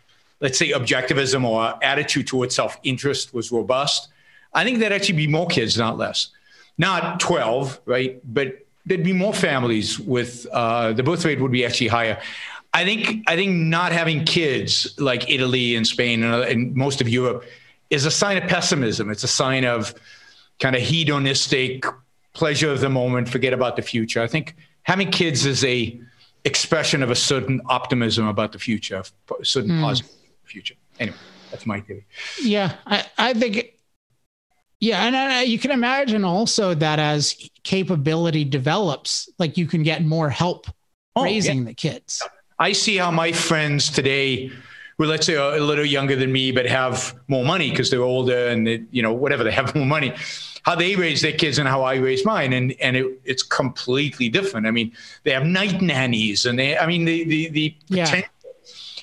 [0.41, 4.09] let's say, objectivism or attitude towards self interest was robust,
[4.55, 6.29] I think there'd actually be more kids, not less.
[6.79, 8.21] Not 12, right?
[8.33, 12.21] But there'd be more families with uh, the birth rate would be actually higher.
[12.73, 17.09] I think I think not having kids like Italy and Spain and, and most of
[17.09, 17.45] Europe
[17.91, 19.11] is a sign of pessimism.
[19.11, 19.95] It's a sign of
[20.61, 21.85] kind of hedonistic
[22.33, 24.23] pleasure of the moment, forget about the future.
[24.23, 26.01] I think having kids is a
[26.45, 29.03] expression of a certain optimism about the future,
[29.41, 29.83] a certain mm.
[29.83, 30.13] positive
[30.45, 30.75] future.
[30.99, 31.17] Anyway,
[31.51, 32.07] that's my theory.
[32.43, 33.75] Yeah, I, I think.
[34.79, 40.31] Yeah, and you can imagine also that as capability develops, like you can get more
[40.31, 40.69] help
[41.17, 41.65] oh, raising yeah.
[41.65, 42.23] the kids.
[42.59, 44.51] I see how my friends today
[45.01, 48.03] who let's say are a little younger than me but have more money because they're
[48.03, 50.13] older and they, you know whatever they have more money
[50.63, 52.53] how they raise their kids and how I raise mine.
[52.53, 54.67] And and it, it's completely different.
[54.67, 54.93] I mean
[55.25, 58.05] they have night nannies and they I mean the the, the yeah.
[58.05, 58.31] potential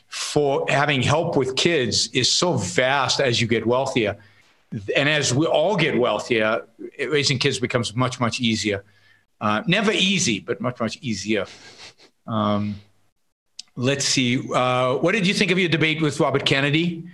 [0.08, 4.18] for having help with kids is so vast as you get wealthier.
[4.96, 6.68] And as we all get wealthier
[7.00, 8.84] raising kids becomes much much easier.
[9.40, 11.48] Uh, never easy but much much easier.
[12.28, 12.76] Um,
[13.78, 14.40] Let's see.
[14.52, 17.08] Uh, what did you think of your debate with Robert Kennedy?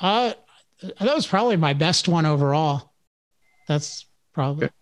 [0.00, 0.32] Uh,
[0.80, 2.92] that was probably my best one overall.
[3.66, 4.66] That's probably.
[4.66, 4.74] Okay.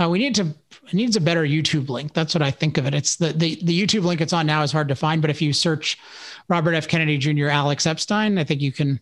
[0.00, 0.54] Uh, we need to
[0.86, 2.14] it needs a better YouTube link.
[2.14, 2.94] That's what I think of it.
[2.94, 5.42] It's the, the the YouTube link it's on now is hard to find, but if
[5.42, 5.98] you search
[6.48, 6.86] Robert F.
[6.86, 7.48] Kennedy Jr.
[7.48, 9.00] Alex Epstein, I think you can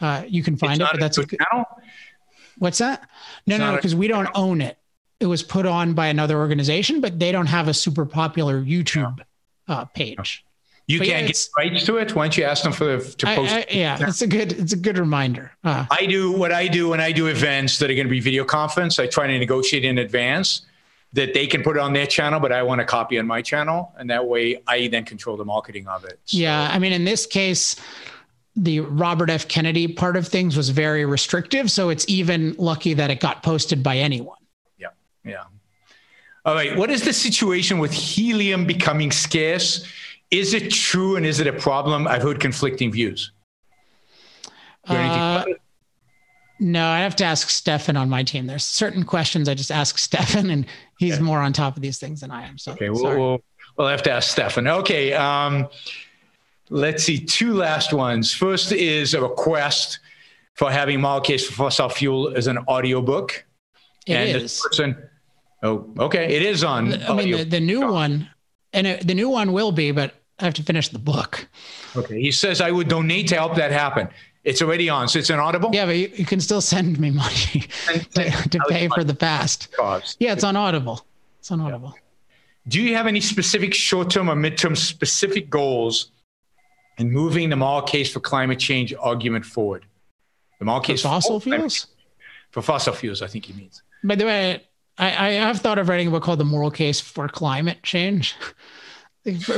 [0.00, 0.92] uh, you can find it's it.
[0.92, 1.66] But that's a channel.
[2.58, 3.08] What's that?
[3.46, 4.78] No, it's no, because we don't own it.
[5.20, 9.20] It was put on by another organization, but they don't have a super popular YouTube
[9.68, 10.44] uh, page.
[10.88, 13.26] You but can't yeah, get rights to it once you ask them for the, to
[13.26, 13.52] post.
[13.52, 15.50] I, I, yeah, it's a good it's a good reminder.
[15.64, 18.20] Uh, I do what I do when I do events that are going to be
[18.20, 19.00] video conference.
[19.00, 20.62] I try to negotiate in advance
[21.12, 23.42] that they can put it on their channel, but I want a copy on my
[23.42, 26.20] channel, and that way I then control the marketing of it.
[26.26, 26.38] So.
[26.38, 27.74] Yeah, I mean, in this case,
[28.54, 29.48] the Robert F.
[29.48, 33.82] Kennedy part of things was very restrictive, so it's even lucky that it got posted
[33.82, 34.38] by anyone.
[34.78, 34.88] Yeah,
[35.24, 35.44] yeah.
[36.46, 36.76] All right.
[36.76, 39.84] What is the situation with helium becoming scarce?
[40.30, 42.06] Is it true and is it a problem?
[42.06, 43.32] I've heard conflicting views.
[44.86, 45.44] Uh,
[46.60, 48.46] no, I have to ask Stefan on my team.
[48.46, 50.66] There's certain questions I just ask Stefan, and
[51.00, 51.22] he's okay.
[51.22, 52.58] more on top of these things than I am.
[52.58, 53.44] So okay, we'll, we'll,
[53.76, 54.68] we'll have to ask Stefan.
[54.68, 55.14] Okay.
[55.14, 55.68] Um,
[56.70, 57.18] let's see.
[57.18, 58.32] Two last ones.
[58.32, 59.98] First is a request
[60.54, 63.44] for having Moral Case for Fossil Fuel as an audiobook.
[64.06, 64.42] It and is.
[64.42, 65.08] This person
[65.62, 66.34] Oh, okay.
[66.36, 67.02] It is on.
[67.02, 68.28] I mean, the, the new one,
[68.72, 71.48] and it, the new one will be, but I have to finish the book.
[71.96, 72.20] Okay.
[72.20, 74.08] He says I would donate to help that happen.
[74.44, 75.70] It's already on, so it's an Audible.
[75.72, 77.32] Yeah, but you, you can still send me money
[78.14, 79.72] to, to pay for the past.
[79.72, 80.16] Cause.
[80.20, 81.04] Yeah, it's on Audible.
[81.40, 81.94] It's on Audible.
[81.96, 82.02] Yeah.
[82.68, 86.10] Do you have any specific short-term or mid-term specific goals
[86.98, 89.84] in moving the moral case for climate change argument forward?
[90.58, 91.88] The moral case for fossil fuels.
[92.50, 93.82] For fossil fuels, I think he means.
[94.04, 94.62] By the way,
[94.98, 98.34] I, I have thought of writing a book called The Moral Case for Climate Change.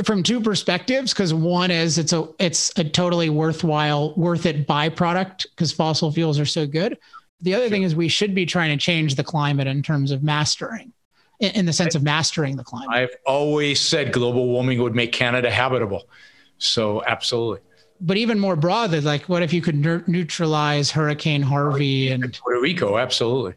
[0.03, 5.45] from two perspectives because one is it's a it's a totally worthwhile worth it byproduct
[5.51, 6.97] because fossil fuels are so good.
[7.41, 7.69] The other sure.
[7.69, 10.91] thing is we should be trying to change the climate in terms of mastering
[11.39, 12.89] in, in the sense of mastering the climate.
[12.89, 16.09] I've always said global warming would make canada habitable.
[16.57, 17.59] So absolutely.
[18.01, 22.59] But even more broadly like what if you could ne- neutralize hurricane harvey and puerto
[22.59, 22.97] rico?
[22.97, 23.53] Absolutely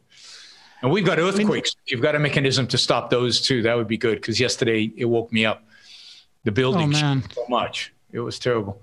[0.82, 1.76] and we've got earthquakes.
[1.76, 3.62] I mean, You've got a mechanism to stop those too.
[3.62, 5.64] That would be good because yesterday it woke me up.
[6.44, 7.94] The building oh, so much.
[8.10, 8.82] It was terrible.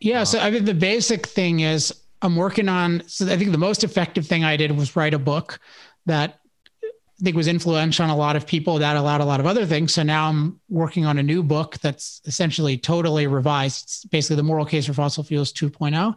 [0.00, 0.22] Yeah.
[0.22, 3.02] Uh, so I mean, the basic thing is I'm working on.
[3.06, 5.60] So I think the most effective thing I did was write a book
[6.06, 6.40] that
[6.82, 8.78] I think was influential on a lot of people.
[8.78, 9.92] That allowed a lot of other things.
[9.92, 13.84] So now I'm working on a new book that's essentially totally revised.
[13.84, 16.14] It's basically the moral case for fossil fuels 2.0.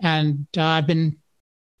[0.00, 1.16] And uh, I've been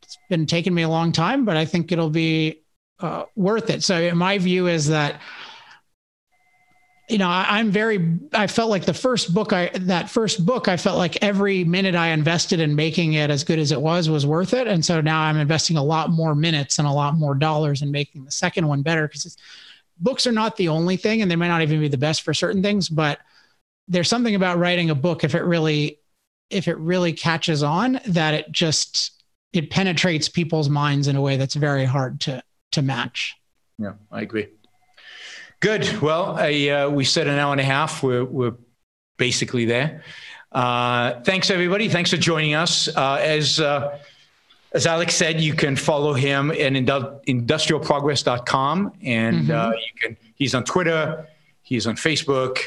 [0.08, 2.62] it's been taking me a long time, but I think it'll be
[2.98, 3.82] uh, worth it.
[3.82, 5.20] So my view is that
[7.10, 10.68] you know, I, am very, I felt like the first book I, that first book,
[10.68, 14.10] I felt like every minute I invested in making it as good as it was,
[14.10, 14.66] was worth it.
[14.66, 17.90] And so now I'm investing a lot more minutes and a lot more dollars in
[17.90, 19.38] making the second one better because
[19.98, 22.34] books are not the only thing and they might not even be the best for
[22.34, 23.20] certain things, but
[23.88, 25.24] there's something about writing a book.
[25.24, 26.00] If it really,
[26.50, 29.17] if it really catches on that it just,
[29.52, 32.42] it penetrates people's minds in a way that's very hard to,
[32.72, 33.34] to match.
[33.78, 34.48] Yeah, I agree.
[35.60, 36.00] Good.
[36.00, 38.02] Well, I, uh, we said an hour and a half.
[38.02, 38.54] We're, we're
[39.16, 40.02] basically there.
[40.52, 41.88] Uh, thanks, everybody.
[41.88, 42.88] Thanks for joining us.
[42.88, 43.98] Uh, as uh,
[44.72, 49.72] as Alex said, you can follow him at industrialprogress.com, and uh, mm-hmm.
[49.72, 50.16] you can.
[50.34, 51.26] He's on Twitter.
[51.62, 52.58] He's on Facebook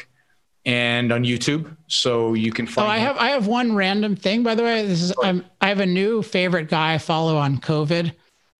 [0.64, 2.86] and on YouTube, so you can find.
[2.86, 4.86] Oh, I have I have one random thing, by the way.
[4.86, 8.12] This is I'm, I have a new favorite guy I follow on COVID,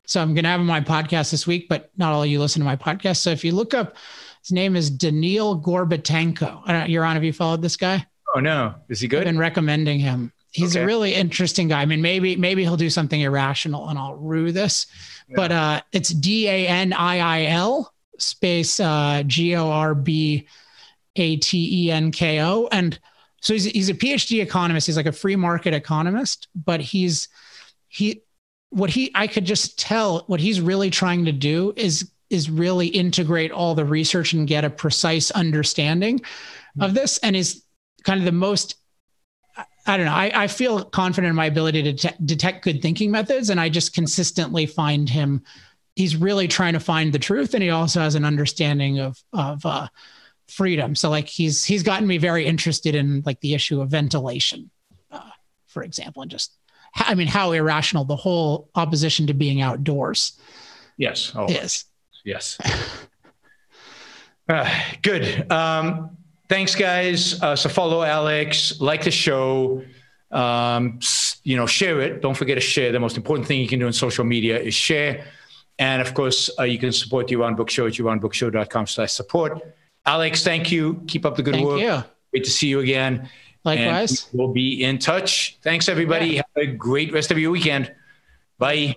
[0.06, 1.68] so I'm going to have him on my podcast this week.
[1.68, 3.96] But not all of you listen to my podcast, so if you look up
[4.42, 6.62] his name is Daniil Gorbatenko.
[6.64, 8.04] I don't, Yaron, have you followed this guy?
[8.34, 9.20] Oh no, is he good?
[9.20, 10.32] I've been recommending him.
[10.50, 10.82] He's okay.
[10.82, 11.80] a really interesting guy.
[11.80, 14.86] I mean, maybe maybe he'll do something irrational, and I'll rue this.
[15.28, 15.36] Yeah.
[15.36, 20.46] But uh, it's D A N I I L space uh, G O R B
[21.16, 22.98] A T E N K O, and
[23.40, 24.86] so he's he's a PhD economist.
[24.86, 27.28] He's like a free market economist, but he's
[27.88, 28.22] he
[28.70, 32.86] what he I could just tell what he's really trying to do is is really
[32.86, 36.82] integrate all the research and get a precise understanding mm-hmm.
[36.82, 37.62] of this and is
[38.04, 38.76] kind of the most
[39.84, 40.12] I don't know.
[40.12, 43.68] I, I feel confident in my ability to te- detect good thinking methods, and I
[43.68, 45.42] just consistently find him.
[45.96, 49.66] He's really trying to find the truth, and he also has an understanding of of
[49.66, 49.88] uh,
[50.52, 50.94] freedom.
[50.94, 54.70] So, like, he's he's gotten me very interested in like the issue of ventilation,
[55.10, 55.30] uh,
[55.66, 56.52] for example, and just
[56.94, 60.38] I mean how irrational the whole opposition to being outdoors.
[60.96, 61.56] Yes, always.
[61.56, 61.84] is
[62.24, 62.58] yes.
[64.48, 64.68] Uh,
[65.02, 65.50] good.
[65.50, 66.16] Um,
[66.48, 67.40] thanks, guys.
[67.40, 69.82] Uh, so follow Alex, like the show.
[70.32, 70.98] Um,
[71.44, 72.22] you know, share it.
[72.22, 72.90] Don't forget to share.
[72.92, 75.24] The most important thing you can do in social media is share.
[75.78, 79.62] And of course, uh, you can support the Yaron Brook Show at yaronbrookshow.com slash support.
[80.04, 81.02] Alex, thank you.
[81.06, 81.80] Keep up the good thank work.
[81.80, 82.02] You.
[82.32, 83.28] Great to see you again.
[83.64, 84.28] Likewise.
[84.30, 85.58] And we'll be in touch.
[85.62, 86.26] Thanks, everybody.
[86.26, 86.42] Yeah.
[86.56, 87.94] Have a great rest of your weekend.
[88.58, 88.96] Bye.